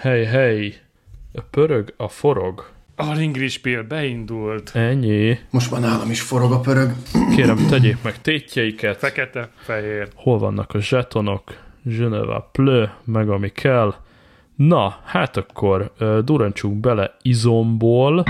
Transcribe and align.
Hely, 0.00 0.24
hely, 0.24 0.74
pörög 1.50 1.94
a 1.96 2.08
forog. 2.08 2.70
A 2.96 3.14
ringrispél 3.14 3.82
beindult. 3.82 4.70
Ennyi. 4.74 5.38
Most 5.50 5.70
már 5.70 5.80
nálam 5.80 6.10
is 6.10 6.20
forog 6.20 6.52
a 6.52 6.60
pörög. 6.60 6.92
Kérem, 7.36 7.56
tegyék 7.68 8.02
meg 8.02 8.20
tétjeiket. 8.20 8.96
Fekete, 8.96 9.48
fehér. 9.56 10.08
Hol 10.14 10.38
vannak 10.38 10.74
a 10.74 10.80
zsetonok? 10.80 11.42
Geneva 11.82 12.48
plö, 12.52 12.86
meg 13.04 13.28
ami 13.28 13.48
kell. 13.48 13.94
Na, 14.54 14.98
hát 15.04 15.36
akkor 15.36 15.92
uh, 16.00 16.18
durancsunk 16.18 16.80
bele 16.80 17.16
izomból. 17.22 18.24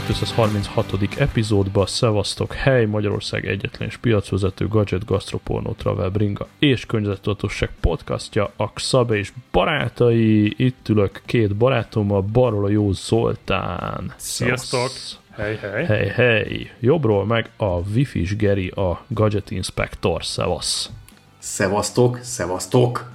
236. 0.00 1.18
epizódba 1.18 1.86
szevasztok 1.86 2.52
hely 2.52 2.84
Magyarország 2.84 3.46
egyetlen 3.46 3.88
és 3.88 3.96
piacvezető 3.96 4.68
gadget, 4.68 5.04
gastroporno, 5.04 5.72
travel, 5.72 6.10
bringa 6.10 6.46
és 6.58 6.86
környezettudatosság 6.86 7.70
podcastja, 7.80 8.52
a 8.56 8.72
Xabe 8.72 9.16
és 9.16 9.32
barátai. 9.52 10.54
Itt 10.56 10.88
ülök 10.88 11.22
két 11.24 11.56
barátommal, 11.56 12.20
balról 12.22 12.64
a 12.64 12.68
jó 12.68 12.92
Zoltán. 12.92 14.12
Sziasztok! 14.16 14.90
Hely, 15.30 15.56
hely. 15.56 15.84
Hely, 15.84 16.08
hely. 16.08 16.70
Jobbról 16.80 17.26
meg 17.26 17.50
a 17.56 17.78
wifi 17.94 18.28
Geri, 18.38 18.68
a 18.68 19.04
Gadget 19.08 19.50
Inspector. 19.50 20.24
Szevasz! 20.24 20.90
Szevasztok, 21.38 22.18
szevasztok! 22.22 23.10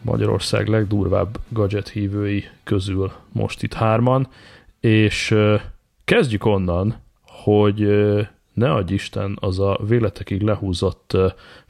Magyarország 0.00 0.68
legdurvább 0.68 1.38
gadget 1.48 1.88
hívői 1.88 2.44
közül 2.64 3.12
most 3.32 3.62
itt 3.62 3.74
hárman, 3.74 4.28
és 4.80 5.34
Kezdjük 6.12 6.44
onnan, 6.44 7.02
hogy 7.22 7.78
ne 8.52 8.72
adj 8.72 8.92
Isten, 8.92 9.36
az 9.40 9.60
a 9.60 9.80
véletekig 9.88 10.40
lehúzott 10.40 11.16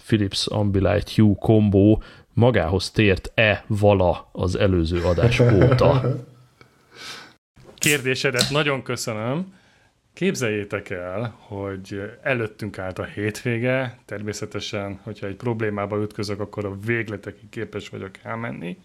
Philips 0.06 0.46
Ambilight 0.46 1.10
Hue 1.14 1.34
kombó 1.38 2.02
magához 2.32 2.90
tért-e 2.90 3.64
vala 3.66 4.28
az 4.32 4.56
előző 4.56 5.02
adás 5.02 5.40
óta? 5.40 6.02
Kérdésedet 7.74 8.50
nagyon 8.50 8.82
köszönöm. 8.82 9.54
Képzeljétek 10.14 10.90
el, 10.90 11.36
hogy 11.38 12.02
előttünk 12.22 12.78
állt 12.78 12.98
a 12.98 13.04
hétvége, 13.04 13.98
természetesen, 14.04 15.00
hogyha 15.02 15.26
egy 15.26 15.36
problémába 15.36 16.02
ütközök, 16.02 16.40
akkor 16.40 16.64
a 16.64 16.76
végletekig 16.86 17.48
képes 17.48 17.88
vagyok 17.88 18.10
elmenni, 18.22 18.78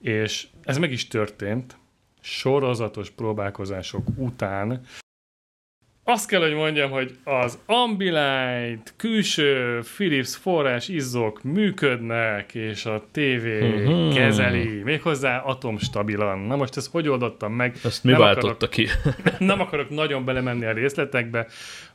és 0.00 0.46
ez 0.62 0.78
meg 0.78 0.92
is 0.92 1.08
történt, 1.08 1.76
sorozatos 2.22 3.10
próbálkozások 3.10 4.06
után 4.16 4.86
azt 6.04 6.28
kell, 6.28 6.40
hogy 6.40 6.54
mondjam, 6.54 6.90
hogy 6.90 7.16
az 7.24 7.58
Ambilight, 7.66 8.94
külső 8.96 9.80
Philips 9.96 10.36
forrás 10.36 10.88
izzók 10.88 11.42
működnek, 11.42 12.54
és 12.54 12.86
a 12.86 13.04
TV 13.12 13.46
uh-huh. 13.46 14.14
kezeli, 14.14 14.82
méghozzá 14.82 15.38
atomstabilan. 15.38 16.38
Na 16.38 16.56
most 16.56 16.76
ezt 16.76 16.90
hogy 16.90 17.08
oldottam 17.08 17.52
meg? 17.52 17.76
Ezt 17.84 18.04
mi 18.04 18.10
nem 18.10 18.20
váltotta 18.20 18.48
akarok, 18.48 18.70
ki? 18.70 18.88
nem 19.44 19.60
akarok 19.60 19.90
nagyon 19.90 20.24
belemenni 20.24 20.64
a 20.64 20.72
részletekbe. 20.72 21.46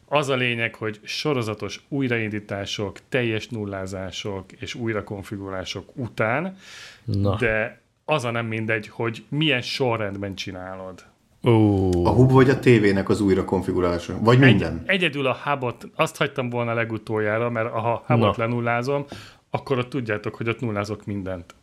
Az 0.06 0.30
a 0.30 0.36
lényeg, 0.36 0.76
hogy 0.76 1.00
sorozatos 1.04 1.80
újraindítások, 1.88 2.98
teljes 3.10 3.48
nullázások 3.48 4.52
és 4.52 4.76
újrakonfigurálások 4.76 5.90
után, 5.96 6.58
Na. 7.06 7.36
de 7.36 7.82
az 8.10 8.24
a 8.24 8.32
nem 8.32 8.46
mindegy, 8.46 8.88
hogy 8.88 9.24
milyen 9.30 9.62
sorrendben 9.62 10.36
csinálod. 10.36 11.04
Uh. 11.42 12.08
A 12.08 12.10
hub 12.10 12.32
vagy 12.32 12.50
a 12.50 12.60
tévének 12.60 13.10
az 13.10 13.22
újra 13.22 13.46
konfigurálása? 13.46 14.18
Vagy 14.20 14.40
minden? 14.40 14.84
Egy, 14.86 14.96
egyedül 14.96 15.28
a 15.28 15.38
hubot, 15.44 15.88
azt 15.96 16.18
hagytam 16.18 16.50
volna 16.50 16.74
legutoljára, 16.74 17.50
mert 17.50 17.70
ha 17.70 18.04
hubot 18.06 18.38
Na. 18.38 18.44
lenullázom, 18.44 19.06
akkor 19.50 19.78
ott 19.78 19.90
tudjátok, 19.90 20.36
hogy 20.36 20.50
ott 20.50 20.60
nullázok 20.60 21.06
mindent. 21.06 21.56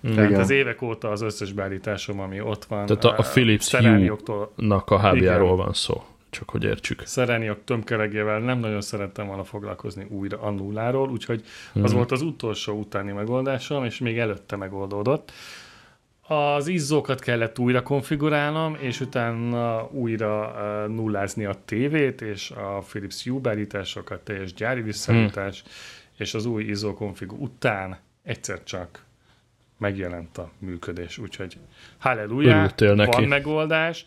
Igen. 0.00 0.16
Tehát 0.16 0.38
az 0.38 0.50
évek 0.50 0.82
óta 0.82 1.10
az 1.10 1.20
összes 1.20 1.52
beállításom, 1.52 2.20
ami 2.20 2.40
ott 2.40 2.64
van. 2.64 2.86
Tehát 2.86 3.04
a, 3.04 3.14
a 3.18 3.22
Philips 3.22 3.74
Hue-nak 3.74 4.90
a 4.90 5.08
hubjáról 5.08 5.56
van 5.56 5.72
szó, 5.72 6.02
csak 6.30 6.50
hogy 6.50 6.64
értsük. 6.64 7.02
Szerániok 7.06 7.64
tömkeregével 7.64 8.38
nem 8.38 8.58
nagyon 8.58 8.80
szerettem 8.80 9.26
volna 9.26 9.44
foglalkozni 9.44 10.06
újra 10.08 10.40
a 10.40 10.50
nulláról, 10.50 11.10
úgyhogy 11.10 11.44
hmm. 11.72 11.82
az 11.82 11.88
mhm. 11.88 11.98
volt 11.98 12.12
az 12.12 12.22
utolsó 12.22 12.78
utáni 12.78 13.12
megoldásom, 13.12 13.84
és 13.84 13.98
még 13.98 14.18
előtte 14.18 14.56
megoldódott 14.56 15.32
az 16.32 16.68
izzókat 16.68 17.20
kellett 17.20 17.58
újra 17.58 17.82
konfigurálnom, 17.82 18.76
és 18.80 19.00
utána 19.00 19.88
újra 19.90 20.86
nullázni 20.86 21.44
a 21.44 21.54
tévét, 21.64 22.20
és 22.20 22.50
a 22.50 22.82
Philips 22.88 23.24
Hue 23.24 23.40
beállításokat, 23.40 24.20
teljes 24.20 24.54
gyári 24.54 24.82
visszaállítás, 24.82 25.62
hmm. 25.62 25.70
és 26.16 26.34
az 26.34 26.46
új 26.46 26.64
izzó 26.64 26.94
konfigu 26.94 27.36
után 27.36 27.98
egyszer 28.22 28.62
csak 28.62 29.04
megjelent 29.78 30.38
a 30.38 30.50
működés, 30.58 31.18
úgyhogy 31.18 31.56
halleluja, 31.98 32.72
van 32.76 32.96
neki. 32.96 33.26
megoldás. 33.26 34.06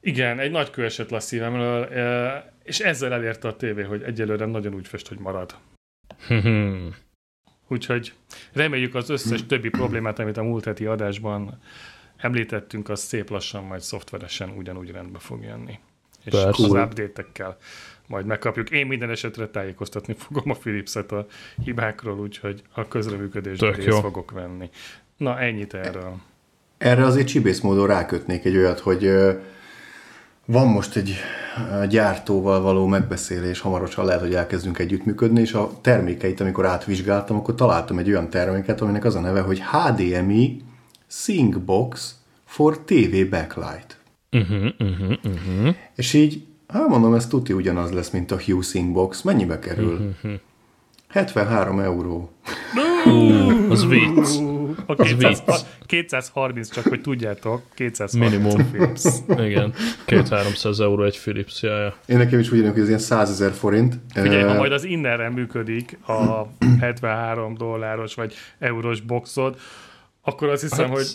Igen, 0.00 0.38
egy 0.38 0.50
nagy 0.50 0.70
kő 0.70 0.84
esett 0.84 1.10
le 1.10 1.16
a 1.16 1.20
szívemről, 1.20 1.88
és 2.62 2.80
ezzel 2.80 3.12
elérte 3.12 3.48
a 3.48 3.56
tévé, 3.56 3.82
hogy 3.82 4.02
egyelőre 4.02 4.46
nagyon 4.46 4.74
úgy 4.74 4.88
fest, 4.88 5.08
hogy 5.08 5.18
marad. 5.18 5.54
Úgyhogy 7.74 8.12
reméljük 8.52 8.94
az 8.94 9.10
összes 9.10 9.46
többi 9.46 9.68
problémát, 9.68 10.18
amit 10.18 10.36
a 10.36 10.42
múlt 10.42 10.64
heti 10.64 10.86
adásban 10.86 11.58
említettünk, 12.16 12.88
az 12.88 13.00
szép 13.00 13.30
lassan 13.30 13.64
majd 13.64 13.80
szoftveresen 13.80 14.50
ugyanúgy 14.56 14.90
rendbe 14.90 15.18
fog 15.18 15.42
jönni. 15.42 15.78
És 16.24 16.32
Persze. 16.32 16.64
az 16.64 16.70
update 16.70 17.56
majd 18.06 18.26
megkapjuk. 18.26 18.70
Én 18.70 18.86
minden 18.86 19.10
esetre 19.10 19.48
tájékoztatni 19.48 20.14
fogom 20.26 20.50
a 20.50 20.54
Philips-et 20.54 21.12
a 21.12 21.26
hibákról, 21.64 22.18
úgyhogy 22.18 22.62
a 22.74 22.88
közreműködésben 22.88 23.72
részt 23.72 23.88
jó. 23.88 24.00
fogok 24.00 24.30
venni. 24.30 24.70
Na, 25.16 25.40
ennyit 25.40 25.74
erről. 25.74 26.16
Erre 26.78 27.04
azért 27.04 27.26
csibész 27.26 27.60
módon 27.60 27.86
rákötnék 27.86 28.44
egy 28.44 28.56
olyat, 28.56 28.78
hogy 28.80 29.10
van 30.44 30.66
most 30.66 30.96
egy 30.96 31.16
gyártóval 31.88 32.60
való 32.60 32.86
megbeszélés, 32.86 33.60
hamarosan 33.60 34.04
lehet, 34.04 34.20
hogy 34.20 34.34
elkezdünk 34.34 34.78
együttműködni, 34.78 35.40
és 35.40 35.52
a 35.52 35.70
termékeit, 35.80 36.40
amikor 36.40 36.66
átvizsgáltam, 36.66 37.36
akkor 37.36 37.54
találtam 37.54 37.98
egy 37.98 38.08
olyan 38.08 38.30
terméket, 38.30 38.80
aminek 38.80 39.04
az 39.04 39.14
a 39.14 39.20
neve, 39.20 39.40
hogy 39.40 39.62
HDMI 39.72 40.62
Syncbox 41.06 42.14
for 42.44 42.78
TV 42.78 43.28
Backlight. 43.30 43.98
Uh-huh, 44.32 44.64
uh-huh, 44.78 45.16
uh-huh. 45.24 45.74
És 45.94 46.12
így, 46.12 46.46
hát 46.68 46.88
mondom, 46.88 47.14
ez 47.14 47.26
tuti 47.26 47.52
ugyanaz 47.52 47.90
lesz, 47.90 48.10
mint 48.10 48.30
a 48.30 48.40
Hue 48.40 48.62
Syncbox. 48.62 49.22
Mennyibe 49.22 49.58
kerül? 49.58 50.14
Uh-huh. 50.22 50.40
73 51.08 51.80
euró. 51.80 52.30
Uh, 53.04 53.70
az 53.70 53.86
vicc. 53.86 54.28
A 54.86 54.94
200, 54.94 55.42
a 55.46 55.86
230, 55.86 56.70
csak 56.70 56.84
hogy 56.84 57.00
tudjátok, 57.00 57.62
230 57.74 58.30
Minimum. 58.32 58.70
Philips. 58.70 59.04
Igen, 59.46 59.74
2-300 60.06 60.80
euró 60.80 61.04
egy 61.04 61.18
Philips 61.18 61.62
jája. 61.62 61.94
Én 62.06 62.16
nekem 62.16 62.38
is 62.38 62.50
úgy 62.50 62.58
jönök, 62.58 62.72
hogy 62.72 62.82
ez 62.82 62.88
ilyen 62.88 63.00
100 63.00 63.30
ezer 63.30 63.52
forint. 63.52 63.94
Figyelj, 64.14 64.42
ha 64.42 64.54
majd 64.54 64.72
az 64.72 64.84
innerre 64.84 65.30
működik 65.30 65.98
a 66.06 66.46
73 66.80 67.54
dolláros 67.54 68.14
vagy 68.14 68.34
eurós 68.58 69.00
boxod, 69.00 69.56
akkor 70.26 70.48
azt 70.48 70.62
hiszem, 70.62 70.86
hát, 70.86 70.96
hogy 70.96 71.06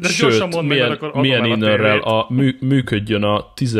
de 0.00 0.08
sőt, 0.08 0.20
gyorsan 0.20 0.48
mondd 0.48 0.66
milyen, 0.66 0.88
meg, 0.88 1.02
akkor 1.02 1.20
milyen 1.20 1.44
innerrel 1.44 1.98
a, 1.98 2.26
mű, 2.28 2.56
működjön 2.60 3.22
a 3.22 3.52
10 3.54 3.78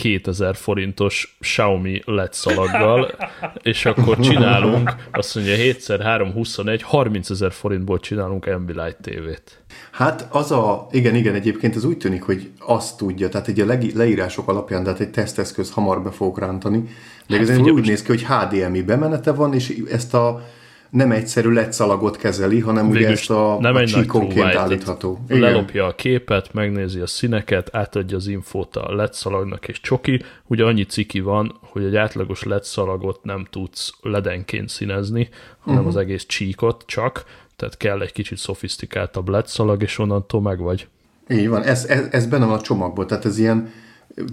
2000 0.00 0.56
forintos 0.56 1.36
Xiaomi 1.40 2.02
LED 2.04 2.32
szalaggal, 2.32 3.14
és 3.62 3.86
akkor 3.86 4.18
csinálunk, 4.18 4.94
azt 5.12 5.34
mondja 5.34 5.54
7x3, 5.56 6.30
21, 6.32 6.82
30 6.82 7.30
ezer 7.30 7.52
forintból 7.52 7.98
csinálunk 7.98 8.46
Ambilight 8.46 8.96
TV-t. 9.00 9.62
Hát 9.90 10.28
az 10.30 10.52
a, 10.52 10.86
igen, 10.90 11.14
igen, 11.14 11.34
egyébként 11.34 11.76
ez 11.76 11.84
úgy 11.84 11.96
tűnik, 11.96 12.22
hogy 12.22 12.50
azt 12.58 12.96
tudja, 12.96 13.28
tehát 13.28 13.48
egy 13.48 13.60
a 13.60 13.66
leírások 13.94 14.48
alapján, 14.48 14.84
tehát 14.84 15.00
egy 15.00 15.10
teszteszköz 15.10 15.70
hamar 15.70 16.02
be 16.02 16.10
fogok 16.10 16.38
rántani, 16.38 16.88
de 17.26 17.36
hát 17.38 17.48
ez 17.48 17.58
úgy 17.58 17.86
néz 17.86 18.02
ki, 18.02 18.08
hogy 18.08 18.26
HDMI 18.26 18.82
bemenete 18.82 19.32
van, 19.32 19.54
és 19.54 19.82
ezt 19.90 20.14
a 20.14 20.42
nem 20.90 21.12
egyszerű 21.12 21.50
LED 21.50 21.72
szalagot 21.72 22.16
kezeli, 22.16 22.60
hanem 22.60 22.90
Végülis 22.90 23.06
ugye 23.06 23.12
ezt 23.12 23.30
a, 23.30 23.56
nem 23.60 23.74
a 23.74 23.84
csíkonként 23.84 24.54
állítható. 24.54 25.18
Igen. 25.28 25.40
Lelopja 25.40 25.86
a 25.86 25.94
képet, 25.94 26.52
megnézi 26.52 27.00
a 27.00 27.06
színeket, 27.06 27.76
átadja 27.76 28.16
az 28.16 28.26
infót 28.26 28.76
a 28.76 28.94
LED 28.94 29.12
szalagnak 29.12 29.68
és 29.68 29.80
csoki. 29.80 30.22
Ugye 30.46 30.64
annyi 30.64 30.84
ciki 30.84 31.20
van, 31.20 31.58
hogy 31.60 31.84
egy 31.84 31.96
átlagos 31.96 32.42
LED 32.42 32.64
szalagot 32.64 33.24
nem 33.24 33.46
tudsz 33.50 33.92
ledenként 34.00 34.68
színezni, 34.68 35.28
hanem 35.58 35.80
uh-huh. 35.80 35.94
az 35.96 36.02
egész 36.02 36.26
csíkot 36.26 36.82
csak, 36.86 37.24
tehát 37.56 37.76
kell 37.76 38.00
egy 38.00 38.12
kicsit 38.12 38.38
szofisztikáltabb 38.38 39.28
LED 39.28 39.46
szalag, 39.46 39.82
és 39.82 39.98
onnantól 39.98 40.40
meg 40.40 40.58
vagy. 40.58 40.88
Így 41.28 41.48
van, 41.48 41.62
ez, 41.62 41.84
ez, 41.84 42.06
ez 42.10 42.26
benne 42.26 42.44
van 42.44 42.58
a 42.58 42.60
csomagból, 42.60 43.06
tehát 43.06 43.24
ez 43.24 43.38
ilyen 43.38 43.72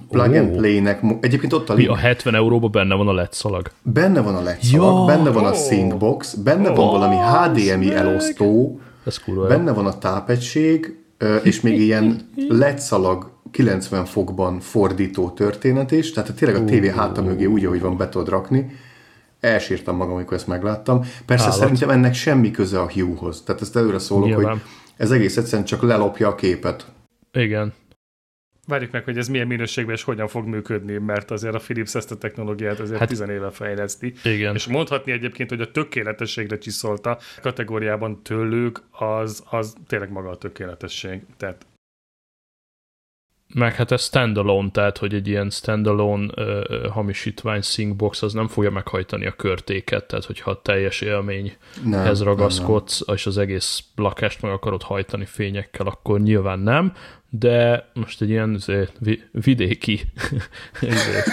plug 0.09 0.33
and 0.35 0.56
play-nek, 0.57 1.01
egyébként 1.21 1.53
ott 1.53 1.69
a 1.69 1.74
Mi 1.74 1.79
link. 1.79 1.91
a 1.91 1.95
70 1.95 2.35
euróban 2.35 2.71
benne 2.71 2.95
van 2.95 3.07
a 3.07 3.13
LED 3.13 3.33
szalag? 3.33 3.71
Benne 3.83 4.21
van 4.21 4.35
a 4.35 4.41
LED 4.41 4.62
szalag, 4.62 5.00
Ja. 5.09 5.15
benne 5.15 5.29
van 5.29 5.45
a 5.45 5.50
Ó. 5.51 5.53
Syncbox, 5.53 6.33
benne 6.33 6.69
van 6.69 6.88
valami 6.88 7.15
HDMI 7.15 7.85
meg. 7.85 7.95
elosztó, 7.95 8.79
Ez 9.06 9.18
kurva 9.18 9.47
benne 9.47 9.71
van 9.71 9.85
a 9.85 9.97
tápegység, 9.97 10.95
és 11.44 11.62
még 11.62 11.79
ilyen 11.79 12.29
LED 12.62 12.79
szalag 12.79 13.31
90 13.51 14.06
fokban 14.06 14.59
fordító 14.59 15.29
történet 15.29 15.91
is, 15.91 16.12
tehát 16.12 16.33
tényleg 16.35 16.62
a 16.62 16.65
tévé 16.65 16.89
háta 16.89 17.21
mögé 17.21 17.45
úgy, 17.45 17.65
ahogy 17.65 17.81
van, 17.81 17.97
be 17.97 18.09
tudod 18.09 18.29
rakni. 18.29 18.75
Elsírtam 19.39 19.95
magam, 19.95 20.13
amikor 20.15 20.33
ezt 20.38 20.47
megláttam. 20.47 21.01
Persze 21.25 21.44
Állat. 21.45 21.57
szerintem 21.57 21.89
ennek 21.89 22.13
semmi 22.13 22.51
köze 22.51 22.79
a 22.79 22.89
Hue-hoz. 22.91 23.41
Tehát 23.45 23.62
ezt 23.62 23.75
előre 23.75 24.00
szólok, 24.00 24.25
Nyilván. 24.27 24.51
hogy 24.51 24.62
ez 24.97 25.12
egész 25.12 25.38
egyszerűen 25.38 25.65
csak 25.65 25.81
lelopja 25.81 26.27
a 26.27 26.35
képet. 26.35 26.85
Igen. 27.33 27.74
Várjuk 28.67 28.91
meg, 28.91 29.03
hogy 29.03 29.17
ez 29.17 29.27
milyen 29.27 29.47
minőségben 29.47 29.95
és 29.95 30.03
hogyan 30.03 30.27
fog 30.27 30.45
működni, 30.45 30.97
mert 30.97 31.31
azért 31.31 31.55
a 31.55 31.59
Philips 31.59 31.95
ezt 31.95 32.11
a 32.11 32.17
technológiát 32.17 32.79
azért 32.79 32.99
Hát- 32.99 33.09
hát, 33.09 33.27
10 33.27 33.35
éve 33.35 33.51
fejleszti. 33.51 34.13
Igen. 34.23 34.55
És 34.55 34.67
mondhatni 34.67 35.11
egyébként, 35.11 35.49
hogy 35.49 35.61
a 35.61 35.71
tökéletességre 35.71 36.57
csiszolta 36.57 37.19
kategóriában 37.41 38.23
tőlük, 38.23 38.81
az, 38.91 39.43
az 39.49 39.75
tényleg 39.87 40.11
maga 40.11 40.29
a 40.29 40.37
tökéletesség. 40.37 41.21
Tehát 41.37 41.65
Meg 43.53 43.75
hát 43.75 43.91
ez 43.91 44.03
standalone, 44.03 44.69
tehát 44.71 44.97
hogy 44.97 45.13
egy 45.13 45.27
ilyen 45.27 45.49
standalone 45.49 46.33
uh, 46.35 46.87
hamisítvány 46.87 47.61
syncbox 47.61 48.21
az 48.21 48.33
nem 48.33 48.47
fogja 48.47 48.71
meghajtani 48.71 49.25
a 49.25 49.31
körtéket, 49.31 50.07
tehát 50.07 50.25
hogyha 50.25 50.51
a 50.51 50.61
teljes 50.61 51.01
élményhez 51.01 51.57
Nem, 51.83 52.01
nem, 52.01 52.23
ragaszkodsz, 52.23 53.03
és 53.13 53.25
az 53.25 53.37
egész 53.37 53.83
lakást 53.95 54.41
meg 54.41 54.51
akarod 54.51 54.83
hajtani 54.83 55.25
fényekkel, 55.25 55.87
akkor 55.87 56.19
nyilván 56.19 56.59
nem, 56.59 56.93
de 57.39 57.86
most 57.94 58.22
egy 58.22 58.30
ilyen 58.30 58.60
vi- 59.00 59.30
vidéki 59.31 60.01
izé, 60.81 61.24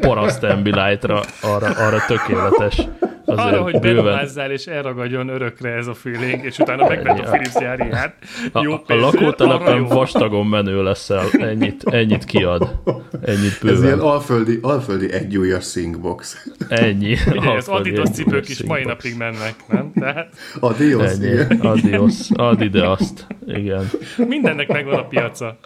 paraszt 0.00 0.42
ambilight-ra 0.42 1.22
arra, 1.42 1.66
arra 1.66 1.98
tökéletes. 2.06 2.82
Azért 3.30 3.46
arra, 3.54 3.62
hogy 3.62 3.78
bőven, 3.78 4.04
beruházzál 4.04 4.50
és 4.50 4.66
elragadjon 4.66 5.28
örökre 5.28 5.70
ez 5.70 5.86
a 5.86 5.94
feeling, 5.94 6.44
és 6.44 6.58
utána 6.58 6.88
megvett 6.88 7.18
a. 7.18 7.22
Philips 7.30 7.54
járiát. 7.60 8.14
a, 8.52 8.62
Jó 8.62 8.72
a 8.72 8.82
arra 8.86 9.00
lakótelepen 9.00 9.84
vastagon 9.84 10.46
menő 10.46 10.82
leszel, 10.82 11.24
ennyit, 11.32 11.82
ennyit 11.84 12.24
kiad. 12.24 12.78
Ennyit 13.22 13.58
Ez 13.62 13.62
ilyen 13.62 13.80
bőven. 13.80 13.98
alföldi, 14.00 14.58
alföldi 14.62 15.12
egyújas 15.12 15.70
Syncbox. 15.70 16.46
Ennyi. 16.68 17.16
Ugye, 17.36 17.50
az 17.50 17.68
Adidas 17.68 18.10
cipők 18.10 18.48
is 18.48 18.62
mai 18.62 18.84
napig 18.84 19.16
mennek, 19.16 19.54
nem? 19.68 19.92
Tehát 19.94 20.28
A 20.60 20.72
Dios, 20.72 21.12
Ennyi. 21.12 21.58
Adios. 21.60 22.14
Add 22.34 22.60
ide 22.62 22.88
azt. 22.88 23.26
Igen. 23.46 23.90
mindennek 24.16 24.68
megvan 24.68 24.98
a 24.98 25.04
piaca. 25.04 25.58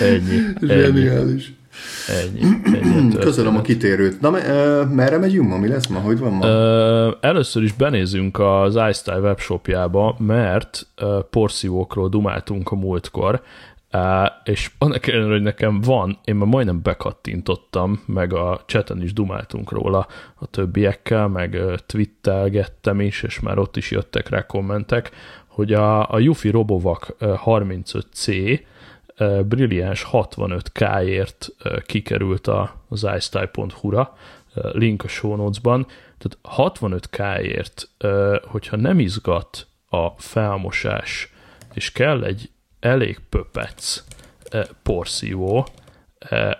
Ennyi. 0.00 0.36
Ennyi. 0.60 1.00
Zseniális. 1.00 1.44
Ennyi. 1.46 1.62
A 3.14 3.18
Köszönöm 3.18 3.56
a 3.56 3.60
kitérőt. 3.60 4.20
Na, 4.20 4.46
ö, 4.46 4.84
merre 4.84 5.18
megyünk 5.18 5.48
ma? 5.48 5.56
Mi 5.56 5.68
lesz 5.68 5.86
ma? 5.86 5.98
Hogy 5.98 6.18
van 6.18 6.32
ma? 6.32 6.46
Először 7.20 7.62
is 7.62 7.72
benézünk 7.72 8.38
az 8.38 8.78
iStyle 8.90 9.20
webshopjába, 9.20 10.16
mert 10.18 10.86
porszívókról 11.30 12.08
dumáltunk 12.08 12.70
a 12.70 12.74
múltkor, 12.74 13.42
és 14.44 14.70
annak 14.78 15.06
ellenére, 15.06 15.32
hogy 15.32 15.42
nekem 15.42 15.80
van, 15.80 16.18
én 16.24 16.34
már 16.34 16.48
majdnem 16.48 16.82
bekattintottam, 16.82 18.02
meg 18.06 18.32
a 18.32 18.60
chaten 18.66 19.02
is 19.02 19.12
dumáltunk 19.12 19.70
róla 19.70 20.06
a 20.34 20.46
többiekkel, 20.46 21.28
meg 21.28 21.58
twittelgettem 21.86 23.00
is, 23.00 23.22
és 23.22 23.40
már 23.40 23.58
ott 23.58 23.76
is 23.76 23.90
jöttek 23.90 24.28
rá 24.28 24.46
kommentek, 24.46 25.10
hogy 25.46 25.72
a, 25.72 26.12
a 26.12 26.18
Yufi 26.18 26.50
Robovac 26.50 27.08
ö, 27.18 27.34
35C 27.44 28.28
ö, 28.28 28.54
brilliáns 29.46 30.06
65K-ért 30.12 31.48
ö, 31.62 31.78
kikerült 31.86 32.46
az 32.88 33.06
iStyle.hu-ra, 33.16 34.16
ö, 34.54 34.70
link 34.72 35.04
a 35.04 35.08
show 35.08 35.36
notes-ban, 35.36 35.86
tehát 36.18 36.70
65K-ért, 36.78 37.88
ö, 37.98 38.36
hogyha 38.44 38.76
nem 38.76 38.98
izgat 38.98 39.66
a 39.88 40.08
felmosás, 40.08 41.32
és 41.74 41.92
kell 41.92 42.24
egy 42.24 42.50
elég 42.80 43.18
pöpec 43.28 44.04
porszívó, 44.82 45.66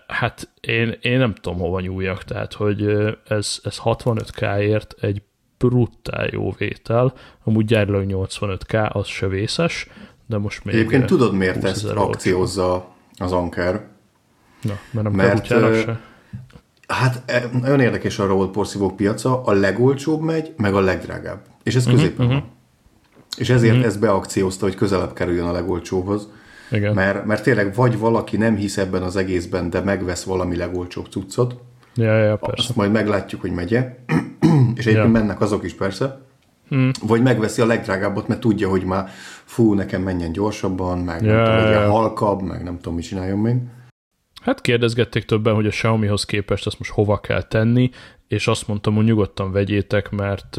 hát 0.06 0.50
én, 0.60 0.98
én 1.00 1.18
nem 1.18 1.34
tudom 1.34 1.58
hova 1.58 1.80
nyúljak, 1.80 2.24
tehát 2.24 2.52
hogy 2.52 2.82
ez, 3.28 3.60
ez 3.62 3.80
65K-ért 3.84 4.94
egy 5.00 5.22
brutál 5.58 6.28
jó 6.30 6.50
vétel, 6.58 7.14
amúgy 7.44 7.64
gyárilag 7.64 8.04
85K, 8.08 8.90
az 8.92 9.06
se 9.06 9.28
vészes, 9.28 9.88
de 10.34 10.40
most 10.40 10.64
még... 10.64 10.74
Egyébként 10.74 11.06
tudod, 11.06 11.34
miért 11.34 11.54
20 11.54 11.64
ezt 11.64 11.84
akciózza 11.84 12.88
az 13.18 13.32
Anker? 13.32 13.84
Na, 14.62 14.78
mert 14.90 15.06
nem 15.06 15.12
Mert, 15.12 15.50
ö, 15.50 15.80
se. 15.84 16.00
Hát 16.88 17.22
e, 17.26 17.44
nagyon 17.60 17.80
érdekes 17.80 18.18
a 18.18 18.26
robot 18.26 18.50
porszívók 18.50 18.96
piaca, 18.96 19.42
a 19.42 19.52
legolcsóbb 19.52 20.20
megy, 20.20 20.52
meg 20.56 20.74
a 20.74 20.80
legdrágább. 20.80 21.40
És 21.62 21.74
ez 21.74 21.86
középen 21.86 22.28
van. 22.28 22.44
És 23.36 23.50
ezért 23.50 23.84
ezt 23.84 24.00
beakciózta, 24.00 24.64
hogy 24.64 24.74
közelebb 24.74 25.12
kerüljön 25.12 25.46
a 25.46 25.52
legolcsóhoz. 25.52 26.28
Igen. 26.70 26.94
Mert, 26.94 27.24
mert 27.24 27.42
tényleg 27.42 27.74
vagy 27.74 27.98
valaki 27.98 28.36
nem 28.36 28.56
hisz 28.56 28.76
ebben 28.76 29.02
az 29.02 29.16
egészben, 29.16 29.70
de 29.70 29.80
megvesz 29.80 30.22
valami 30.22 30.56
legolcsóbb 30.56 31.06
cuccot, 31.10 31.56
ja, 31.94 32.18
ja, 32.18 32.36
persze. 32.36 32.54
azt 32.56 32.76
majd 32.76 32.92
meglátjuk, 32.92 33.40
hogy 33.40 33.52
megye. 33.52 33.96
És 34.78 34.86
egyébként 34.86 34.96
Ja. 34.96 35.08
mennek 35.08 35.40
azok 35.40 35.64
is 35.64 35.74
persze. 35.74 36.23
Hmm. 36.74 36.90
Vagy 37.02 37.22
megveszi 37.22 37.60
a 37.60 37.66
legdrágábbat, 37.66 38.28
mert 38.28 38.40
tudja, 38.40 38.68
hogy 38.68 38.84
már 38.84 39.08
fú, 39.44 39.74
nekem 39.74 40.02
menjen 40.02 40.32
gyorsabban, 40.32 40.98
meg 40.98 41.22
Ja, 41.22 41.34
nem 41.34 41.44
tudom, 41.44 41.60
legyen 41.60 41.90
halkabb, 41.90 42.42
meg 42.42 42.62
nem 42.62 42.76
tudom, 42.76 42.94
mit 42.94 43.04
csináljon 43.04 43.38
még. 43.38 43.56
Hát 44.42 44.60
kérdezgették 44.60 45.24
többen, 45.24 45.54
hogy 45.54 45.66
a 45.66 45.70
Xiaomihoz 45.70 46.24
képest 46.24 46.66
azt 46.66 46.78
most 46.78 46.90
hova 46.90 47.20
kell 47.20 47.42
tenni, 47.42 47.90
és 48.28 48.46
azt 48.46 48.68
mondtam, 48.68 48.94
hogy 48.94 49.04
nyugodtan 49.04 49.52
vegyétek, 49.52 50.10
mert 50.10 50.56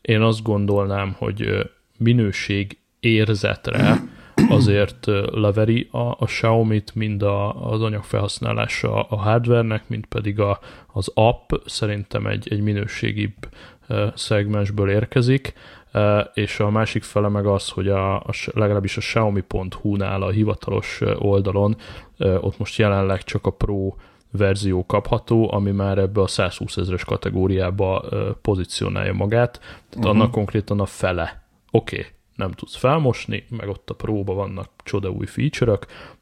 én 0.00 0.20
azt 0.20 0.42
gondolnám, 0.42 1.14
hogy 1.18 1.70
minőség 1.96 2.78
érzetre 3.00 4.00
azért 4.58 5.06
leveri 5.30 5.88
a, 5.90 5.98
a 5.98 6.24
Xiaomi-t, 6.24 6.94
mind 6.94 7.22
a, 7.22 7.70
az 7.70 7.82
anyagfelhasználása 7.82 9.02
a 9.02 9.16
hardvernek, 9.16 9.88
mind 9.88 10.06
pedig 10.06 10.40
a, 10.40 10.58
az 10.92 11.10
app 11.14 11.52
szerintem 11.66 12.26
egy, 12.26 12.48
egy 12.50 12.60
minőségibb 12.60 13.34
szegmensből 14.14 14.90
érkezik, 14.90 15.52
és 16.34 16.60
a 16.60 16.70
másik 16.70 17.02
fele 17.02 17.28
meg 17.28 17.46
az, 17.46 17.68
hogy 17.68 17.88
a, 17.88 18.16
a, 18.16 18.30
legalábbis 18.54 18.96
a 18.96 19.00
Xiaomi.hu-nál 19.00 20.22
a 20.22 20.30
hivatalos 20.30 21.00
oldalon 21.18 21.76
ott 22.18 22.58
most 22.58 22.78
jelenleg 22.78 23.22
csak 23.22 23.46
a 23.46 23.50
Pro 23.50 23.94
verzió 24.30 24.86
kapható, 24.86 25.52
ami 25.52 25.70
már 25.70 25.98
ebbe 25.98 26.20
a 26.20 26.26
120 26.26 26.76
ezeres 26.76 27.04
kategóriába 27.04 28.04
pozícionálja 28.42 29.12
magát, 29.12 29.58
tehát 29.60 29.96
uh-huh. 29.96 30.10
annak 30.10 30.30
konkrétan 30.30 30.80
a 30.80 30.86
fele. 30.86 31.42
Oké, 31.70 31.98
okay, 31.98 32.10
nem 32.36 32.52
tudsz 32.52 32.76
felmosni, 32.76 33.44
meg 33.50 33.68
ott 33.68 33.90
a 33.90 33.94
próba 33.94 34.34
vannak 34.34 34.70
csoda 34.84 35.10
új 35.10 35.26
feature 35.26 35.78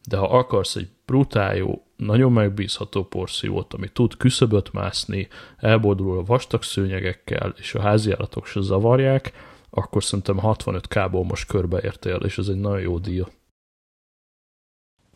de 0.09 0.17
ha 0.17 0.27
akarsz 0.27 0.77
egy 0.77 0.89
brutál 1.07 1.57
jó, 1.57 1.86
nagyon 1.97 2.33
megbízható 2.33 3.05
porszívót, 3.05 3.75
ami 3.75 3.89
tud 3.89 4.17
küszöböt 4.17 4.73
mászni, 4.73 5.29
elboldul 5.57 6.19
a 6.19 6.25
vastag 6.25 6.63
szőnyegekkel, 6.63 7.55
és 7.59 7.75
a 7.75 7.81
háziállatok 7.81 8.47
se 8.47 8.61
zavarják, 8.61 9.33
akkor 9.71 10.05
szerintem 10.05 10.39
65k-ból 10.43 11.27
most 11.27 11.47
körbeértél, 11.47 12.17
és 12.17 12.39
ez 12.39 12.49
egy 12.49 12.61
nagyon 12.61 12.81
jó 12.81 12.99
díj. 12.99 13.23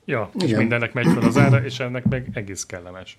Ja, 0.04 0.30
és 0.34 0.42
Igen. 0.42 0.58
mindennek 0.58 0.92
megy 0.92 1.06
fel 1.06 1.22
az 1.22 1.38
ára, 1.38 1.64
és 1.64 1.80
ennek 1.80 2.04
meg 2.04 2.28
egész 2.32 2.66
kellemes. 2.66 3.18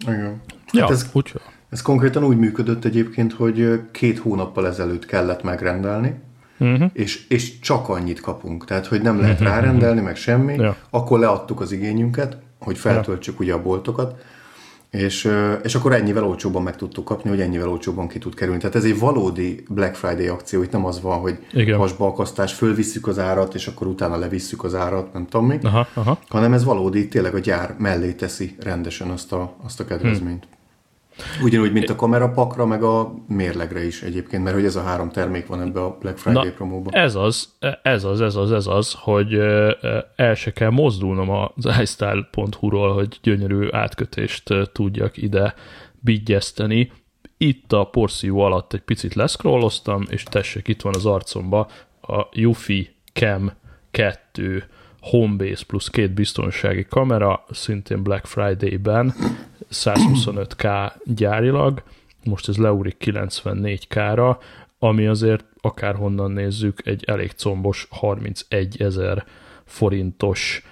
Igen. 0.00 0.40
Ja, 0.72 0.80
Hát 0.80 0.90
ez, 0.90 1.10
úgy, 1.12 1.32
ez 1.68 1.82
konkrétan 1.82 2.24
úgy 2.24 2.36
működött 2.36 2.84
egyébként, 2.84 3.32
hogy 3.32 3.80
két 3.90 4.18
hónappal 4.18 4.66
ezelőtt 4.66 5.06
kellett 5.06 5.42
megrendelni, 5.42 6.20
uh-huh. 6.58 6.90
és, 6.92 7.28
és 7.28 7.58
csak 7.58 7.88
annyit 7.88 8.20
kapunk. 8.20 8.64
Tehát, 8.64 8.86
hogy 8.86 9.02
nem 9.02 9.20
lehet 9.20 9.40
rárendelni, 9.40 10.00
meg 10.00 10.16
semmi. 10.16 10.54
Ja. 10.54 10.76
Akkor 10.90 11.18
leadtuk 11.18 11.60
az 11.60 11.72
igényünket, 11.72 12.36
hogy 12.64 12.78
feltöltsük 12.78 13.40
ugye 13.40 13.52
a 13.52 13.62
boltokat, 13.62 14.22
és, 14.92 15.30
és 15.62 15.74
akkor 15.74 15.92
ennyivel 15.92 16.24
olcsóbban 16.24 16.62
meg 16.62 16.76
tudtuk 16.76 17.04
kapni, 17.04 17.30
hogy 17.30 17.40
ennyivel 17.40 17.68
olcsóbban 17.68 18.08
ki 18.08 18.18
tud 18.18 18.34
kerülni. 18.34 18.60
Tehát 18.60 18.76
ez 18.76 18.84
egy 18.84 18.98
valódi 18.98 19.64
Black 19.68 19.94
Friday 19.94 20.26
akció, 20.26 20.62
itt 20.62 20.72
nem 20.72 20.84
az 20.84 21.00
van, 21.00 21.18
hogy 21.18 21.38
Igen. 21.52 21.78
hasbalkasztás, 21.78 22.52
fölvisszük 22.52 23.06
az 23.06 23.18
árat, 23.18 23.54
és 23.54 23.66
akkor 23.66 23.86
utána 23.86 24.16
levisszük 24.16 24.64
az 24.64 24.74
árat, 24.74 25.12
nem 25.12 25.26
tudom 25.26 25.46
mi, 25.46 25.58
Aha, 25.62 25.86
aha. 25.94 26.18
hanem 26.28 26.52
ez 26.52 26.64
valódi, 26.64 27.08
tényleg 27.08 27.34
a 27.34 27.38
gyár 27.38 27.74
mellé 27.78 28.12
teszi 28.12 28.56
rendesen 28.60 29.10
azt 29.10 29.32
a, 29.32 29.54
azt 29.64 29.80
a 29.80 29.84
kedvezményt. 29.84 30.46
Ugyanúgy, 31.42 31.72
mint 31.72 31.90
a 31.90 31.96
kamerapakra, 31.96 32.66
meg 32.66 32.82
a 32.82 33.14
mérlegre 33.28 33.84
is 33.84 34.02
egyébként, 34.02 34.42
mert 34.42 34.56
hogy 34.56 34.64
ez 34.64 34.76
a 34.76 34.82
három 34.82 35.10
termék 35.10 35.46
van 35.46 35.60
ebbe 35.60 35.80
a 35.80 35.96
Black 36.00 36.18
Friday 36.18 36.48
Na, 36.48 36.52
promóban. 36.52 36.94
Ez 36.94 37.14
az, 37.14 37.48
ez 37.82 38.04
az, 38.04 38.20
ez 38.20 38.36
az, 38.36 38.52
ez 38.52 38.66
az, 38.66 38.96
hogy 38.98 39.34
el 40.16 40.34
se 40.34 40.52
kell 40.52 40.70
mozdulnom 40.70 41.30
az 41.30 41.80
iStyle.hu-ról, 41.80 42.94
hogy 42.94 43.18
gyönyörű 43.22 43.68
átkötést 43.70 44.54
tudjak 44.72 45.16
ide 45.16 45.54
bigyeszteni. 46.00 46.92
Itt 47.36 47.72
a 47.72 47.84
porszívó 47.84 48.40
alatt 48.40 48.72
egy 48.72 48.82
picit 48.82 49.14
leszkrolloztam, 49.14 50.04
és 50.08 50.22
tessék, 50.22 50.68
itt 50.68 50.82
van 50.82 50.94
az 50.94 51.06
arcomba 51.06 51.68
a 52.00 52.26
Yufi 52.32 52.90
Cam 53.12 53.52
2 53.90 54.64
Homebase 55.00 55.64
plusz 55.66 55.88
két 55.88 56.10
biztonsági 56.10 56.84
kamera, 56.84 57.44
szintén 57.50 58.02
Black 58.02 58.26
Friday-ben 58.26 59.14
125k 59.72 60.92
gyárilag, 61.04 61.82
most 62.24 62.48
ez 62.48 62.56
leúrik 62.56 62.96
94k-ra, 63.00 64.36
ami 64.78 65.06
azért 65.06 65.44
akárhonnan 65.60 66.30
nézzük 66.30 66.86
egy 66.86 67.04
elég 67.06 67.30
combos 67.30 67.86
31 67.90 68.82
ezer 68.82 69.24
forintos 69.64 70.62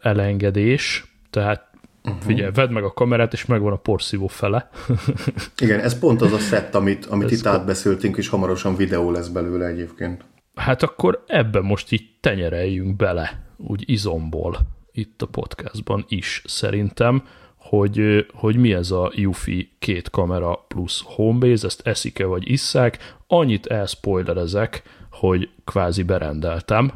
elengedés, 0.00 1.04
tehát 1.30 1.66
Uh-huh. 2.04 2.22
Figyelj, 2.22 2.50
vedd 2.54 2.70
meg 2.70 2.84
a 2.84 2.92
kamerát, 2.92 3.32
és 3.32 3.46
megvan 3.46 3.72
a 3.72 3.76
porszívó 3.76 4.26
fele. 4.26 4.70
Igen, 5.62 5.80
ez 5.80 5.98
pont 5.98 6.22
az 6.22 6.32
a 6.32 6.38
szett, 6.38 6.74
amit, 6.74 7.06
amit 7.06 7.30
itt 7.30 7.46
átbeszéltünk, 7.46 8.16
és 8.16 8.28
hamarosan 8.28 8.76
videó 8.76 9.10
lesz 9.10 9.28
belőle 9.28 9.66
egyébként. 9.66 10.24
Hát 10.54 10.82
akkor 10.82 11.24
ebben 11.26 11.64
most 11.64 11.92
így 11.92 12.10
tenyereljünk 12.20 12.96
bele, 12.96 13.44
úgy 13.56 13.90
izomból, 13.90 14.58
itt 14.92 15.22
a 15.22 15.26
podcastban 15.26 16.04
is 16.08 16.42
szerintem, 16.46 17.22
hogy, 17.68 18.26
hogy 18.32 18.56
mi 18.56 18.72
ez 18.72 18.90
a 18.90 19.10
Yufi 19.14 19.70
két 19.78 20.10
kamera 20.10 20.64
plusz 20.68 21.02
homebase, 21.04 21.66
ezt 21.66 21.80
eszik-e 21.84 22.24
vagy 22.26 22.50
isszák, 22.50 23.16
annyit 23.26 23.66
elspoilerezek, 23.66 24.82
hogy 25.10 25.48
kvázi 25.64 26.02
berendeltem. 26.02 26.92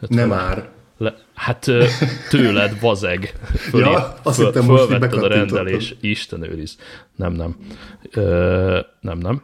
Hát 0.00 0.10
Nem 0.10 0.28
már. 0.28 0.68
Le, 0.98 1.14
hát 1.34 1.70
tőled, 2.30 2.80
vazeg. 2.80 3.34
Föl, 3.70 3.80
ja, 3.80 4.14
azt 4.22 4.36
föl, 4.36 4.46
hittem 4.46 4.64
most, 4.64 4.84
hogy 4.84 5.24
a 5.24 5.26
rendelés. 5.26 5.94
Isten 6.00 6.42
őriz. 6.42 6.78
Nem, 7.16 7.32
nem. 7.32 7.56
Ö, 8.10 8.80
nem, 9.00 9.18
nem. 9.18 9.42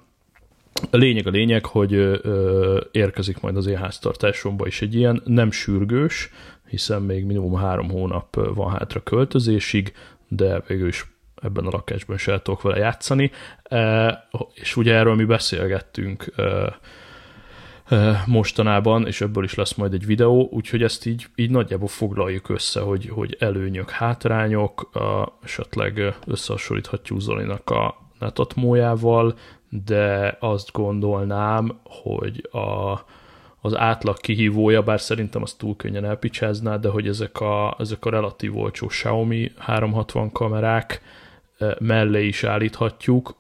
A 0.91 0.97
lényeg 0.97 1.27
a 1.27 1.31
lényeg, 1.31 1.67
hogy 1.67 1.95
ö, 1.95 2.81
érkezik 2.91 3.41
majd 3.41 3.57
az 3.57 3.67
én 3.67 3.77
háztartásomba 3.77 4.67
is 4.67 4.83
egy 4.83 4.95
ilyen, 4.95 5.23
nem 5.25 5.51
sürgős, 5.51 6.31
hiszen 6.69 7.03
még 7.03 7.25
minimum 7.25 7.55
három 7.55 7.91
hónap 7.91 8.55
van 8.55 8.71
hátra 8.71 9.03
költözésig, 9.03 9.93
de 10.33 10.63
végül 10.67 10.89
is 10.89 11.07
ebben 11.43 11.67
a 11.67 11.71
lakásban 11.71 12.17
se 12.17 12.43
tudok 12.43 12.63
vele 12.63 12.77
játszani. 12.77 13.31
E, 13.63 14.29
és 14.53 14.77
ugye 14.77 14.95
erről 14.95 15.15
mi 15.15 15.25
beszélgettünk 15.25 16.33
e, 16.37 16.79
mostanában, 18.27 19.07
és 19.07 19.21
ebből 19.21 19.45
is 19.45 19.55
lesz 19.55 19.75
majd 19.75 19.93
egy 19.93 20.07
videó, 20.07 20.49
úgyhogy 20.51 20.83
ezt 20.83 21.07
így, 21.07 21.27
így 21.35 21.51
nagyjából 21.51 21.89
foglaljuk 21.89 22.49
össze, 22.49 22.81
hogy, 22.81 23.09
hogy 23.09 23.37
előnyök, 23.39 23.91
hátrányok, 23.91 24.97
a, 24.97 25.39
esetleg 25.43 26.17
összehasonlíthatjuk 26.27 27.21
Zolinak 27.21 27.71
a 27.71 27.95
netatmójával, 28.19 29.35
de 29.69 30.37
azt 30.41 30.73
gondolnám, 30.73 31.81
hogy 31.85 32.49
a, 32.53 32.99
az 33.61 33.77
átlag 33.77 34.17
kihívója, 34.17 34.83
bár 34.83 35.01
szerintem 35.01 35.43
az 35.43 35.53
túl 35.53 35.77
könnyen 35.77 36.05
elpicsázná, 36.05 36.77
de 36.77 36.89
hogy 36.89 37.09
ezek 37.09 37.41
a, 37.41 37.77
ezek 37.79 38.05
a 38.05 38.11
relatív 38.11 38.57
olcsó 38.57 38.87
Xiaomi 38.87 39.53
360 39.57 40.33
kamerák 40.33 41.03
mellé 41.79 42.27
is 42.27 42.45
állíthatjuk, 42.45 43.35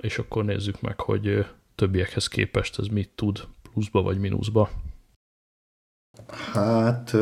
és 0.00 0.18
akkor 0.18 0.44
nézzük 0.44 0.80
meg, 0.80 1.00
hogy 1.00 1.46
többiekhez 1.74 2.28
képest 2.28 2.78
ez 2.78 2.86
mit 2.86 3.10
tud 3.14 3.40
pluszba 3.72 4.02
vagy 4.02 4.18
mínuszba? 4.18 4.70
Hát, 6.52 7.16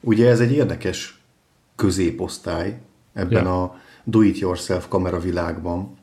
ugye 0.00 0.28
ez 0.28 0.40
egy 0.40 0.52
érdekes 0.52 1.20
középosztály 1.76 2.80
ebben 3.12 3.44
ja. 3.44 3.62
a 3.62 3.76
do-it-yourself 4.04 4.88
kamera 4.88 5.18
világban, 5.18 5.96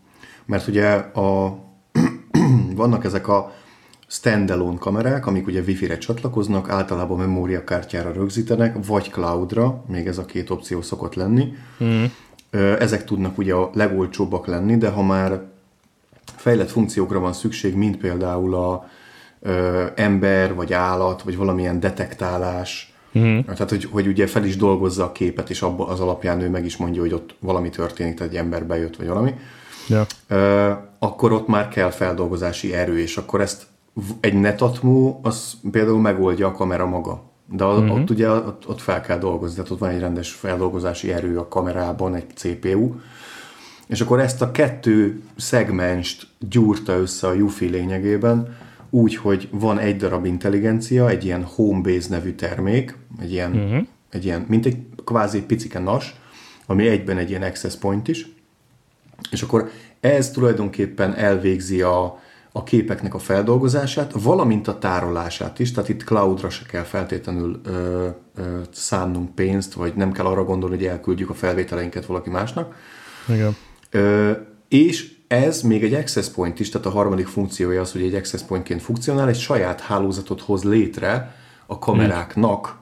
mert 0.46 0.68
ugye 0.68 0.94
a, 0.96 1.60
vannak 2.76 3.04
ezek 3.04 3.28
a 3.28 3.54
standalone 4.16 4.78
kamerák, 4.78 5.26
amik 5.26 5.48
ugye 5.48 5.62
wifi-re 5.62 5.98
csatlakoznak, 5.98 6.70
általában 6.70 7.18
memóriakártyára 7.18 8.12
rögzítenek, 8.12 8.76
vagy 8.88 9.10
cloudra, 9.10 9.84
még 9.88 10.08
ez 10.08 10.18
a 10.18 10.26
két 10.26 10.50
opció 10.50 10.82
szokott 10.82 11.14
lenni. 11.14 11.54
Mm. 11.84 12.04
Ezek 12.80 13.06
tudnak 13.06 13.38
ugye 13.38 13.54
a 13.54 13.70
legolcsóbbak 13.74 14.48
lenni, 14.48 14.78
de 14.78 14.90
ha 14.90 15.04
már 15.04 15.42
fejlett 16.36 16.70
funkciókra 16.70 17.20
van 17.20 17.34
szükség, 17.34 17.76
mint 17.76 17.98
például 17.98 18.56
a 18.56 18.90
ö, 19.42 19.86
ember, 19.96 20.56
vagy 20.56 20.74
állat, 20.74 21.22
vagy 21.22 21.38
valamilyen 21.38 21.80
detektálás, 21.80 22.90
Uh-huh. 23.16 23.44
Tehát, 23.44 23.70
hogy, 23.70 23.88
hogy 23.92 24.08
ugye 24.08 24.28
fel 24.28 24.46
is 24.46 24.58
dolgozza 24.58 25.04
a 25.04 25.12
képet, 25.12 25.50
és 25.50 25.62
abba 25.62 25.88
az 25.88 26.00
alapján 26.00 26.42
ő 26.42 26.50
meg 26.50 26.66
is 26.66 26.78
mondja, 26.78 27.02
hogy 27.02 27.14
ott 27.14 27.36
valami 27.40 27.70
történik, 27.70 28.16
tehát 28.16 28.32
egy 28.32 28.38
ember 28.38 28.66
bejött, 28.66 28.96
vagy 28.96 29.08
valami. 29.08 29.34
Yeah. 29.88 30.06
Ö, 30.28 30.72
akkor 31.00 31.32
ott 31.32 31.48
már 31.48 31.68
kell 31.68 31.90
feldolgozási 31.90 32.74
erő, 32.74 33.00
és 33.00 33.18
akkor 33.18 33.42
ezt 33.42 33.66
egy 34.20 34.34
netatmú, 34.34 35.20
az 35.22 35.54
például 35.72 36.00
megoldja 36.00 36.48
a 36.48 36.52
kamera 36.52 36.86
maga. 36.86 37.24
De 37.52 37.66
uh-huh. 37.66 37.96
ott 37.96 38.10
ugye 38.10 38.30
ott, 38.30 38.68
ott 38.68 38.82
fel 38.82 39.02
kell 39.02 39.18
dolgozni, 39.18 39.56
tehát 39.56 39.72
ott 39.72 39.80
van 39.80 39.90
egy 39.90 40.00
rendes 40.00 40.32
feldolgozási 40.32 41.12
erő 41.12 41.38
a 41.38 41.48
kamerában, 41.48 42.16
egy 42.16 42.26
CPU, 42.34 42.96
és 43.88 44.02
akkor 44.02 44.20
ezt 44.20 44.42
a 44.42 44.52
kettő 44.52 45.22
szegmenst 45.36 46.28
gyúrta 46.50 46.94
össze 46.94 47.28
a 47.28 47.34
Yufi 47.34 47.66
lényegében, 47.66 48.58
úgy, 48.90 49.16
hogy 49.16 49.50
van 49.52 49.80
egy 49.80 49.96
darab 49.96 50.26
intelligencia, 50.26 51.10
egy 51.10 51.26
ilyen 51.26 51.44
Homebase 51.44 52.10
nevű 52.10 52.34
termék, 52.34 52.98
egy 53.22 53.32
ilyen, 53.32 53.52
uh-huh. 53.52 53.88
egy 54.10 54.26
ilyen 54.26 54.46
mint 54.48 54.66
egy 54.66 54.78
kvázi 55.06 55.42
picike 55.42 55.80
nas, 55.80 56.16
ami 56.66 56.88
egyben 56.88 57.18
egy 57.18 57.30
ilyen 57.30 57.44
access 57.44 57.76
point 57.76 58.08
is, 58.08 58.28
és 59.32 59.42
akkor 59.42 59.70
ez 60.00 60.32
tulajdonképpen 60.32 61.16
elvégzi 61.16 61.82
a, 61.82 62.20
a 62.58 62.64
képeknek 62.64 63.14
a 63.14 63.20
feldolgozását, 63.20 64.12
valamint 64.22 64.68
a 64.68 64.78
tárolását 64.78 65.60
is, 65.60 65.72
tehát 65.72 65.90
itt 65.90 66.04
cloudra 66.04 66.50
se 66.50 66.66
kell 66.66 66.84
feltétlenül 66.84 67.62
ö, 67.64 68.08
ö, 68.36 68.60
szánnunk 68.72 69.36
pénzt, 69.36 69.74
vagy 69.74 69.94
nem 69.96 70.12
kell 70.12 70.26
arra 70.26 70.44
gondolni, 70.44 70.76
hogy 70.76 70.86
elküldjük 70.86 71.30
a 71.30 71.34
felvételeinket 71.34 72.06
valaki 72.06 72.30
másnak. 72.30 72.76
Igen. 73.28 73.56
Ö, 73.92 74.32
és 74.68 75.14
ez 75.28 75.62
még 75.62 75.84
egy 75.84 75.94
access 75.94 76.28
point 76.28 76.60
is, 76.60 76.70
tehát 76.70 76.88
a 76.88 76.90
harmadik 76.90 77.28
funkciója 77.28 77.82
az, 77.82 77.92
hogy 77.92 78.02
egy 78.02 78.16
access 78.16 78.42
pointként 78.42 78.82
funkcionál, 78.82 79.28
egy 79.28 79.40
saját 79.40 79.82
hálózatot 79.82 80.42
hoz 80.42 80.64
létre 80.64 81.36
a 81.66 81.80
kameráknak, 81.80 82.78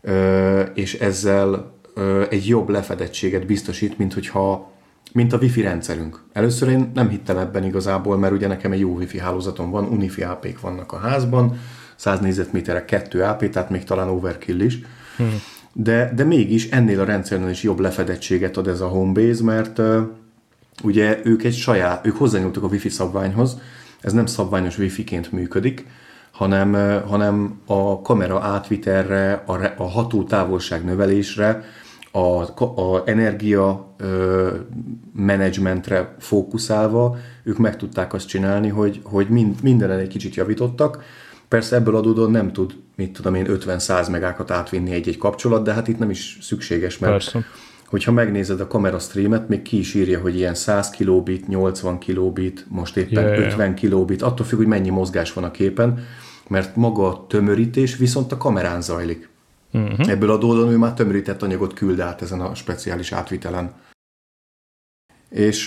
ö, 0.00 0.60
és 0.60 0.94
ezzel 0.94 1.72
ö, 1.94 2.24
egy 2.30 2.46
jobb 2.46 2.68
lefedettséget 2.68 3.46
biztosít, 3.46 3.98
mint 3.98 4.14
hogyha 4.14 4.72
mint 5.14 5.32
a 5.32 5.38
wifi 5.38 5.60
rendszerünk. 5.60 6.20
Először 6.32 6.68
én 6.68 6.90
nem 6.94 7.08
hittem 7.08 7.38
ebben 7.38 7.64
igazából, 7.64 8.18
mert 8.18 8.32
ugye 8.32 8.46
nekem 8.46 8.72
egy 8.72 8.78
jó 8.78 8.94
wifi 8.94 9.18
hálózatom 9.18 9.70
van, 9.70 9.84
unifi 9.84 10.22
AP-k 10.22 10.60
vannak 10.60 10.92
a 10.92 10.96
házban, 10.96 11.58
100 11.96 12.20
négyzetméterre 12.20 12.84
2 12.84 13.22
AP, 13.22 13.50
tehát 13.50 13.70
még 13.70 13.84
talán 13.84 14.08
overkill 14.08 14.60
is. 14.60 14.78
Hmm. 15.16 15.40
De, 15.72 16.12
de 16.14 16.24
mégis 16.24 16.70
ennél 16.70 17.00
a 17.00 17.04
rendszernél 17.04 17.48
is 17.48 17.62
jobb 17.62 17.78
lefedettséget 17.78 18.56
ad 18.56 18.68
ez 18.68 18.80
a 18.80 18.86
Homebase, 18.86 19.42
mert 19.42 19.78
uh, 19.78 19.98
ugye 20.82 21.20
ők 21.24 21.44
egy 21.44 21.54
saját, 21.54 22.06
ők 22.06 22.16
hozzányúltak 22.16 22.62
a 22.62 22.66
wifi 22.66 22.88
szabványhoz, 22.88 23.58
ez 24.00 24.12
nem 24.12 24.26
szabványos 24.26 24.78
wifi-ként 24.78 25.32
működik, 25.32 25.86
hanem, 26.30 26.72
uh, 26.72 27.02
hanem 27.08 27.60
a 27.66 28.02
kamera 28.02 28.40
átvitelre, 28.40 29.42
a, 29.46 29.56
re, 29.56 29.74
a 29.76 29.88
ható 29.88 30.24
távolság 30.24 30.84
növelésre, 30.84 31.64
a, 32.16 32.80
a 32.80 33.02
energia 33.04 33.94
ö, 33.96 34.48
menedzsmentre 35.14 36.14
fókuszálva 36.18 37.16
ők 37.42 37.58
meg 37.58 37.76
tudták 37.76 38.12
azt 38.12 38.28
csinálni, 38.28 38.68
hogy, 38.68 39.00
hogy 39.02 39.28
mind, 39.28 39.62
mindenen 39.62 39.98
egy 39.98 40.08
kicsit 40.08 40.34
javítottak. 40.34 41.02
Persze 41.48 41.76
ebből 41.76 41.96
adódóan 41.96 42.30
nem 42.30 42.52
tud, 42.52 42.74
mit 42.96 43.12
tudom 43.12 43.34
én, 43.34 43.46
50-100 43.48 44.10
megákat 44.10 44.50
átvinni 44.50 44.92
egy-egy 44.92 45.18
kapcsolat, 45.18 45.64
de 45.64 45.72
hát 45.72 45.88
itt 45.88 45.98
nem 45.98 46.10
is 46.10 46.38
szükséges, 46.40 46.98
mert 46.98 47.12
Persze. 47.12 47.44
hogyha 47.86 48.12
megnézed 48.12 48.60
a 48.60 48.66
kamera 48.66 48.98
streamet, 48.98 49.48
még 49.48 49.62
ki 49.62 49.78
is 49.78 49.94
írja, 49.94 50.20
hogy 50.20 50.36
ilyen 50.36 50.54
100 50.54 50.90
kilobit, 50.90 51.48
80 51.48 51.98
kilobit, 51.98 52.66
most 52.68 52.96
éppen 52.96 53.24
yeah. 53.24 53.46
50 53.46 53.74
kilobit, 53.74 54.22
attól 54.22 54.46
függ, 54.46 54.58
hogy 54.58 54.66
mennyi 54.66 54.90
mozgás 54.90 55.32
van 55.32 55.44
a 55.44 55.50
képen, 55.50 55.98
mert 56.48 56.76
maga 56.76 57.08
a 57.08 57.26
tömörítés 57.28 57.96
viszont 57.96 58.32
a 58.32 58.36
kamerán 58.36 58.80
zajlik. 58.80 59.32
Uh-huh. 59.74 60.08
Ebből 60.08 60.30
adódóan 60.30 60.72
ő 60.72 60.76
már 60.76 60.94
tömörített 60.94 61.42
anyagot 61.42 61.74
küld 61.74 62.00
át 62.00 62.22
ezen 62.22 62.40
a 62.40 62.54
speciális 62.54 63.12
átvitelen. 63.12 63.72
És 65.30 65.64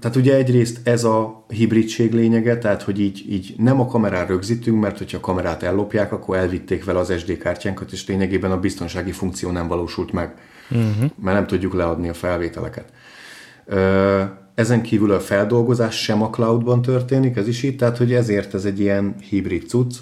tehát 0.00 0.16
ugye 0.16 0.34
egyrészt 0.34 0.88
ez 0.88 1.04
a 1.04 1.44
hibridség 1.48 2.12
lényege, 2.12 2.58
tehát 2.58 2.82
hogy 2.82 3.00
így, 3.00 3.24
így 3.28 3.54
nem 3.56 3.80
a 3.80 3.86
kamerán 3.86 4.26
rögzítünk, 4.26 4.80
mert 4.80 4.98
hogyha 4.98 5.16
a 5.16 5.20
kamerát 5.20 5.62
ellopják, 5.62 6.12
akkor 6.12 6.36
elvitték 6.36 6.84
vele 6.84 6.98
az 6.98 7.12
SD 7.18 7.38
kártyánkat, 7.38 7.92
és 7.92 8.06
lényegében 8.06 8.50
a 8.50 8.60
biztonsági 8.60 9.12
funkció 9.12 9.50
nem 9.50 9.68
valósult 9.68 10.12
meg, 10.12 10.34
uh-huh. 10.70 11.10
mert 11.22 11.36
nem 11.36 11.46
tudjuk 11.46 11.74
leadni 11.74 12.08
a 12.08 12.14
felvételeket. 12.14 12.92
Ezen 14.54 14.82
kívül 14.82 15.12
a 15.12 15.20
feldolgozás 15.20 16.02
sem 16.02 16.22
a 16.22 16.30
cloudban 16.30 16.82
történik, 16.82 17.36
ez 17.36 17.48
is 17.48 17.62
így, 17.62 17.76
tehát 17.76 17.96
hogy 17.96 18.12
ezért 18.12 18.54
ez 18.54 18.64
egy 18.64 18.80
ilyen 18.80 19.14
hibrid 19.28 19.68
cucc. 19.68 19.94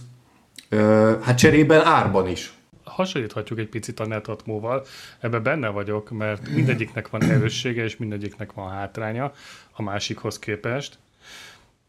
Hát 1.21 1.39
cserében 1.39 1.85
árban 1.85 2.29
is 2.29 2.60
hasonlíthatjuk 2.91 3.59
egy 3.59 3.69
picit 3.69 4.01
a 4.01 4.07
netatmóval, 4.07 4.85
ebben 5.19 5.43
benne 5.43 5.69
vagyok, 5.69 6.11
mert 6.11 6.49
mindegyiknek 6.49 7.09
van 7.09 7.23
erőssége, 7.23 7.85
és 7.85 7.97
mindegyiknek 7.97 8.53
van 8.53 8.71
hátránya 8.71 9.33
a 9.73 9.83
másikhoz 9.83 10.39
képest. 10.39 10.99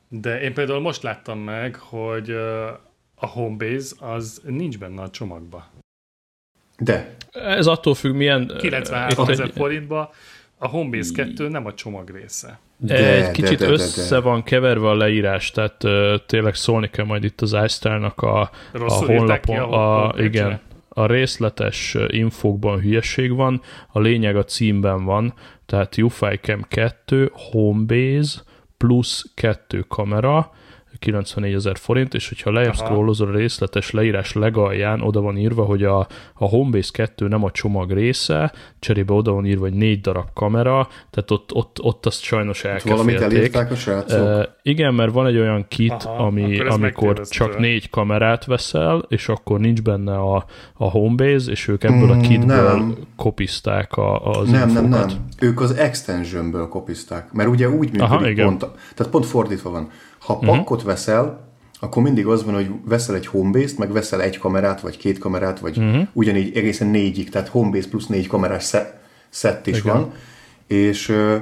De 0.08 0.42
én 0.42 0.54
például 0.54 0.80
most 0.80 1.04
láttam 1.04 1.40
meg, 1.40 1.76
hogy 1.76 2.30
a 3.16 3.26
Homebase 3.28 3.96
az 4.00 4.42
nincs 4.44 4.78
benne 4.78 5.02
a 5.02 5.10
csomagba. 5.10 5.68
De. 6.78 7.16
Ez 7.32 7.68
attól 7.68 7.94
függ, 7.94 8.16
milyen... 8.16 8.56
93 8.60 9.28
ezer 9.28 9.46
egy... 9.46 9.52
forintba 9.56 10.14
a 10.58 10.68
Homebase 10.68 11.12
2 11.14 11.48
nem 11.48 11.66
a 11.66 11.74
csomag 11.74 12.10
része. 12.10 12.60
De, 12.78 13.26
egy 13.26 13.32
kicsit 13.32 13.58
de, 13.58 13.66
de, 13.66 13.72
de, 13.72 13.78
de. 13.78 13.84
össze 13.84 14.20
van 14.20 14.44
keverve 14.44 14.88
a 14.88 14.96
leírás, 14.96 15.52
tehát 15.52 15.84
uh, 15.84 16.16
tényleg 16.26 16.56
szólni 16.56 16.90
kell 16.90 17.06
majd 17.06 17.24
itt 17.24 17.42
az 17.42 17.58
iStyle-nak 17.66 18.22
a, 18.22 18.42
a 18.74 18.94
honlapon. 18.94 19.58
A, 19.58 20.08
a, 20.08 20.22
igen, 20.22 20.60
a 20.94 21.06
részletes 21.06 21.98
infókban 22.08 22.80
hülyeség 22.80 23.36
van, 23.36 23.62
a 23.88 24.00
lényeg 24.00 24.36
a 24.36 24.44
címben 24.44 25.06
van, 25.06 25.34
tehát 25.66 25.98
UFI 25.98 26.36
Cam 26.42 26.62
2, 26.70 27.32
Homebase, 27.34 28.42
plusz 28.78 29.32
2 29.34 29.86
kamera, 29.88 30.52
94 31.02 31.54
ezer 31.54 31.78
forint, 31.78 32.14
és 32.14 32.28
hogyha 32.30 32.52
lejjebb 32.52 32.76
scrollozol 32.76 33.28
a 33.28 33.32
részletes 33.32 33.92
leírás 33.92 34.34
legalján, 34.34 35.02
oda 35.02 35.22
van 35.22 35.38
írva, 35.38 35.64
hogy 35.64 35.84
a, 35.84 36.00
a 36.34 36.46
Homebase 36.46 36.90
2 36.94 37.28
nem 37.28 37.44
a 37.44 37.52
csomag 37.52 37.92
része, 37.92 38.54
cserébe 38.80 39.14
oda 39.14 39.32
van 39.32 39.46
írva, 39.46 39.62
hogy 39.62 39.74
négy 39.74 40.02
darab 40.02 40.28
kamera, 40.34 40.88
tehát 41.10 41.32
ott, 41.32 41.54
ott, 41.54 41.82
ott 41.82 42.06
azt 42.06 42.22
sajnos 42.22 42.64
elkefélték. 42.64 42.92
Valamit 42.92 43.22
elírták 43.22 43.72
a 43.72 43.76
srácok? 43.76 44.20
Uh, 44.20 44.44
igen, 44.62 44.94
mert 44.94 45.12
van 45.12 45.28
egy 45.28 45.38
olyan 45.38 45.66
kit, 45.68 45.92
Aha, 45.92 46.26
ami, 46.26 46.60
amikor 46.60 47.22
csak 47.28 47.60
négy 47.60 47.90
kamerát 47.90 48.46
veszel, 48.46 49.06
és 49.08 49.28
akkor 49.28 49.60
nincs 49.60 49.82
benne 49.82 50.18
a, 50.18 50.46
a 50.74 50.90
Homebase, 50.90 51.52
és 51.52 51.68
ők 51.68 51.84
ebből 51.84 52.16
mm, 52.16 52.20
a 52.20 52.22
kitből 52.22 52.78
nem. 52.78 52.96
kopizták 53.16 53.94
a, 53.94 54.26
az 54.26 54.50
Nem, 54.50 54.68
infókat. 54.68 54.90
nem, 54.90 55.00
nem. 55.08 55.28
Ők 55.40 55.62
az 55.62 55.72
extensionből 55.72 56.68
kopizták, 56.68 57.32
mert 57.32 57.50
ugye 57.50 57.70
úgy 57.70 57.92
működik 57.92 58.02
Aha, 58.02 58.30
igen. 58.30 58.46
pont, 58.46 58.60
tehát 58.96 59.12
pont 59.12 59.26
fordítva 59.26 59.70
van 59.70 59.90
ha 60.22 60.34
uh-huh. 60.34 60.56
pakkot 60.56 60.84
veszel, 60.84 61.50
akkor 61.80 62.04
mindig 62.04 62.26
az 62.26 62.44
van, 62.44 62.54
hogy 62.54 62.70
veszel 62.86 63.16
egy 63.16 63.26
homebase-t, 63.26 63.78
meg 63.78 63.92
veszel 63.92 64.22
egy 64.22 64.38
kamerát, 64.38 64.82
vagy 64.82 64.98
két 64.98 65.18
kamerát, 65.18 65.60
vagy 65.60 65.78
uh-huh. 65.78 66.08
ugyanígy 66.14 66.58
egészen 66.58 66.88
négyig, 66.88 67.30
tehát 67.30 67.48
homebase 67.48 67.88
plusz 67.88 68.08
négy 68.08 68.28
kamerás 68.28 68.76
szett 69.30 69.68
is 69.68 69.78
Igen. 69.78 69.94
van, 69.94 70.12
és 70.68 71.10
uh, 71.10 71.36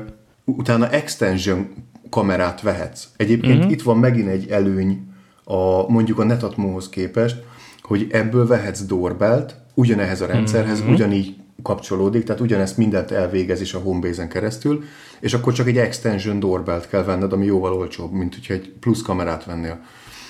utána 0.45 0.89
extension 0.89 1.67
kamerát 2.09 2.61
vehetsz. 2.61 3.07
Egyébként 3.17 3.57
uh-huh. 3.57 3.71
itt 3.71 3.81
van 3.81 3.97
megint 3.97 4.29
egy 4.29 4.49
előny 4.49 5.07
a, 5.43 5.91
mondjuk 5.91 6.19
a 6.19 6.23
Netatmo-hoz 6.23 6.89
képest, 6.89 7.43
hogy 7.81 8.07
ebből 8.11 8.47
vehetsz 8.47 8.81
doorbelt, 8.81 9.55
ugyanehhez 9.73 10.21
a 10.21 10.25
rendszerhez, 10.25 10.79
uh-huh. 10.79 10.93
ugyanígy 10.93 11.35
kapcsolódik, 11.63 12.23
tehát 12.23 12.41
ugyanezt 12.41 12.77
mindent 12.77 13.11
elvégez 13.11 13.61
is 13.61 13.73
a 13.73 13.79
Homebase-en 13.79 14.29
keresztül, 14.29 14.83
és 15.19 15.33
akkor 15.33 15.53
csak 15.53 15.67
egy 15.67 15.77
extension 15.77 16.39
doorbelt 16.39 16.87
kell 16.87 17.03
venned, 17.03 17.33
ami 17.33 17.45
jóval 17.45 17.73
olcsóbb, 17.73 18.11
mint 18.11 18.33
hogyha 18.33 18.53
egy 18.53 18.73
plusz 18.79 19.01
kamerát 19.01 19.45
vennél. 19.45 19.79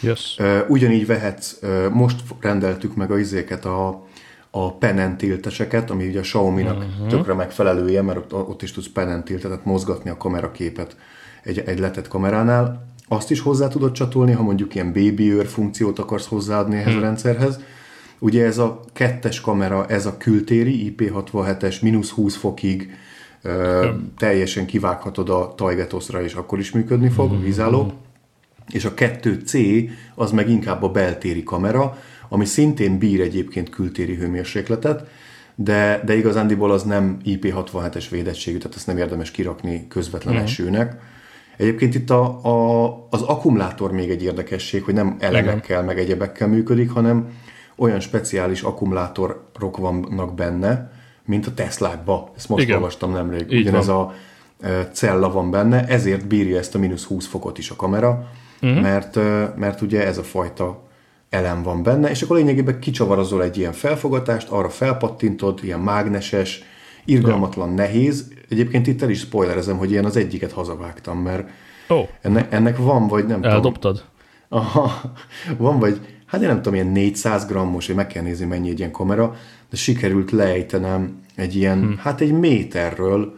Yes. 0.02 0.38
Ugyanígy 0.68 1.06
vehetsz, 1.06 1.60
most 1.92 2.22
rendeltük 2.40 2.96
meg 2.96 3.12
a 3.12 3.20
izéket, 3.20 3.66
a, 3.66 4.08
a 4.52 4.74
penentilteseket, 4.74 5.90
ami 5.90 6.08
ugye 6.08 6.20
a 6.20 6.22
Xiaomi-nak 6.22 6.78
uh-huh. 6.78 7.08
tökre 7.08 7.34
megfelelője, 7.34 8.02
mert 8.02 8.18
ott, 8.18 8.34
ott 8.50 8.62
is 8.62 8.72
tudsz 8.72 8.90
penentiltet, 8.94 9.50
tehát 9.50 9.66
mozgatni 9.66 10.10
a 10.10 10.18
kameraképet 10.18 10.96
egy, 11.44 11.60
egy 11.66 11.80
letett 11.80 12.08
kameránál. 12.08 12.88
Azt 13.08 13.32
is 13.32 13.40
hozzá 13.40 13.68
tudod 13.68 13.92
csatolni, 13.92 14.32
ha 14.32 14.44
mondjuk 14.44 14.76
ilyen 14.76 14.94
baby 14.94 15.32
őr 15.32 15.48
funkciót 15.48 16.00
akarsz 16.00 16.28
hozzáadni 16.28 16.76
ehhez 16.76 16.94
hmm. 16.94 17.02
a 17.02 17.02
rendszerhez. 17.02 17.60
Ugye 18.20 18.46
ez 18.46 18.58
a 18.58 18.80
kettes 18.94 19.42
kamera, 19.42 19.86
ez 19.86 20.06
a 20.06 20.18
kültéri 20.18 20.96
IP67-es, 20.98 21.82
mínusz 21.82 22.10
20 22.10 22.36
fokig 22.36 22.92
teljesen 24.18 24.66
kivághatod 24.66 25.30
a 25.30 25.54
Tajgetoszra, 25.56 26.24
és 26.24 26.34
akkor 26.34 26.60
is 26.60 26.72
működni 26.72 27.10
fog, 27.10 27.32
mm-hmm. 27.32 27.44
vízálló. 27.44 27.94
És 28.70 28.86
a 28.86 28.94
2C 28.94 29.90
az 30.16 30.32
meg 30.32 30.50
inkább 30.50 30.84
a 30.84 30.90
beltéri 30.90 31.44
kamera, 31.44 31.98
ami 32.30 32.46
szintén 32.46 32.98
bír 32.98 33.22
egyébként 33.22 33.70
kültéri 33.70 34.16
hőmérsékletet, 34.16 35.08
de, 35.56 36.02
de 36.06 36.16
igazándiból 36.16 36.72
az 36.72 36.84
nem 36.84 37.18
IP67-es 37.26 38.06
védettségű, 38.10 38.58
tehát 38.58 38.76
ezt 38.76 38.88
nem 38.88 38.98
érdemes 38.98 39.32
kirakni 39.32 39.88
közvetlen 39.88 40.34
mm-hmm. 40.34 40.44
esőnek. 40.44 40.98
Egyébként 41.58 41.96
itt 41.96 42.10
a, 42.10 42.40
a, 42.44 43.08
az 43.10 43.22
akkumulátor 43.22 43.92
még 43.92 44.10
egy 44.10 44.24
érdekesség, 44.24 44.84
hogy 44.84 44.94
nem 44.94 45.16
elemekkel, 45.20 45.84
meg 45.84 46.00
egyebekkel 46.00 46.48
működik, 46.48 46.90
hanem 46.90 47.30
olyan 47.80 48.00
speciális 48.00 48.62
akkumulátorok 48.62 49.78
vannak 49.78 50.36
benne, 50.36 50.92
mint 51.26 51.48
a 51.48 51.54
Teslákba. 51.54 52.32
Ezt 52.36 52.50
most 52.50 52.64
Igen. 52.64 52.76
olvastam 52.76 53.12
nemrég. 53.12 53.52
Így 53.52 53.62
Ugyanez 53.62 53.88
van. 53.88 53.98
a 53.98 54.14
cella 54.92 55.32
van 55.32 55.52
benne, 55.52 55.88
ezért 55.88 56.28
bírja 56.28 56.58
ezt 56.58 56.76
a 56.76 56.80
mínusz 56.80 57.04
20 57.04 57.28
fokot 57.28 57.58
is 57.58 57.70
a 57.70 57.76
kamera, 57.76 58.30
uh-huh. 58.62 58.82
mert, 58.82 59.16
mert 59.56 59.82
ugye 59.82 60.06
ez 60.06 60.18
a 60.18 60.24
fajta 60.24 60.88
elem 61.30 61.64
van 61.64 61.84
benne, 61.84 62.10
és 62.10 62.22
akkor 62.22 62.38
lényegében 62.38 62.80
kicsavarozol 62.80 63.44
egy 63.44 63.58
ilyen 63.58 63.74
felfogatást, 63.74 64.50
arra 64.50 64.70
felpattintod, 64.70 65.60
ilyen 65.64 65.80
mágneses, 65.80 66.64
irgalmatlan, 67.06 67.74
nehéz. 67.74 68.34
Egyébként 68.50 68.88
itt 68.88 69.02
el 69.02 69.10
is 69.10 69.20
spoilerezem, 69.20 69.78
hogy 69.78 69.92
ilyen 69.92 70.06
az 70.06 70.16
egyiket 70.16 70.52
hazavágtam, 70.52 71.18
mert 71.18 71.50
oh. 71.88 72.08
ennek, 72.22 72.54
ennek 72.54 72.78
van, 72.78 73.08
vagy 73.08 73.26
nem 73.26 73.44
Eldobtad? 73.44 73.96
tudom. 73.96 74.08
Aha, 74.50 75.02
van, 75.58 75.80
vagy 75.80 76.19
hát 76.30 76.42
én 76.42 76.48
nem 76.48 76.56
tudom, 76.56 76.74
ilyen 76.74 76.88
400 76.88 77.46
grammos, 77.46 77.86
hogy 77.86 77.96
meg 77.96 78.08
kell 78.08 78.24
nézni, 78.24 78.46
mennyi 78.46 78.70
egy 78.70 78.80
ilyen 78.80 78.92
kamera, 78.92 79.36
de 79.70 79.78
sikerült 79.78 80.32
lejtenem 80.32 81.22
egy 81.36 81.56
ilyen, 81.56 81.80
hmm. 81.80 81.98
hát 81.98 82.22
egy 82.22 82.32
méterről, 82.32 83.38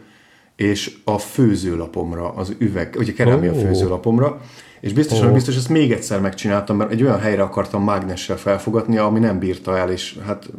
és 0.56 0.96
a 1.04 1.18
főzőlapomra, 1.18 2.28
az 2.28 2.54
üveg, 2.58 2.94
ugye 2.98 3.12
kerámia 3.12 3.52
oh. 3.52 3.60
főzőlapomra, 3.60 4.40
és 4.80 4.92
biztosan, 4.92 5.26
oh. 5.26 5.32
biztos 5.32 5.56
ezt 5.56 5.68
még 5.68 5.92
egyszer 5.92 6.20
megcsináltam, 6.20 6.76
mert 6.76 6.90
egy 6.90 7.02
olyan 7.02 7.20
helyre 7.20 7.42
akartam 7.42 7.84
mágnessel 7.84 8.36
felfogatni, 8.36 8.96
ami 8.96 9.18
nem 9.18 9.38
bírta 9.38 9.76
el, 9.76 9.90
és 9.90 10.18
hát 10.26 10.50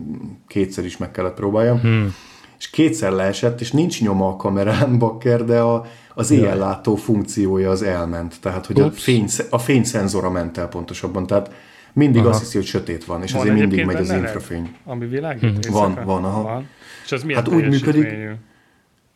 kétszer 0.47 0.85
is 0.85 0.97
meg 0.97 1.11
kellett 1.11 1.33
próbáljam. 1.33 1.79
Hmm. 1.79 2.13
És 2.59 2.69
kétszer 2.69 3.11
leesett, 3.11 3.61
és 3.61 3.71
nincs 3.71 4.01
nyoma 4.01 4.27
a 4.27 4.35
kamerán, 4.35 4.97
bakker, 4.97 5.45
de 5.45 5.59
a, 5.59 5.85
az 6.15 6.31
éjjellátó 6.31 6.95
funkciója 6.95 7.69
az 7.69 7.81
elment. 7.81 8.35
Tehát, 8.41 8.65
hogy 8.65 8.81
a, 8.81 8.91
fény, 8.91 9.25
a 9.49 9.57
fényszenzora 9.57 10.29
ment 10.29 10.57
el 10.57 10.67
pontosabban. 10.67 11.27
Tehát 11.27 11.51
mindig 11.93 12.21
aha. 12.21 12.29
azt 12.29 12.39
hiszi, 12.39 12.57
hogy 12.57 12.65
sötét 12.65 13.05
van, 13.05 13.23
és 13.23 13.31
van 13.31 13.41
azért 13.41 13.57
mindig 13.57 13.85
megy 13.85 13.95
az 13.95 14.11
infrafény. 14.11 14.75
Ami 14.83 15.05
világít? 15.05 15.65
Hmm. 15.65 15.73
Van, 15.73 15.99
van, 16.05 16.23
aha. 16.23 16.41
Van. 16.41 16.69
És 17.03 17.11
az 17.11 17.23
milyen 17.23 17.43
hát 17.43 17.53
úgy 17.53 17.67
működik, 17.67 18.29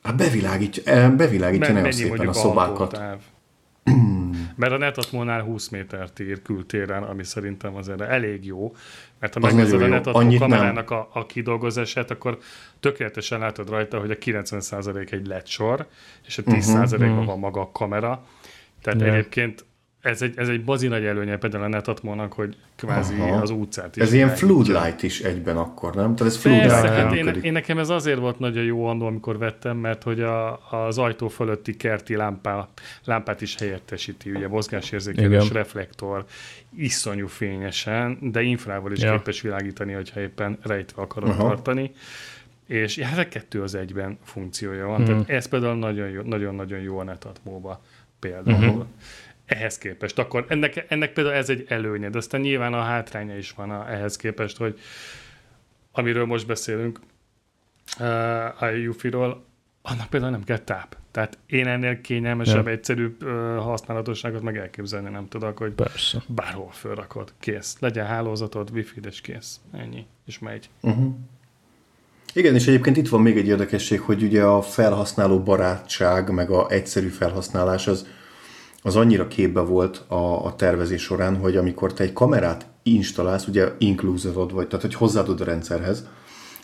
hát 0.04 0.16
bevilágítja, 0.16 0.84
eh, 0.86 1.12
bevilágítja 1.12 1.74
nagyon 1.74 1.92
szépen 1.92 2.28
a 2.28 2.34
szobákat. 2.34 3.02
Mert 4.56 4.72
a 4.72 4.78
Netatmónál 4.78 5.42
20 5.42 5.70
métert 5.70 6.20
ír 6.20 6.42
kültéren, 6.42 7.04
ami 7.04 7.24
szerintem 7.24 7.76
az 7.76 7.90
erre 7.90 8.08
elég 8.08 8.46
jó, 8.46 8.76
mert 9.20 9.34
ha 9.34 9.40
megnézed 9.40 9.82
a 9.82 9.88
Netatmó 9.88 10.38
kamerának 10.38 10.92
a, 10.92 11.10
a 11.14 11.26
kidolgozását, 11.26 12.12
akkor 12.12 12.38
tökéletesen 12.80 13.40
látod 13.40 13.70
rajta, 13.70 14.00
hogy 14.00 14.12
a 14.12 14.16
90% 14.16 15.12
egy 15.12 15.28
LED 15.28 15.48
sor, 15.48 15.88
és 16.26 16.38
a 16.38 16.42
10%-ban 16.44 16.84
uh-huh, 16.84 17.10
uh-huh. 17.10 17.26
van 17.26 17.40
maga 17.40 17.62
a 17.62 17.72
kamera. 17.72 18.26
Tehát 18.82 19.00
yeah. 19.00 19.14
egyébként 19.14 19.66
ez 20.08 20.22
egy, 20.22 20.34
ez 20.38 20.48
egy 20.48 20.64
bazi 20.64 20.88
nagy 20.88 21.06
előnye 21.06 21.38
például 21.38 21.64
a 21.64 21.68
Netatmónak, 21.68 22.34
hogy 22.34 22.56
kvázi 22.76 23.14
Aha. 23.20 23.42
az 23.42 23.50
utcát 23.50 23.96
is. 23.96 24.02
Ez 24.02 24.14
ilyen 24.14 24.30
floodlight 24.30 25.04
is 25.04 25.20
egyben 25.20 25.58
akkor, 25.58 25.96
nem? 25.96 26.16
Tehát 26.16 26.34
ez 26.34 26.40
floodlight 26.40 26.72
hát 26.72 27.14
én, 27.14 27.28
én, 27.28 27.52
nekem 27.52 27.78
ez 27.78 27.90
azért 27.90 28.20
volt 28.20 28.40
nagyon 28.40 28.64
jó 28.64 28.86
annó, 28.86 29.06
amikor 29.06 29.38
vettem, 29.38 29.78
mert 29.78 30.04
hogy 30.04 30.22
a, 30.22 30.60
az 30.72 30.98
ajtó 30.98 31.28
fölötti 31.28 31.76
kerti 31.76 32.16
lámpá, 32.16 32.68
lámpát 33.04 33.42
is 33.42 33.56
helyettesíti, 33.56 34.32
ugye 34.32 34.48
mozgásérzékelés, 34.48 35.50
reflektor, 35.50 36.26
iszonyú 36.76 37.28
fényesen, 37.28 38.18
de 38.22 38.42
infrával 38.42 38.92
is 38.92 39.02
ja. 39.02 39.12
képes 39.12 39.42
világítani, 39.42 39.94
hogyha 39.94 40.20
éppen 40.20 40.58
rejtve 40.62 41.02
akarod 41.02 41.30
Aha. 41.30 41.48
tartani 41.48 41.92
és 42.68 43.00
hát 43.00 43.30
kettő 43.30 43.62
az 43.62 43.76
egyben 43.76 44.18
funkciója 44.24 44.86
van. 44.86 45.02
Uh-huh. 45.02 45.08
Tehát 45.08 45.30
ez 45.30 45.48
például 45.48 45.76
nagyon 45.76 46.10
jó, 46.10 46.22
nagyon-nagyon 46.22 46.80
jó 46.80 46.98
a 46.98 47.04
netatmóba 47.04 47.82
például. 48.20 48.68
Uh-huh 48.68 48.86
ehhez 49.48 49.78
képest. 49.78 50.20
Akkor 50.20 50.46
ennek, 50.48 50.86
ennek 50.88 51.14
például 51.14 51.36
ez 51.36 51.50
egy 51.50 51.66
előnye, 51.68 52.10
de 52.10 52.18
aztán 52.18 52.42
nyilván 52.42 52.74
a 52.74 52.82
hátránya 52.82 53.38
is 53.38 53.52
van 53.52 53.72
a, 53.72 53.92
ehhez 53.92 54.16
képest, 54.16 54.58
hogy 54.58 54.80
amiről 55.92 56.26
most 56.26 56.48
beszélünk, 56.48 57.00
uh, 58.00 58.62
a 58.64 58.70
Yufi-ról, 58.70 59.46
annak 59.82 60.10
például 60.10 60.32
nem 60.32 60.44
kell 60.44 60.58
táp. 60.58 60.98
Tehát 61.12 61.38
én 61.46 61.68
ennél 61.68 62.02
kényelmesebb, 62.02 62.66
ja. 62.66 62.72
egyszerűbb 62.72 63.24
uh, 63.24 63.30
használatosságot 63.58 64.42
meg 64.42 64.58
elképzelni 64.58 65.10
nem 65.10 65.28
tudok, 65.28 65.58
hogy 65.58 65.72
Persze. 65.72 66.24
bárhol 66.28 66.72
fölrakod, 66.72 67.34
kész. 67.40 67.78
Legyen 67.80 68.06
hálózatod, 68.06 68.70
wifi 68.74 69.00
és 69.08 69.22
kész. 69.22 69.60
Ennyi. 69.72 70.06
És 70.26 70.40
megy. 70.40 70.70
Uh-huh. 70.82 71.16
Igen, 72.34 72.56
és 72.56 72.68
egyébként 72.68 72.98
itt 72.98 73.10
van 73.10 73.22
még 73.22 73.38
egy 73.38 73.48
érdekesség, 73.48 74.00
hogy 74.00 74.24
ugye 74.24 74.44
a 74.44 74.62
felhasználó 74.62 75.40
barátság, 75.44 76.30
meg 76.30 76.50
a 76.50 76.70
egyszerű 76.70 77.08
felhasználás 77.08 77.88
az 77.88 78.08
az 78.82 78.96
annyira 78.96 79.28
képbe 79.28 79.62
volt 79.62 80.04
a, 80.08 80.46
a 80.46 80.56
tervezés 80.56 81.02
során, 81.02 81.38
hogy 81.38 81.58
amikor 81.58 81.94
te 81.94 82.04
egy 82.04 82.14
kamerát 82.14 82.66
installálsz, 82.84 83.48
ugye 83.48 83.72
inkluzorod 83.78 84.54
vagy, 84.54 84.68
tehát 84.68 84.86
hogy 84.86 84.96
hozzáadod 84.96 85.42
a 85.42 85.44
rendszerhez, 85.44 86.08